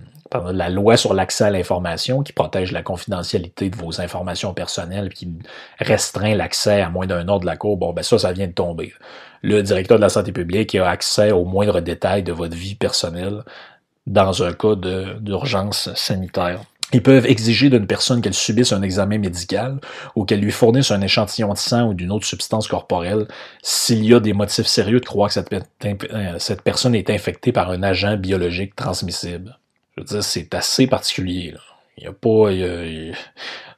la 0.52 0.70
loi 0.70 0.98
sur 0.98 1.14
l'accès 1.14 1.46
à 1.46 1.50
l'information 1.50 2.24
qui 2.24 2.34
protège 2.34 2.72
la 2.72 2.82
confidentialité 2.82 3.70
de 3.70 3.76
vos 3.76 4.02
informations 4.02 4.54
personnelles, 4.54 5.10
qui 5.14 5.30
restreint 5.80 6.36
l'accès 6.36 6.82
à 6.82 6.90
moins 6.90 7.06
d'un 7.08 7.28
ordre 7.28 7.42
de 7.42 7.46
la 7.46 7.58
Cour, 7.58 7.78
bon, 7.78 7.94
ben 7.94 8.02
ça, 8.02 8.18
ça 8.18 8.32
vient 8.34 8.48
de 8.48 8.54
tomber. 8.54 8.94
Le 9.44 9.62
directeur 9.62 9.98
de 9.98 10.02
la 10.02 10.10
santé 10.10 10.32
publique 10.32 10.74
a 10.76 10.90
accès 10.90 11.32
aux 11.32 11.46
moindres 11.46 11.82
détails 11.82 12.24
de 12.24 12.32
votre 12.32 12.56
vie 12.56 12.76
personnelle 12.76 13.44
dans 14.08 14.42
un 14.42 14.54
cas 14.54 14.76
d'urgence 15.20 15.94
sanitaire. 15.94 16.62
Ils 16.94 17.04
peuvent 17.04 17.26
exiger 17.26 17.70
d'une 17.70 17.86
personne 17.86 18.22
qu'elle 18.22 18.34
subisse 18.34 18.72
un 18.72 18.82
examen 18.82 19.18
médical 19.18 19.80
ou 20.16 20.24
qu'elle 20.24 20.40
lui 20.40 20.52
fournisse 20.52 20.90
un 20.90 21.02
échantillon 21.02 21.52
de 21.52 21.58
sang 21.58 21.90
ou 21.90 21.94
d'une 21.94 22.14
autre 22.14 22.26
substance 22.26 22.70
corporelle 22.70 23.28
s'il 23.62 24.06
y 24.06 24.14
a 24.14 24.22
des 24.22 24.32
motifs 24.32 24.68
sérieux 24.68 25.02
de 25.02 25.06
croire 25.06 25.28
que 25.28 25.34
cette, 25.34 25.54
euh, 25.54 26.40
cette, 26.40 26.62
personne 26.62 26.96
est 26.96 27.10
infectée 27.10 27.52
par 27.52 27.70
un 27.70 27.84
agent 27.84 28.16
biologique 28.16 28.74
transmissible. 28.74 29.60
Je 29.96 30.02
veux 30.02 30.08
dire, 30.08 30.24
c'est 30.24 30.56
assez 30.56 30.88
particulier. 30.88 31.54
Il 31.98 32.06
y 32.06 32.08
a 32.08 32.14
pas. 32.14 32.52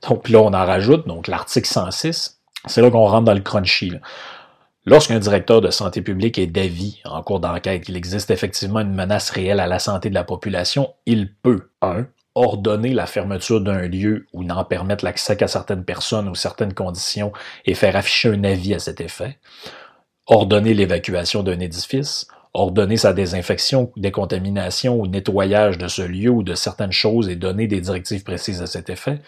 Donc 0.08 0.30
là, 0.30 0.40
on 0.40 0.54
en 0.54 0.66
rajoute, 0.66 1.08
donc 1.08 1.28
l'article 1.28 1.68
106, 1.68 2.40
c'est 2.68 2.82
là 2.82 2.92
qu'on 2.92 3.08
rentre 3.08 3.26
dans 3.26 3.34
le 3.34 3.40
crunchy. 3.40 3.90
Là. 3.90 4.00
Lorsqu'un 4.86 5.20
directeur 5.20 5.60
de 5.60 5.72
santé 5.72 6.02
publique 6.02 6.40
est 6.40 6.48
d'avis 6.48 7.02
en 7.04 7.22
cours 7.22 7.42
d'enquête 7.42 7.84
qu'il 7.84 7.98
existe 7.98 8.32
effectivement 8.32 8.80
une 8.80 8.94
menace 8.94 9.30
réelle 9.30 9.60
à 9.60 9.68
la 9.68 9.78
santé 9.78 10.10
de 10.10 10.16
la 10.16 10.24
population, 10.24 10.94
il 11.06 11.34
peut 11.34 11.70
1. 11.82 12.08
ordonner 12.34 12.94
la 12.94 13.06
fermeture 13.06 13.60
d'un 13.60 13.88
lieu 13.88 14.26
ou 14.32 14.44
n'en 14.46 14.64
permettre 14.64 15.04
l'accès 15.04 15.36
qu'à 15.36 15.50
certaines 15.50 15.84
personnes 15.84 16.30
ou 16.30 16.36
certaines 16.36 16.74
conditions 16.74 17.34
et 17.66 17.76
faire 17.76 17.98
afficher 17.98 18.30
un 18.30 18.44
avis 18.46 18.74
à 18.74 18.80
cet 18.80 19.02
effet, 19.02 19.38
ordonner 20.28 20.74
l'évacuation 20.74 21.44
d'un 21.44 21.60
édifice, 21.60 22.28
ordonner 22.54 22.98
sa 22.98 23.14
désinfection, 23.14 23.92
décontamination 23.98 25.00
ou 25.00 25.08
nettoyage 25.08 25.78
de 25.78 25.88
ce 25.88 26.02
lieu 26.02 26.30
ou 26.30 26.42
de 26.42 26.56
certaines 26.56 26.94
choses 26.94 27.28
et 27.30 27.36
donner 27.36 27.68
des 27.68 27.82
directives 27.82 28.24
précises 28.24 28.62
à 28.62 28.68
cet 28.68 28.90
effet, 28.90 29.20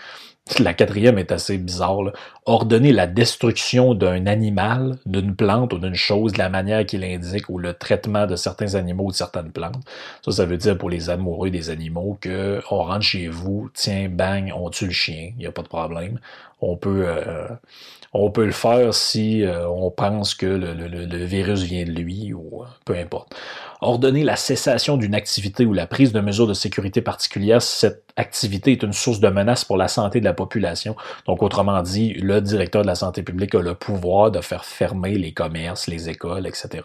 la 0.59 0.73
quatrième 0.73 1.17
est 1.17 1.31
assez 1.31 1.57
bizarre. 1.57 2.11
Ordonner 2.45 2.91
la 2.91 3.07
destruction 3.07 3.93
d'un 3.93 4.25
animal, 4.25 4.97
d'une 5.05 5.35
plante 5.35 5.73
ou 5.73 5.77
d'une 5.77 5.95
chose 5.95 6.33
de 6.33 6.39
la 6.39 6.49
manière 6.49 6.85
qu'il 6.85 7.03
indique 7.03 7.47
ou 7.49 7.59
le 7.59 7.73
traitement 7.73 8.25
de 8.25 8.35
certains 8.35 8.75
animaux 8.75 9.05
ou 9.05 9.11
de 9.11 9.15
certaines 9.15 9.51
plantes. 9.51 9.83
Ça, 10.25 10.31
ça 10.31 10.45
veut 10.45 10.57
dire 10.57 10.77
pour 10.77 10.89
les 10.89 11.09
amoureux 11.09 11.51
des 11.51 11.69
animaux 11.69 12.17
que 12.19 12.61
on 12.71 12.83
rentre 12.83 13.03
chez 13.03 13.27
vous, 13.27 13.69
tiens, 13.73 14.09
bang, 14.09 14.51
on 14.55 14.69
tue 14.69 14.87
le 14.87 14.91
chien, 14.91 15.31
il 15.37 15.37
n'y 15.37 15.45
a 15.45 15.51
pas 15.51 15.61
de 15.61 15.67
problème. 15.67 16.19
On 16.59 16.75
peut, 16.77 17.03
euh, 17.07 17.47
on 18.13 18.29
peut 18.29 18.45
le 18.45 18.51
faire 18.51 18.93
si 18.93 19.43
euh, 19.43 19.67
on 19.69 19.89
pense 19.89 20.35
que 20.35 20.45
le, 20.45 21.25
virus 21.25 21.61
vient 21.61 21.85
de 21.85 21.91
lui 21.91 22.33
ou 22.33 22.63
euh, 22.63 22.65
peu 22.85 22.95
importe 22.95 23.33
ordonner 23.79 24.23
la 24.23 24.35
cessation 24.35 24.97
d'une 24.97 25.15
activité 25.15 25.65
ou 25.65 25.73
la 25.73 25.87
prise 25.87 26.11
de 26.11 26.19
mesures 26.19 26.45
de 26.45 26.53
sécurité 26.53 27.01
particulières 27.01 27.61
si 27.61 27.79
cette 27.79 28.03
activité 28.15 28.73
est 28.73 28.83
une 28.83 28.93
source 28.93 29.19
de 29.19 29.27
menace 29.29 29.65
pour 29.65 29.77
la 29.77 29.87
santé 29.87 30.19
de 30.19 30.25
la 30.25 30.33
population. 30.33 30.95
Donc, 31.25 31.41
autrement 31.41 31.81
dit, 31.81 32.13
le 32.13 32.41
directeur 32.41 32.83
de 32.83 32.87
la 32.87 32.95
santé 32.95 33.23
publique 33.23 33.55
a 33.55 33.61
le 33.61 33.73
pouvoir 33.73 34.29
de 34.29 34.39
faire 34.41 34.65
fermer 34.65 35.17
les 35.17 35.33
commerces, 35.33 35.87
les 35.87 36.09
écoles, 36.09 36.45
etc 36.45 36.83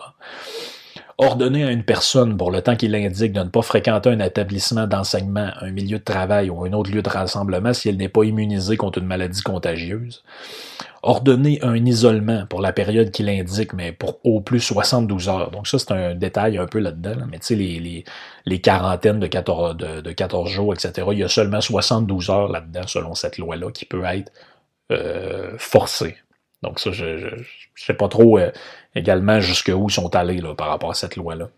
ordonner 1.19 1.65
à 1.65 1.71
une 1.71 1.83
personne, 1.83 2.37
pour 2.37 2.51
le 2.51 2.61
temps 2.61 2.77
qu'il 2.77 2.95
indique, 2.95 3.33
de 3.33 3.41
ne 3.41 3.49
pas 3.49 3.62
fréquenter 3.62 4.11
un 4.11 4.21
établissement 4.21 4.87
d'enseignement, 4.87 5.51
un 5.61 5.71
milieu 5.71 5.99
de 5.99 6.05
travail 6.05 6.51
ou 6.51 6.65
un 6.65 6.73
autre 6.73 6.91
lieu 6.91 7.03
de 7.03 7.09
rassemblement 7.09 7.73
si 7.73 7.89
elle 7.89 7.97
n'est 7.97 8.09
pas 8.09 8.25
immunisée 8.25 8.77
contre 8.77 8.99
une 8.99 9.07
maladie 9.07 9.43
contagieuse. 9.43 10.23
Ordonner 11.09 11.61
un 11.62 11.87
isolement 11.87 12.47
pour 12.47 12.61
la 12.61 12.73
période 12.73 13.12
qu'il 13.12 13.29
indique, 13.29 13.73
mais 13.73 13.92
pour 13.92 14.19
au 14.25 14.40
plus 14.40 14.61
72 14.61 15.29
heures. 15.29 15.51
Donc 15.53 15.69
ça, 15.69 15.79
c'est 15.79 15.92
un 15.92 16.14
détail 16.16 16.59
un 16.59 16.66
peu 16.66 16.81
là-dedans. 16.81 17.27
Mais 17.31 17.38
tu 17.38 17.47
sais, 17.47 17.55
les, 17.55 18.61
quarantaines 18.61 19.21
de 19.21 19.29
14, 19.29 19.77
de, 19.77 20.01
de 20.01 20.12
14 20.12 20.51
jours, 20.51 20.75
etc., 20.75 21.07
il 21.12 21.19
y 21.19 21.25
a 21.25 21.29
seulement 21.29 21.61
72 21.61 22.31
heures 22.31 22.49
là-dedans, 22.49 22.87
selon 22.88 23.14
cette 23.14 23.38
loi-là, 23.38 23.71
qui 23.71 23.85
peut 23.85 24.05
être 24.05 24.33
euh, 24.90 25.55
forcée. 25.59 26.16
Donc 26.62 26.81
ça, 26.81 26.90
je 26.90 27.05
ne 27.05 27.42
sais 27.77 27.95
pas 27.95 28.09
trop 28.09 28.38
euh, 28.38 28.51
également 28.97 29.41
jusqu'où 29.41 29.89
ils 29.89 29.93
sont 29.93 30.17
allés 30.17 30.41
là, 30.41 30.55
par 30.55 30.69
rapport 30.69 30.91
à 30.91 30.95
cette 30.95 31.17
loi-là. 31.17 31.49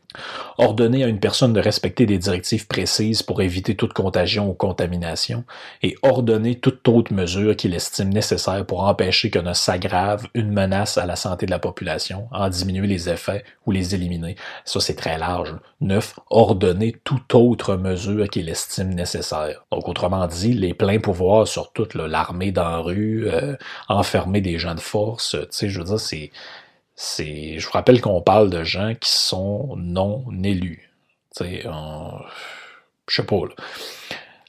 Ordonner 0.58 1.04
à 1.04 1.06
une 1.06 1.20
personne 1.20 1.52
de 1.52 1.60
respecter 1.60 2.04
des 2.04 2.18
directives 2.18 2.66
précises 2.66 3.22
pour 3.22 3.40
éviter 3.42 3.76
toute 3.76 3.92
contagion 3.92 4.50
ou 4.50 4.54
contamination 4.54 5.44
et 5.82 5.96
ordonner 6.02 6.58
toute 6.58 6.86
autre 6.88 7.12
mesure 7.12 7.54
qu'il 7.54 7.74
estime 7.74 8.08
nécessaire 8.08 8.66
pour 8.66 8.84
empêcher 8.84 9.30
que 9.30 9.38
ne 9.38 9.52
s'aggrave 9.52 10.26
une 10.34 10.50
menace 10.50 10.98
à 10.98 11.06
la 11.06 11.14
santé 11.14 11.46
de 11.46 11.50
la 11.50 11.58
population, 11.58 12.26
en 12.32 12.48
diminuer 12.48 12.86
les 12.86 13.08
effets 13.08 13.44
ou 13.66 13.70
les 13.70 13.94
éliminer. 13.94 14.34
Ça, 14.64 14.80
c'est 14.80 14.96
très 14.96 15.18
large. 15.18 15.54
Neuf, 15.80 16.18
ordonner 16.30 16.96
toute 17.04 17.34
autre 17.34 17.76
mesure 17.76 18.28
qu'il 18.28 18.48
estime 18.48 18.94
nécessaire. 18.94 19.64
Donc, 19.70 19.88
autrement 19.88 20.26
dit, 20.26 20.54
les 20.54 20.74
pleins 20.74 20.98
pouvoirs 20.98 21.46
sur 21.46 21.72
toute 21.72 21.94
l'armée 21.94 22.50
dans 22.50 22.82
rue, 22.82 23.28
euh, 23.28 23.54
enfermer 23.88 24.40
des 24.40 24.58
gens 24.58 24.74
de 24.74 24.80
force, 24.80 25.36
tu 25.38 25.46
sais, 25.50 25.68
je 25.68 25.78
veux 25.78 25.84
dire, 25.84 26.00
c'est 26.00 26.32
je 26.98 27.64
vous 27.64 27.72
rappelle 27.72 28.00
qu'on 28.00 28.20
parle 28.20 28.50
de 28.50 28.64
gens 28.64 28.94
qui 28.94 29.10
sont 29.10 29.74
non 29.76 30.24
élus. 30.42 30.90
Tu 31.36 31.44
sais, 31.44 31.64
je 33.08 33.14
sais 33.14 33.26
pas. 33.26 33.36
Là. 33.36 33.54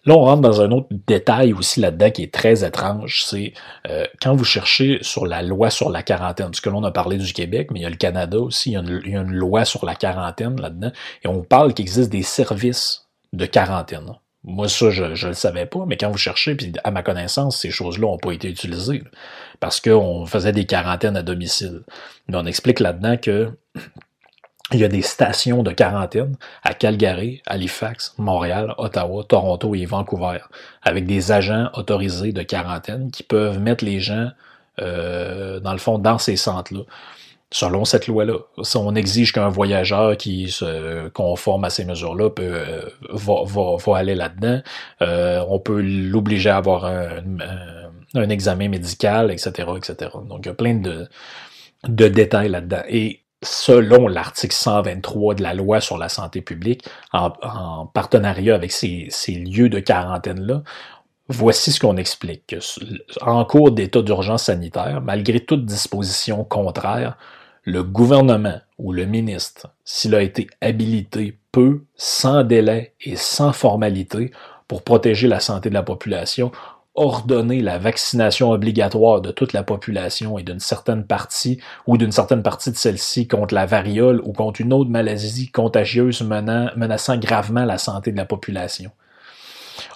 Là, 0.05 0.15
on 0.15 0.21
rentre 0.21 0.41
dans 0.41 0.61
un 0.61 0.71
autre 0.71 0.87
détail 1.07 1.53
aussi 1.53 1.81
là-dedans 1.81 2.09
qui 2.09 2.23
est 2.23 2.33
très 2.33 2.65
étrange, 2.65 3.25
c'est 3.25 3.53
euh, 3.89 4.05
quand 4.21 4.33
vous 4.33 4.45
cherchez 4.45 4.97
sur 5.01 5.25
la 5.25 5.41
loi 5.41 5.69
sur 5.69 5.89
la 5.89 6.03
quarantaine, 6.03 6.47
parce 6.47 6.61
que 6.61 6.69
l'on 6.69 6.83
a 6.83 6.91
parlé 6.91 7.17
du 7.17 7.33
Québec, 7.33 7.69
mais 7.71 7.81
il 7.81 7.83
y 7.83 7.85
a 7.85 7.89
le 7.89 7.97
Canada 7.97 8.39
aussi, 8.39 8.75
une, 8.75 9.01
il 9.05 9.11
y 9.11 9.17
a 9.17 9.21
une 9.21 9.33
loi 9.33 9.65
sur 9.65 9.85
la 9.85 9.95
quarantaine 9.95 10.59
là-dedans, 10.59 10.91
et 11.23 11.27
on 11.27 11.43
parle 11.43 11.73
qu'il 11.73 11.83
existe 11.83 12.09
des 12.09 12.23
services 12.23 13.07
de 13.33 13.45
quarantaine. 13.45 14.15
Moi, 14.43 14.69
ça, 14.69 14.89
je 14.89 15.03
ne 15.03 15.27
le 15.27 15.33
savais 15.33 15.65
pas, 15.65 15.85
mais 15.85 15.97
quand 15.97 16.09
vous 16.09 16.17
cherchez, 16.17 16.55
puis 16.55 16.71
à 16.83 16.91
ma 16.91 17.03
connaissance, 17.03 17.57
ces 17.59 17.71
choses-là 17.71 18.07
n'ont 18.07 18.17
pas 18.17 18.31
été 18.31 18.49
utilisées 18.49 19.03
parce 19.59 19.81
qu'on 19.81 20.25
faisait 20.25 20.53
des 20.53 20.65
quarantaines 20.65 21.17
à 21.17 21.23
domicile. 21.23 21.81
Mais 22.27 22.37
on 22.37 22.45
explique 22.45 22.79
là-dedans 22.79 23.17
que 23.17 23.51
il 24.71 24.79
y 24.79 24.83
a 24.85 24.87
des 24.87 25.01
stations 25.01 25.61
de 25.61 25.71
quarantaine 25.71 26.37
à 26.63 26.73
Calgary, 26.73 27.41
Halifax, 27.47 28.13
Montréal, 28.17 28.75
Ottawa, 28.77 29.25
Toronto 29.25 29.75
et 29.75 29.85
Vancouver, 29.85 30.39
avec 30.83 31.05
des 31.05 31.31
agents 31.31 31.69
autorisés 31.73 32.31
de 32.31 32.43
quarantaine 32.43 33.11
qui 33.11 33.23
peuvent 33.23 33.59
mettre 33.59 33.83
les 33.83 33.99
gens, 33.99 34.29
euh, 34.79 35.59
dans 35.59 35.73
le 35.73 35.79
fond, 35.79 35.97
dans 35.97 36.17
ces 36.17 36.37
centres-là 36.37 36.83
selon 37.51 37.85
cette 37.85 38.07
loi-là. 38.07 38.37
Si 38.63 38.77
on 38.77 38.93
exige 38.95 39.31
qu'un 39.31 39.49
voyageur 39.49 40.17
qui 40.17 40.49
se 40.51 41.07
conforme 41.09 41.65
à 41.65 41.69
ces 41.69 41.85
mesures-là 41.85 42.29
peut 42.29 42.43
euh, 42.43 42.81
va, 43.09 43.43
va, 43.45 43.75
va, 43.77 43.97
aller 43.97 44.15
là-dedans, 44.15 44.61
euh, 45.01 45.43
on 45.49 45.59
peut 45.59 45.81
l'obliger 45.81 46.51
à 46.51 46.57
avoir 46.57 46.85
un, 46.85 47.23
un, 48.15 48.29
examen 48.29 48.69
médical, 48.69 49.31
etc., 49.31 49.69
etc. 49.77 50.11
Donc, 50.27 50.41
il 50.43 50.47
y 50.47 50.51
a 50.51 50.53
plein 50.53 50.75
de, 50.75 51.07
de 51.87 52.07
détails 52.07 52.49
là-dedans. 52.49 52.83
Et 52.87 53.21
selon 53.41 54.07
l'article 54.07 54.53
123 54.53 55.35
de 55.35 55.43
la 55.43 55.53
loi 55.53 55.81
sur 55.81 55.97
la 55.97 56.09
santé 56.09 56.41
publique, 56.41 56.85
en, 57.13 57.33
en 57.41 57.87
partenariat 57.87 58.53
avec 58.53 58.71
ces, 58.71 59.07
ces 59.09 59.33
lieux 59.33 59.69
de 59.69 59.79
quarantaine-là, 59.79 60.61
Voici 61.31 61.71
ce 61.71 61.79
qu'on 61.79 61.97
explique. 61.97 62.55
En 63.21 63.45
cours 63.45 63.69
d'état 63.69 64.01
d'urgence 64.01 64.45
sanitaire, 64.45 64.99
malgré 64.99 65.39
toute 65.39 65.63
disposition 65.63 66.43
contraire, 66.43 67.17
le 67.69 67.83
gouvernement 67.83 68.59
ou 68.79 68.91
le 68.93 69.05
ministre, 69.05 69.67
s'il 69.85 70.15
a 70.15 70.23
été 70.23 70.47
habilité, 70.59 71.37
peut, 71.51 71.83
sans 71.95 72.43
délai 72.43 72.95
et 73.01 73.15
sans 73.15 73.53
formalité, 73.53 74.31
pour 74.67 74.83
protéger 74.83 75.27
la 75.27 75.39
santé 75.39 75.69
de 75.69 75.75
la 75.75 75.83
population, 75.83 76.51
ordonner 76.95 77.61
la 77.61 77.77
vaccination 77.77 78.49
obligatoire 78.51 79.21
de 79.21 79.31
toute 79.31 79.53
la 79.53 79.63
population 79.63 80.39
et 80.39 80.43
d'une 80.43 80.59
certaine 80.59 81.05
partie 81.05 81.59
ou 81.85 81.97
d'une 81.97 82.11
certaine 82.11 82.43
partie 82.43 82.71
de 82.71 82.75
celle-ci 82.75 83.27
contre 83.27 83.53
la 83.53 83.67
variole 83.67 84.19
ou 84.23 84.33
contre 84.33 84.61
une 84.61 84.73
autre 84.73 84.89
maladie 84.89 85.51
contagieuse 85.51 86.23
menaçant 86.23 87.17
gravement 87.17 87.65
la 87.65 87.77
santé 87.77 88.11
de 88.11 88.17
la 88.17 88.25
population 88.25 88.91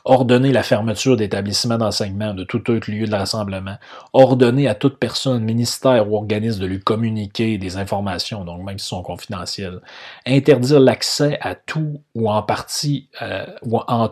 ordonner 0.05 0.51
la 0.51 0.63
fermeture 0.63 1.17
d'établissements 1.17 1.77
d'enseignement, 1.77 2.33
de 2.33 2.43
tout 2.43 2.69
autre 2.71 2.89
lieu 2.91 3.05
de 3.05 3.15
rassemblement, 3.15 3.77
ordonner 4.13 4.67
à 4.67 4.75
toute 4.75 4.97
personne, 4.97 5.43
ministère 5.43 6.11
ou 6.11 6.15
organisme 6.15 6.61
de 6.61 6.65
lui 6.65 6.79
communiquer 6.79 7.57
des 7.57 7.77
informations, 7.77 8.43
donc 8.45 8.63
même 8.63 8.79
si 8.79 8.87
sont 8.87 9.03
confidentielles, 9.03 9.79
interdire 10.25 10.79
l'accès 10.79 11.37
à 11.41 11.55
tout 11.55 12.01
ou 12.15 12.29
en 12.29 12.41
partie, 12.43 13.09
euh, 13.21 13.45
ou 13.63 13.77
en 13.77 14.09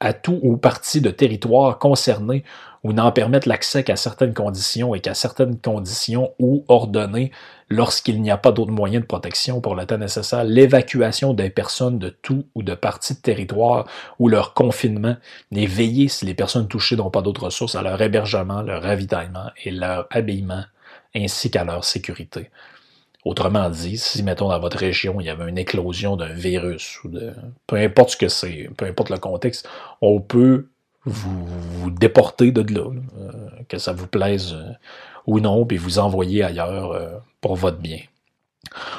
à 0.00 0.12
tout 0.12 0.40
ou 0.42 0.56
partie 0.56 1.00
de 1.00 1.10
territoire 1.10 1.78
concerné 1.78 2.44
ou 2.86 2.92
n'en 2.92 3.10
permettre 3.10 3.48
l'accès 3.48 3.82
qu'à 3.82 3.96
certaines 3.96 4.34
conditions 4.34 4.94
et 4.94 5.00
qu'à 5.00 5.14
certaines 5.14 5.58
conditions 5.58 6.32
ou 6.38 6.64
ordonner 6.68 7.32
lorsqu'il 7.68 8.22
n'y 8.22 8.30
a 8.30 8.36
pas 8.36 8.52
d'autres 8.52 8.72
moyens 8.72 9.02
de 9.02 9.06
protection 9.06 9.60
pour 9.60 9.74
le 9.74 9.86
temps 9.86 9.98
nécessaire, 9.98 10.44
l'évacuation 10.44 11.34
des 11.34 11.50
personnes 11.50 11.98
de 11.98 12.10
tout 12.10 12.46
ou 12.54 12.62
de 12.62 12.74
partie 12.74 13.14
de 13.14 13.20
territoire 13.20 13.86
ou 14.18 14.28
leur 14.28 14.54
confinement, 14.54 15.16
et 15.52 15.66
veiller 15.66 16.08
si 16.08 16.26
les 16.26 16.34
personnes 16.34 16.68
touchées 16.68 16.96
n'ont 16.96 17.10
pas 17.10 17.22
d'autres 17.22 17.44
ressources 17.44 17.74
à 17.74 17.82
leur 17.82 18.00
hébergement, 18.00 18.62
leur 18.62 18.82
ravitaillement 18.82 19.50
et 19.64 19.70
leur 19.70 20.06
habillement, 20.10 20.64
ainsi 21.14 21.50
qu'à 21.50 21.64
leur 21.64 21.84
sécurité. 21.84 22.50
Autrement 23.24 23.68
dit, 23.70 23.98
si, 23.98 24.22
mettons, 24.22 24.48
dans 24.50 24.60
votre 24.60 24.78
région, 24.78 25.20
il 25.20 25.26
y 25.26 25.30
avait 25.30 25.48
une 25.48 25.58
éclosion 25.58 26.16
d'un 26.16 26.32
virus 26.32 27.02
ou 27.02 27.08
de. 27.08 27.32
peu 27.66 27.74
importe 27.76 28.10
ce 28.10 28.16
que 28.16 28.28
c'est, 28.28 28.70
peu 28.76 28.84
importe 28.84 29.10
le 29.10 29.18
contexte, 29.18 29.68
on 30.00 30.20
peut 30.20 30.68
vous, 31.06 31.90
déporter 31.90 32.52
de 32.52 32.74
là, 32.74 32.90
euh, 32.90 33.32
que 33.68 33.78
ça 33.78 33.92
vous 33.92 34.06
plaise 34.06 34.54
euh, 34.54 34.72
ou 35.26 35.40
non, 35.40 35.64
puis 35.66 35.76
vous 35.76 35.98
envoyer 35.98 36.42
ailleurs 36.44 36.92
euh, 36.92 37.18
pour 37.40 37.56
votre 37.56 37.78
bien. 37.78 37.98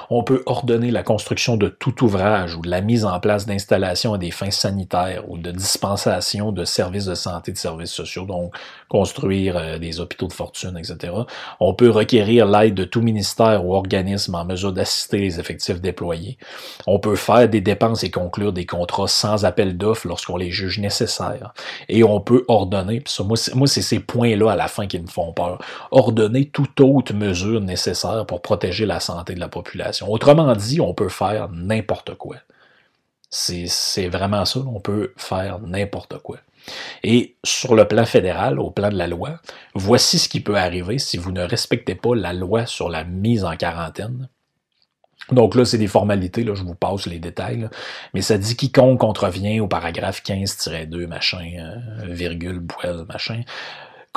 On 0.09 0.23
peut 0.23 0.43
ordonner 0.45 0.91
la 0.91 1.03
construction 1.03 1.57
de 1.57 1.67
tout 1.67 2.03
ouvrage 2.03 2.55
ou 2.55 2.61
la 2.63 2.81
mise 2.81 3.05
en 3.05 3.19
place 3.19 3.45
d'installations 3.45 4.13
à 4.13 4.17
des 4.17 4.31
fins 4.31 4.51
sanitaires 4.51 5.29
ou 5.29 5.37
de 5.37 5.51
dispensation 5.51 6.51
de 6.51 6.65
services 6.65 7.05
de 7.05 7.15
santé, 7.15 7.51
de 7.51 7.57
services 7.57 7.91
sociaux, 7.91 8.25
donc 8.25 8.53
construire 8.89 9.57
euh, 9.57 9.77
des 9.77 9.99
hôpitaux 9.99 10.27
de 10.27 10.33
fortune, 10.33 10.77
etc. 10.77 11.13
On 11.59 11.73
peut 11.73 11.89
requérir 11.89 12.45
l'aide 12.45 12.73
de 12.73 12.83
tout 12.83 13.01
ministère 13.01 13.65
ou 13.65 13.73
organisme 13.73 14.35
en 14.35 14.45
mesure 14.45 14.73
d'assister 14.73 15.17
les 15.17 15.39
effectifs 15.39 15.81
déployés. 15.81 16.37
On 16.85 16.99
peut 16.99 17.15
faire 17.15 17.49
des 17.49 17.61
dépenses 17.61 18.03
et 18.03 18.11
conclure 18.11 18.53
des 18.53 18.65
contrats 18.65 19.07
sans 19.07 19.45
appel 19.45 19.77
d'offres 19.77 20.07
lorsqu'on 20.07 20.37
les 20.37 20.51
juge 20.51 20.79
nécessaires. 20.79 21.53
Et 21.89 22.03
on 22.03 22.19
peut 22.19 22.45
ordonner, 22.47 23.03
ça, 23.05 23.23
moi, 23.23 23.37
c'est 23.67 23.81
ces 23.81 23.99
points-là 23.99 24.51
à 24.51 24.55
la 24.55 24.67
fin 24.67 24.87
qui 24.87 24.99
me 24.99 25.07
font 25.07 25.33
peur, 25.33 25.59
ordonner 25.91 26.45
toute 26.45 26.79
autre 26.79 27.13
mesure 27.13 27.61
nécessaire 27.61 28.25
pour 28.25 28.41
protéger 28.41 28.85
la 28.85 28.99
santé 28.99 29.33
de 29.33 29.39
la 29.39 29.47
population. 29.47 29.56
Autrement 30.07 30.55
dit, 30.55 30.81
on 30.81 30.93
peut 30.93 31.09
faire 31.09 31.49
n'importe 31.49 32.15
quoi. 32.15 32.37
C'est 33.29 34.07
vraiment 34.07 34.45
ça, 34.45 34.59
on 34.59 34.79
peut 34.79 35.13
faire 35.17 35.59
n'importe 35.59 36.17
quoi. 36.19 36.37
Et 37.03 37.35
sur 37.43 37.75
le 37.75 37.87
plan 37.87 38.05
fédéral, 38.05 38.59
au 38.59 38.71
plan 38.71 38.89
de 38.89 38.95
la 38.95 39.07
loi, 39.07 39.39
voici 39.73 40.19
ce 40.19 40.29
qui 40.29 40.39
peut 40.39 40.57
arriver 40.57 40.99
si 40.99 41.17
vous 41.17 41.31
ne 41.31 41.41
respectez 41.41 41.95
pas 41.95 42.15
la 42.15 42.33
loi 42.33 42.65
sur 42.65 42.89
la 42.89 43.03
mise 43.03 43.43
en 43.45 43.55
quarantaine. 43.55 44.29
Donc 45.31 45.55
là, 45.55 45.65
c'est 45.65 45.77
des 45.77 45.87
formalités, 45.87 46.43
là, 46.43 46.55
je 46.55 46.63
vous 46.63 46.75
passe 46.75 47.05
les 47.05 47.19
détails, 47.19 47.67
mais 48.13 48.21
ça 48.21 48.37
dit 48.37 48.55
quiconque 48.55 48.99
contrevient 48.99 49.59
au 49.59 49.67
paragraphe 49.67 50.21
15-2, 50.23 51.05
machin, 51.05 51.51
euh, 51.59 52.05
virgule, 52.13 52.65
poil, 52.65 53.05
machin, 53.09 53.41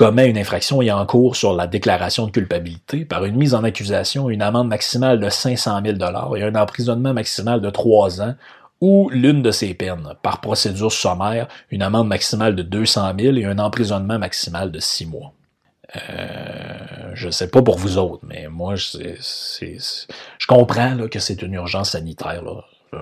commet 0.01 0.31
une 0.31 0.39
infraction 0.39 0.81
et 0.81 0.91
en 0.91 1.05
cours 1.05 1.37
sur 1.37 1.53
la 1.53 1.67
déclaration 1.67 2.25
de 2.25 2.31
culpabilité 2.31 3.05
par 3.05 3.27
une 3.27 3.37
mise 3.37 3.55
en 3.55 3.65
accusation, 3.65 4.31
une 4.31 4.41
amende 4.41 4.67
maximale 4.67 5.21
de 5.21 5.29
500 5.29 5.83
000 5.85 6.37
et 6.37 6.43
un 6.43 6.55
emprisonnement 6.55 7.13
maximal 7.13 7.61
de 7.61 7.69
3 7.69 8.23
ans 8.23 8.35
ou 8.81 9.11
l'une 9.11 9.43
de 9.43 9.51
ces 9.51 9.75
peines, 9.75 10.15
par 10.23 10.41
procédure 10.41 10.91
sommaire, 10.91 11.49
une 11.71 11.83
amende 11.83 12.09
maximale 12.09 12.57
de 12.57 12.63
200 12.63 13.13
000 13.21 13.37
et 13.37 13.45
un 13.45 13.59
emprisonnement 13.59 14.19
maximal 14.19 14.73
de 14.73 14.81
6 14.81 15.05
mois. 15.05 15.35
Euh, 15.95 17.11
je 17.13 17.29
sais 17.29 17.51
pas 17.51 17.61
pour 17.61 17.77
vous 17.77 17.99
autres, 17.99 18.25
mais 18.27 18.49
moi, 18.49 18.77
je 18.77 18.97
comprends 20.49 20.97
que 21.09 21.19
c'est 21.19 21.43
une 21.43 21.53
urgence 21.53 21.91
sanitaire, 21.91 22.43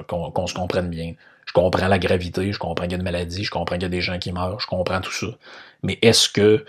qu'on, 0.08 0.46
se 0.48 0.54
comprenne 0.54 0.88
bien. 0.88 1.14
Je 1.46 1.52
comprends 1.52 1.86
la 1.86 2.00
gravité, 2.00 2.52
je 2.52 2.58
comprends 2.58 2.86
qu'il 2.86 2.92
y 2.92 2.94
a 2.96 2.98
une 2.98 3.04
maladie, 3.04 3.44
je 3.44 3.52
comprends 3.52 3.76
qu'il 3.76 3.84
y 3.84 3.86
a 3.86 3.88
des 3.88 4.00
gens 4.00 4.18
qui 4.18 4.32
meurent, 4.32 4.58
je 4.58 4.66
comprends 4.66 5.00
tout 5.00 5.12
ça. 5.12 5.28
Mais 5.84 5.96
est-ce 6.02 6.28
que 6.28 6.64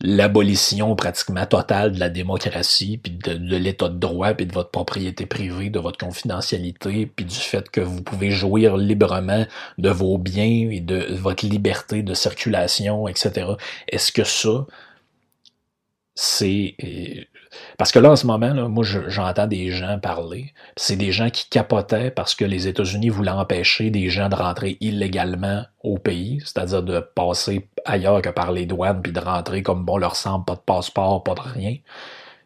l'abolition 0.00 0.94
pratiquement 0.94 1.44
totale 1.46 1.92
de 1.92 2.00
la 2.00 2.08
démocratie, 2.08 2.98
puis 2.98 3.12
de, 3.12 3.56
l'état 3.56 3.88
de 3.88 3.98
droit, 3.98 4.32
puis 4.34 4.46
de 4.46 4.52
votre 4.52 4.70
propriété 4.70 5.26
privée, 5.26 5.70
de 5.70 5.80
votre 5.80 5.98
confidentialité, 5.98 7.06
puis 7.06 7.24
du 7.24 7.34
fait 7.34 7.68
que 7.68 7.80
vous 7.80 8.02
pouvez 8.02 8.30
jouir 8.30 8.76
librement 8.76 9.44
de 9.78 9.90
vos 9.90 10.16
biens 10.18 10.70
et 10.70 10.80
de 10.80 11.14
votre 11.14 11.46
liberté 11.46 12.02
de 12.02 12.14
circulation, 12.14 13.08
etc. 13.08 13.52
Est-ce 13.88 14.12
que 14.12 14.24
ça, 14.24 14.66
c'est 16.14 16.74
euh, 16.84 17.24
parce 17.76 17.92
que 17.92 17.98
là, 17.98 18.10
en 18.10 18.16
ce 18.16 18.26
moment, 18.26 18.68
moi, 18.68 18.84
j'entends 18.84 19.46
des 19.46 19.70
gens 19.70 19.98
parler. 19.98 20.52
C'est 20.76 20.96
des 20.96 21.12
gens 21.12 21.30
qui 21.30 21.48
capotaient 21.48 22.10
parce 22.10 22.34
que 22.34 22.44
les 22.44 22.68
États-Unis 22.68 23.08
voulaient 23.08 23.30
empêcher 23.30 23.90
des 23.90 24.10
gens 24.10 24.28
de 24.28 24.34
rentrer 24.34 24.76
illégalement 24.80 25.64
au 25.82 25.98
pays, 25.98 26.40
c'est-à-dire 26.44 26.82
de 26.82 27.00
passer 27.00 27.68
ailleurs 27.84 28.22
que 28.22 28.30
par 28.30 28.52
les 28.52 28.66
douanes, 28.66 29.02
puis 29.02 29.12
de 29.12 29.20
rentrer 29.20 29.62
comme 29.62 29.84
bon 29.84 29.96
leur 29.96 30.16
semble, 30.16 30.44
pas 30.44 30.56
de 30.56 30.60
passeport, 30.60 31.22
pas 31.22 31.34
de 31.34 31.40
rien. 31.40 31.76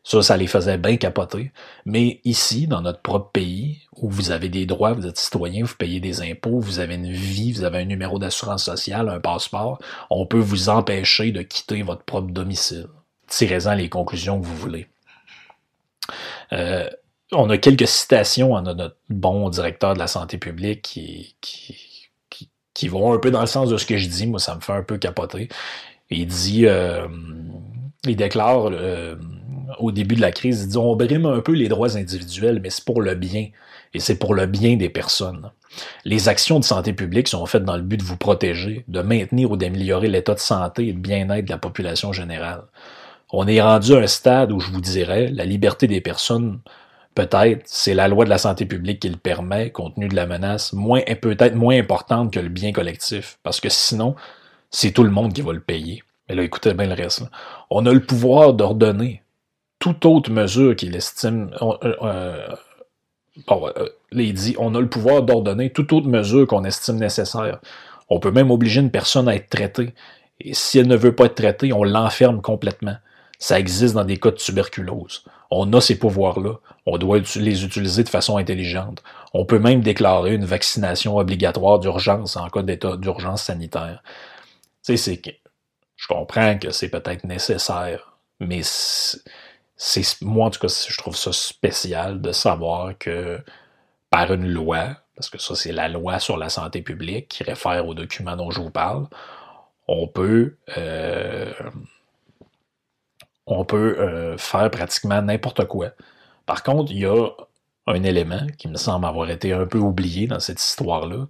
Ça, 0.05 0.21
ça 0.21 0.37
les 0.37 0.49
faisait 0.49 0.79
bien 0.79 0.97
capoter. 0.97 1.53
Mais 1.87 2.21
ici, 2.25 2.67
dans 2.67 2.81
notre 2.81 3.01
propre 3.01 3.31
pays, 3.31 3.83
où 3.97 4.11
vous 4.11 4.33
avez 4.33 4.49
des 4.49 4.67
droits, 4.67 4.93
vous 4.93 5.07
êtes 5.07 5.19
citoyen, 5.19 5.65
vous 5.65 5.77
payez 5.77 6.01
des 6.01 6.23
impôts, 6.23 6.59
vous 6.59 6.81
avez 6.81 6.97
une 6.97 7.13
vie, 7.13 7.53
vous 7.53 7.63
avez 7.65 7.79
un 7.79 7.85
numéro 7.85 8.19
d'assurance 8.19 8.65
sociale, 8.65 9.09
un 9.09 9.21
passeport, 9.21 9.79
on 10.11 10.27
peut 10.27 10.41
vous 10.41 10.69
empêcher 10.69 11.31
de 11.31 11.43
quitter 11.43 11.83
votre 11.83 12.03
propre 12.03 12.33
domicile. 12.33 12.89
Tirez-en 13.29 13.75
les 13.75 13.89
conclusions 13.89 14.41
que 14.41 14.47
vous 14.47 14.57
voulez. 14.57 14.89
Euh, 16.53 16.89
on 17.33 17.49
a 17.51 17.59
quelques 17.59 17.89
citations 17.89 18.57
à 18.57 18.63
notre 18.63 18.97
bon 19.09 19.49
directeur 19.49 19.95
de 19.95 19.99
la 19.99 20.07
santé 20.07 20.39
publique 20.39 20.83
qui, 20.83 21.37
qui, 22.75 22.89
vont 22.89 23.13
un 23.13 23.19
peu 23.19 23.31
dans 23.31 23.41
le 23.41 23.47
sens 23.47 23.69
de 23.69 23.77
ce 23.77 23.87
que 23.87 23.97
je 23.97 24.09
dis. 24.09 24.27
Moi, 24.27 24.41
ça 24.41 24.55
me 24.55 24.61
fait 24.61 24.73
un 24.73 24.83
peu 24.83 24.99
capoter. 24.99 25.49
Il 26.11 26.27
dit, 26.27 26.67
euh, 26.67 27.07
il 28.05 28.17
déclare 28.17 28.71
euh, 28.73 29.17
au 29.79 29.93
début 29.93 30.17
de 30.17 30.21
la 30.21 30.33
crise, 30.33 30.63
il 30.63 30.69
dit 30.69 30.77
on 30.77 30.97
brime 30.97 31.27
un 31.27 31.41
peu 31.41 31.53
les 31.53 31.69
droits 31.69 31.97
individuels, 31.97 32.61
mais 32.63 32.71
c'est 32.71 32.85
pour 32.85 33.01
le 33.01 33.15
bien 33.15 33.49
et 33.95 34.01
c'est 34.01 34.19
pour 34.19 34.35
le 34.35 34.47
bien 34.47 34.77
des 34.77 34.89
personnes. 34.89 35.51
Les 36.05 36.29
actions 36.29 36.59
de 36.59 36.65
santé 36.65 36.93
publique 36.93 37.29
sont 37.29 37.47
faites 37.47 37.65
dans 37.65 37.77
le 37.77 37.83
but 37.83 37.97
de 37.97 38.03
vous 38.03 38.17
protéger, 38.17 38.85
de 38.89 39.01
maintenir 39.01 39.51
ou 39.51 39.57
d'améliorer 39.57 40.09
l'état 40.09 40.35
de 40.35 40.41
santé 40.41 40.89
et 40.89 40.93
de 40.93 40.99
bien-être 40.99 41.45
de 41.45 41.51
la 41.51 41.59
population 41.59 42.13
générale. 42.13 42.65
On 43.33 43.47
est 43.47 43.63
rendu 43.63 43.95
à 43.95 43.99
un 43.99 44.07
stade 44.07 44.53
où 44.53 44.61
je 44.61 44.71
vous 44.71 44.81
dirais, 44.83 45.29
la 45.29 45.47
liberté 45.47 45.87
des 45.87 46.03
personnes, 46.03 46.61
peut-être, 47.15 47.63
c'est 47.65 47.95
la 47.95 48.07
loi 48.07 48.25
de 48.27 48.31
la 48.31 48.39
santé 48.39 48.67
publique 48.67 49.01
qui 49.01 49.09
le 49.09 49.17
permet, 49.17 49.71
compte 49.71 49.95
tenu 49.95 50.09
de 50.09 50.15
la 50.15 50.27
menace, 50.27 50.75
moins, 50.75 51.01
peut-être 51.01 51.55
moins 51.55 51.79
importante 51.79 52.33
que 52.33 52.41
le 52.41 52.51
bien 52.51 52.73
collectif. 52.73 53.39
Parce 53.43 53.61
que 53.61 53.71
sinon, 53.71 54.15
c'est 54.71 54.93
tout 54.93 55.03
le 55.03 55.11
monde 55.11 55.33
qui 55.33 55.41
va 55.41 55.53
le 55.53 55.61
payer. 55.61 56.03
Mais 56.29 56.35
là, 56.35 56.43
écoutez 56.43 56.75
bien 56.75 56.87
le 56.87 56.95
reste. 56.95 57.23
On 57.71 57.87
a 57.87 57.93
le 57.93 58.05
pouvoir 58.05 58.53
d'ordonner 58.53 59.23
toute 59.79 60.05
autre 60.05 60.31
mesure 60.31 60.77
qu'il 60.77 60.95
estime. 60.95 61.51
Euh, 61.61 61.75
euh, 61.83 62.55
euh, 63.51 64.55
on 64.59 64.75
a 64.75 64.81
le 64.81 64.89
pouvoir 64.89 65.23
d'ordonner 65.23 65.71
toute 65.71 65.93
autre 65.93 66.07
mesure 66.07 66.47
qu'on 66.47 66.65
estime 66.65 66.97
nécessaire. 66.97 67.61
On 68.11 68.21
peut 68.21 68.31
même 68.31 68.51
obliger 68.51 68.81
une 68.81 68.91
personne 68.91 69.27
à 69.29 69.35
être 69.35 69.49
traitée. 69.49 69.95
Et 70.39 70.53
si 70.53 70.79
elle 70.79 70.87
ne 70.87 70.97
veut 70.97 71.15
pas 71.15 71.25
être 71.25 71.35
traitée, 71.35 71.73
on 71.73 71.83
l'enferme 71.83 72.43
complètement. 72.43 72.97
Ça 73.43 73.59
existe 73.59 73.95
dans 73.95 74.05
des 74.05 74.19
cas 74.19 74.31
de 74.31 74.37
tuberculose. 74.37 75.25
On 75.51 75.73
a 75.73 75.81
ces 75.81 75.99
pouvoirs-là. 75.99 76.61
On 76.87 76.97
doit 76.97 77.19
les 77.19 77.65
utiliser 77.65 78.05
de 78.05 78.09
façon 78.09 78.37
intelligente. 78.37 79.03
On 79.35 79.45
peut 79.45 79.59
même 79.59 79.81
déclarer 79.81 80.35
une 80.35 80.45
vaccination 80.45 81.17
obligatoire 81.17 81.81
d'urgence 81.81 82.37
en 82.37 82.49
cas 82.51 82.63
d'état 82.63 82.97
d'urgence 82.97 83.43
sanitaire. 83.43 84.01
Tu 84.85 84.97
sais, 84.97 85.21
je 85.97 86.07
comprends 86.07 86.57
que 86.57 86.71
c'est 86.71 86.89
peut-être 86.89 87.25
nécessaire, 87.25 88.17
mais 88.39 88.61
c'est 88.63 90.23
moi 90.23 90.47
en 90.47 90.51
tout 90.51 90.61
cas, 90.61 90.87
je 90.89 90.97
trouve 90.99 91.17
ça 91.17 91.33
spécial 91.33 92.21
de 92.23 92.31
savoir 92.31 92.97
que 92.97 93.41
par 94.09 94.33
une 94.33 94.47
loi, 94.47 94.99
parce 95.17 95.31
que 95.31 95.39
ça 95.39 95.57
c'est 95.57 95.73
la 95.73 95.89
loi 95.89 96.21
sur 96.21 96.37
la 96.37 96.49
santé 96.49 96.81
publique 96.81 97.27
qui 97.27 97.43
réfère 97.43 97.89
au 97.89 97.95
document 97.95 98.37
dont 98.37 98.53
je 98.53 98.61
vous 98.61 98.71
parle, 98.71 99.09
on 99.89 100.07
peut 100.07 100.59
euh, 100.79 101.53
on 103.53 103.65
peut 103.65 103.97
euh, 103.99 104.37
faire 104.39 104.71
pratiquement 104.71 105.23
n'importe 105.23 105.67
quoi 105.67 105.91
Par 106.47 106.63
contre, 106.63 106.93
il 106.93 106.99
y 106.99 107.07
a 107.07 107.29
un 107.87 108.03
élément 108.03 108.47
qui 108.59 108.69
me 108.69 108.77
semble 108.77 109.07
avoir 109.07 109.31
été 109.31 109.53
un 109.53 109.67
peu 109.67 109.79
oublié 109.79 110.27
dans 110.27 110.41
cette 110.41 110.63
histoire-là. 110.63 111.27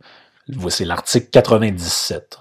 C'est 0.69 0.85
l'article 0.85 1.29
97 1.31 2.39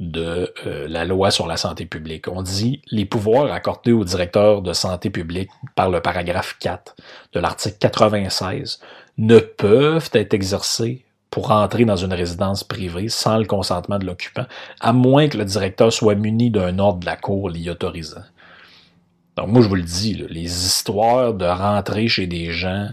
de 0.00 0.52
euh, 0.66 0.88
la 0.88 1.04
loi 1.04 1.30
sur 1.30 1.46
la 1.46 1.56
santé 1.56 1.86
publique. 1.86 2.26
On 2.28 2.42
dit 2.42 2.82
les 2.90 3.04
pouvoirs 3.04 3.52
accordés 3.52 3.92
au 3.92 4.04
directeur 4.04 4.60
de 4.60 4.72
santé 4.72 5.10
publique 5.10 5.50
par 5.76 5.90
le 5.90 6.00
paragraphe 6.00 6.56
4 6.58 6.96
de 7.32 7.40
l'article 7.40 7.76
96 7.78 8.80
ne 9.18 9.38
peuvent 9.38 10.10
être 10.12 10.34
exercés 10.34 11.04
pour 11.30 11.50
entrer 11.50 11.84
dans 11.84 11.96
une 11.96 12.12
résidence 12.12 12.64
privée 12.64 13.08
sans 13.08 13.38
le 13.38 13.46
consentement 13.46 13.98
de 13.98 14.04
l'occupant, 14.04 14.44
à 14.80 14.92
moins 14.92 15.28
que 15.28 15.38
le 15.38 15.44
directeur 15.44 15.92
soit 15.92 16.14
muni 16.14 16.50
d'un 16.50 16.78
ordre 16.78 17.00
de 17.00 17.06
la 17.06 17.16
cour 17.16 17.48
l'y 17.48 17.70
autorisant. 17.70 18.24
Donc 19.36 19.48
moi, 19.48 19.62
je 19.62 19.68
vous 19.68 19.74
le 19.76 19.82
dis, 19.82 20.14
les 20.14 20.66
histoires 20.66 21.34
de 21.34 21.46
rentrer 21.46 22.08
chez 22.08 22.26
des 22.26 22.52
gens, 22.52 22.88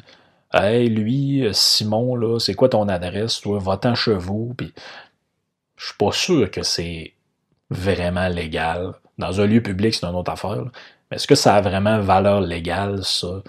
Hey, 0.52 0.90
lui, 0.90 1.48
Simon, 1.54 2.16
là, 2.16 2.40
c'est 2.40 2.56
quoi 2.56 2.70
ton 2.70 2.88
adresse, 2.90 3.40
toi, 3.42 3.60
va-t'en 3.60 3.94
chevaux, 3.94 4.54
puis 4.58 4.74
je 5.78 5.86
suis 5.88 5.96
pas 5.98 6.12
sûr 6.12 6.50
que 6.52 6.64
c'est 6.64 7.14
vraiment 7.70 8.28
légal. 8.30 8.94
Dans 9.20 9.42
un 9.42 9.46
lieu 9.46 9.62
public, 9.62 9.94
c'est 9.94 10.06
une 10.06 10.16
autre 10.16 10.32
affaire. 10.32 10.64
Mais 11.12 11.18
est-ce 11.18 11.28
que 11.28 11.36
ça 11.36 11.56
a 11.56 11.62
vraiment 11.62 12.00
valeur 12.00 12.42
légale, 12.42 13.04
ça? 13.04 13.44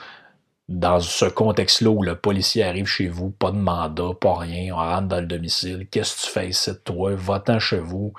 Dans 0.68 1.00
ce 1.00 1.26
contexte-là 1.26 1.90
où 1.90 2.02
le 2.02 2.16
policier 2.16 2.64
arrive 2.64 2.86
chez 2.86 3.08
vous, 3.08 3.30
pas 3.30 3.50
de 3.50 3.56
mandat, 3.58 4.14
pas 4.20 4.36
rien, 4.38 4.74
on 4.74 4.78
rentre 4.78 5.08
dans 5.08 5.20
le 5.20 5.26
domicile, 5.26 5.88
qu'est-ce 5.90 6.16
que 6.16 6.26
tu 6.26 6.32
fais 6.32 6.48
ici, 6.50 6.70
toi? 6.84 7.14
Va-t'en 7.16 7.58
chez 7.58 7.80
vous. 7.80 8.12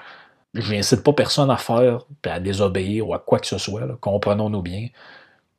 Je 0.53 0.73
n'incite 0.73 1.03
pas 1.03 1.13
personne 1.13 1.49
à 1.49 1.57
faire, 1.57 2.05
à 2.25 2.39
désobéir 2.39 3.07
ou 3.07 3.13
à 3.13 3.19
quoi 3.19 3.39
que 3.39 3.47
ce 3.47 3.57
soit, 3.57 3.87
comprenons-nous 3.99 4.61
bien. 4.61 4.89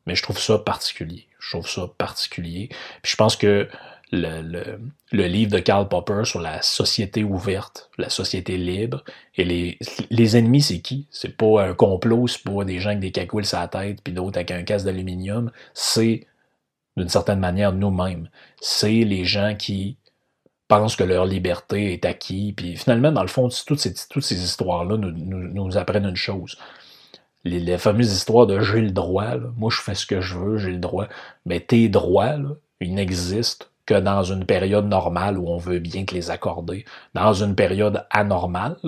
Mais 0.07 0.15
je 0.15 0.23
trouve 0.23 0.39
ça 0.39 0.59
particulier. 0.59 1.27
Je 1.39 1.51
trouve 1.51 1.69
ça 1.69 1.89
particulier. 1.97 2.69
Puis 3.03 3.13
je 3.13 3.17
pense 3.17 3.37
que 3.37 3.69
le, 4.13 4.79
le, 5.11 5.27
livre 5.27 5.53
de 5.53 5.59
Karl 5.59 5.89
Popper 5.89 6.23
sur 6.25 6.41
la 6.41 6.61
société 6.61 7.25
ouverte, 7.25 7.91
la 7.97 8.11
société 8.11 8.59
libre. 8.59 9.05
Et 9.37 9.45
les, 9.45 9.79
les 10.11 10.37
ennemis, 10.37 10.63
c'est 10.63 10.81
qui? 10.81 11.07
C'est 11.11 11.37
pas 11.37 11.65
un 11.65 11.75
complot, 11.75 12.29
c'est 12.29 12.43
pas 12.43 12.65
des 12.65 12.79
gens 12.79 12.91
avec 12.91 13.01
des 13.01 13.11
cacouilles 13.11 13.47
sur 13.47 13.59
la 13.59 13.69
tête, 13.69 14.03
puis 14.03 14.13
d'autres 14.13 14.37
avec 14.37 14.51
un 14.51 14.63
casque 14.65 14.85
d'aluminium. 14.85 15.51
C'est, 15.73 16.27
d'une 16.97 17.09
certaine 17.09 17.41
manière, 17.41 17.73
nous-mêmes. 17.73 18.29
C'est 18.61 19.05
les 19.05 19.25
gens 19.25 19.55
qui 19.59 19.97
pensent 20.73 20.97
que 20.97 21.05
leur 21.05 21.27
liberté 21.27 21.93
est 21.93 22.05
acquise. 22.05 22.55
Puis 22.57 22.77
finalement, 22.77 23.13
dans 23.13 23.23
le 23.23 23.29
fond, 23.29 23.49
toutes 23.67 23.79
ces, 23.79 24.45
histoires-là 24.45 24.97
nous, 24.97 25.77
apprennent 25.77 26.07
une 26.07 26.17
chose. 26.17 26.57
Les, 27.45 27.79
fameuses 27.79 28.13
histoires 28.13 28.47
de 28.47 28.61
j'ai 28.61 28.81
le 28.81 28.91
droit, 28.91 29.37
moi 29.57 29.71
je 29.71 29.81
fais 29.81 29.95
ce 29.95 30.07
que 30.07 30.21
je 30.21 30.39
veux, 30.39 30.59
j'ai 30.59 30.71
le 30.71 30.79
droit. 30.79 31.09
Mais 31.45 31.61
tes 31.61 31.89
droits, 31.89 32.37
ils 32.81 32.95
n'existent 32.95 33.67
que 33.85 33.95
dans 33.95 34.23
une 34.23 34.47
période 34.47 34.87
normale 34.87 35.39
où 35.39 35.49
on 35.49 35.57
veut 35.57 35.81
bien 35.81 36.05
te 36.05 36.15
les 36.15 36.31
accorder. 36.31 36.85
Dans 37.15 37.35
une 37.35 37.55
période 37.55 38.07
anormale, 38.11 38.79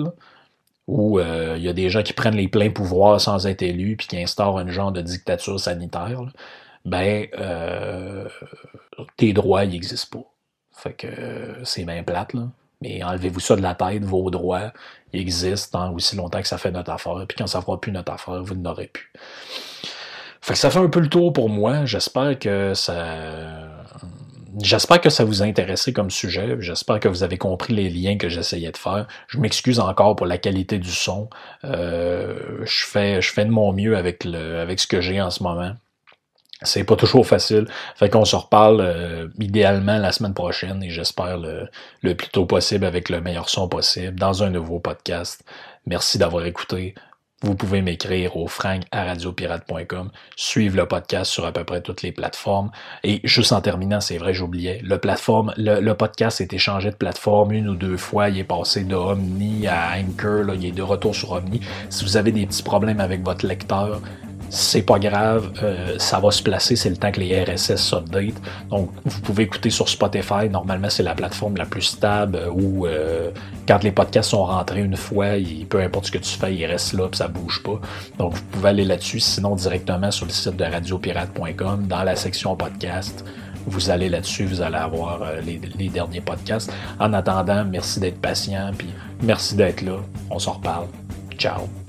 où 0.87 1.19
euh, 1.19 1.55
il 1.57 1.63
y 1.63 1.69
a 1.69 1.73
des 1.73 1.89
gens 1.89 2.03
qui 2.03 2.13
prennent 2.13 2.35
les 2.35 2.47
pleins 2.47 2.69
pouvoirs 2.69 3.19
sans 3.19 3.47
être 3.47 3.63
élus 3.63 3.97
puis 3.97 4.07
qui 4.07 4.17
instaurent 4.21 4.59
un 4.59 4.69
genre 4.69 4.91
de 4.91 5.01
dictature 5.01 5.59
sanitaire, 5.59 6.21
ben 6.85 7.27
euh, 7.39 8.27
tes 9.17 9.33
droits, 9.33 9.65
n'existent 9.65 10.19
pas. 10.19 10.34
Fait 10.75 10.93
que 10.93 11.07
c'est 11.63 11.85
bien 11.85 12.03
plate, 12.03 12.33
là. 12.33 12.47
Mais 12.81 13.03
enlevez-vous 13.03 13.39
ça 13.39 13.55
de 13.55 13.61
la 13.61 13.73
tête, 13.73 14.03
vos 14.03 14.29
droits, 14.29 14.71
existent 15.13 15.93
aussi 15.93 16.15
longtemps 16.15 16.41
que 16.41 16.47
ça 16.47 16.57
fait 16.57 16.71
notre 16.71 16.91
affaire. 16.91 17.25
Puis 17.27 17.37
quand 17.37 17.47
ça 17.47 17.61
fera 17.61 17.79
plus 17.79 17.91
notre 17.91 18.11
affaire, 18.11 18.43
vous 18.43 18.55
n'aurez 18.55 18.87
plus. 18.87 19.11
Fait 20.41 20.53
que 20.53 20.59
ça 20.59 20.69
fait 20.69 20.79
un 20.79 20.89
peu 20.89 20.99
le 20.99 21.07
tour 21.07 21.33
pour 21.33 21.49
moi. 21.49 21.85
J'espère 21.85 22.37
que 22.37 22.73
ça 22.73 23.65
J'espère 24.61 25.01
que 25.01 25.09
ça 25.09 25.25
vous 25.25 25.41
a 25.41 25.45
intéressé 25.45 25.91
comme 25.91 26.09
sujet. 26.09 26.55
J'espère 26.59 26.99
que 27.01 27.09
vous 27.09 27.23
avez 27.23 27.37
compris 27.37 27.73
les 27.73 27.89
liens 27.89 28.17
que 28.17 28.29
j'essayais 28.29 28.71
de 28.71 28.77
faire. 28.77 29.05
Je 29.27 29.37
m'excuse 29.37 29.79
encore 29.79 30.15
pour 30.15 30.25
la 30.25 30.37
qualité 30.37 30.79
du 30.79 30.91
son. 30.91 31.29
Euh, 31.65 32.63
je, 32.63 32.85
fais, 32.85 33.21
je 33.21 33.33
fais 33.33 33.43
de 33.43 33.49
mon 33.49 33.73
mieux 33.73 33.97
avec, 33.97 34.23
le, 34.23 34.59
avec 34.59 34.79
ce 34.79 34.87
que 34.87 35.01
j'ai 35.01 35.21
en 35.21 35.29
ce 35.29 35.43
moment. 35.43 35.73
C'est 36.65 36.83
pas 36.83 36.95
toujours 36.95 37.25
facile. 37.25 37.67
Fait 37.95 38.09
qu'on 38.09 38.25
se 38.25 38.35
reparle 38.35 38.81
euh, 38.81 39.27
idéalement 39.39 39.97
la 39.97 40.11
semaine 40.11 40.33
prochaine 40.33 40.83
et 40.83 40.89
j'espère 40.89 41.37
le, 41.37 41.69
le 42.01 42.15
plus 42.15 42.29
tôt 42.29 42.45
possible 42.45 42.85
avec 42.85 43.09
le 43.09 43.21
meilleur 43.21 43.49
son 43.49 43.67
possible 43.67 44.19
dans 44.19 44.43
un 44.43 44.49
nouveau 44.49 44.79
podcast. 44.79 45.43
Merci 45.85 46.17
d'avoir 46.17 46.45
écouté. 46.45 46.95
Vous 47.45 47.53
pouvez 47.53 47.81
m'écrire 47.81 48.37
au 48.37 48.47
frank 48.47 48.83
à 48.91 49.03
radiopirate.com, 49.03 50.09
suivre 50.35 50.77
le 50.77 50.87
podcast 50.87 51.29
sur 51.29 51.45
à 51.45 51.51
peu 51.51 51.63
près 51.63 51.81
toutes 51.81 52.01
les 52.01 52.11
plateformes. 52.11 52.71
Et 53.03 53.19
juste 53.23 53.51
en 53.51 53.61
terminant, 53.61 54.01
c'est 54.01 54.17
vrai, 54.17 54.33
j'oubliais, 54.33 54.79
le 54.83 54.97
plateforme, 54.97 55.53
le, 55.57 55.93
podcast 55.93 56.41
est 56.41 56.53
échangé 56.53 56.89
de 56.91 56.95
plateforme 56.95 57.51
une 57.51 57.67
ou 57.67 57.75
deux 57.75 57.97
fois. 57.97 58.29
Il 58.29 58.39
est 58.39 58.45
passé 58.45 58.83
de 58.85 58.95
Omni 58.95 59.67
à 59.67 59.91
Anchor, 59.97 60.55
il 60.55 60.65
est 60.65 60.71
de 60.71 60.81
retour 60.81 61.13
sur 61.13 61.33
Omni. 61.33 61.59
Si 61.89 62.03
vous 62.03 62.17
avez 62.17 62.31
des 62.31 62.47
petits 62.47 62.63
problèmes 62.63 62.99
avec 62.99 63.21
votre 63.23 63.45
lecteur, 63.45 64.01
c'est 64.49 64.83
pas 64.83 64.99
grave, 64.99 65.51
euh, 65.63 65.95
ça 65.97 66.19
va 66.19 66.31
se 66.31 66.41
placer, 66.41 66.75
c'est 66.75 66.89
le 66.89 66.97
temps 66.97 67.11
que 67.11 67.19
les 67.19 67.43
RSS 67.43 67.77
s'update. 67.77 68.35
Donc, 68.69 68.89
vous 69.03 69.21
pouvez 69.21 69.43
écouter 69.43 69.69
sur 69.69 69.89
Spotify. 69.89 70.49
Normalement, 70.49 70.89
c'est 70.89 71.03
la 71.03 71.15
plateforme 71.15 71.57
la 71.57 71.65
plus 71.65 71.81
stable 71.81 72.39
où, 72.53 72.85
euh, 72.85 73.31
quand 73.67 73.83
les 73.83 73.91
podcasts 73.91 74.31
sont 74.31 74.45
rentrés 74.45 74.81
une 74.81 74.95
fois, 74.95 75.27
peu 75.69 75.81
importe 75.81 76.07
ce 76.07 76.11
que 76.11 76.17
tu 76.17 76.37
fais, 76.37 76.53
ils 76.55 76.65
restent 76.65 76.93
là, 76.93 77.07
puis 77.07 77.17
ça 77.17 77.27
bouge 77.27 77.61
pas. 77.63 77.79
Donc, 78.17 78.33
vous 78.33 78.43
pouvez 78.51 78.69
aller 78.69 78.85
là-dessus, 78.85 79.19
sinon 79.19 79.55
directement 79.55 80.11
sur 80.11 80.25
le 80.25 80.31
site 80.31 80.55
de 80.55 80.63
radiopirate.com, 80.63 81.87
dans 81.87 82.03
la 82.03 82.15
section 82.15 82.55
podcast. 82.55 83.25
Vous 83.67 83.89
allez 83.89 84.09
là-dessus, 84.09 84.45
vous 84.45 84.61
allez 84.61 84.77
avoir 84.77 85.23
euh, 85.23 85.41
les, 85.41 85.59
les 85.77 85.89
derniers 85.89 86.21
podcasts. 86.21 86.71
En 86.99 87.13
attendant, 87.13 87.65
merci 87.65 87.99
d'être 87.99 88.21
patient, 88.21 88.71
puis 88.77 88.89
merci 89.23 89.55
d'être 89.55 89.81
là. 89.81 89.97
On 90.29 90.37
s'en 90.37 90.53
reparle. 90.53 90.87
Ciao. 91.37 91.84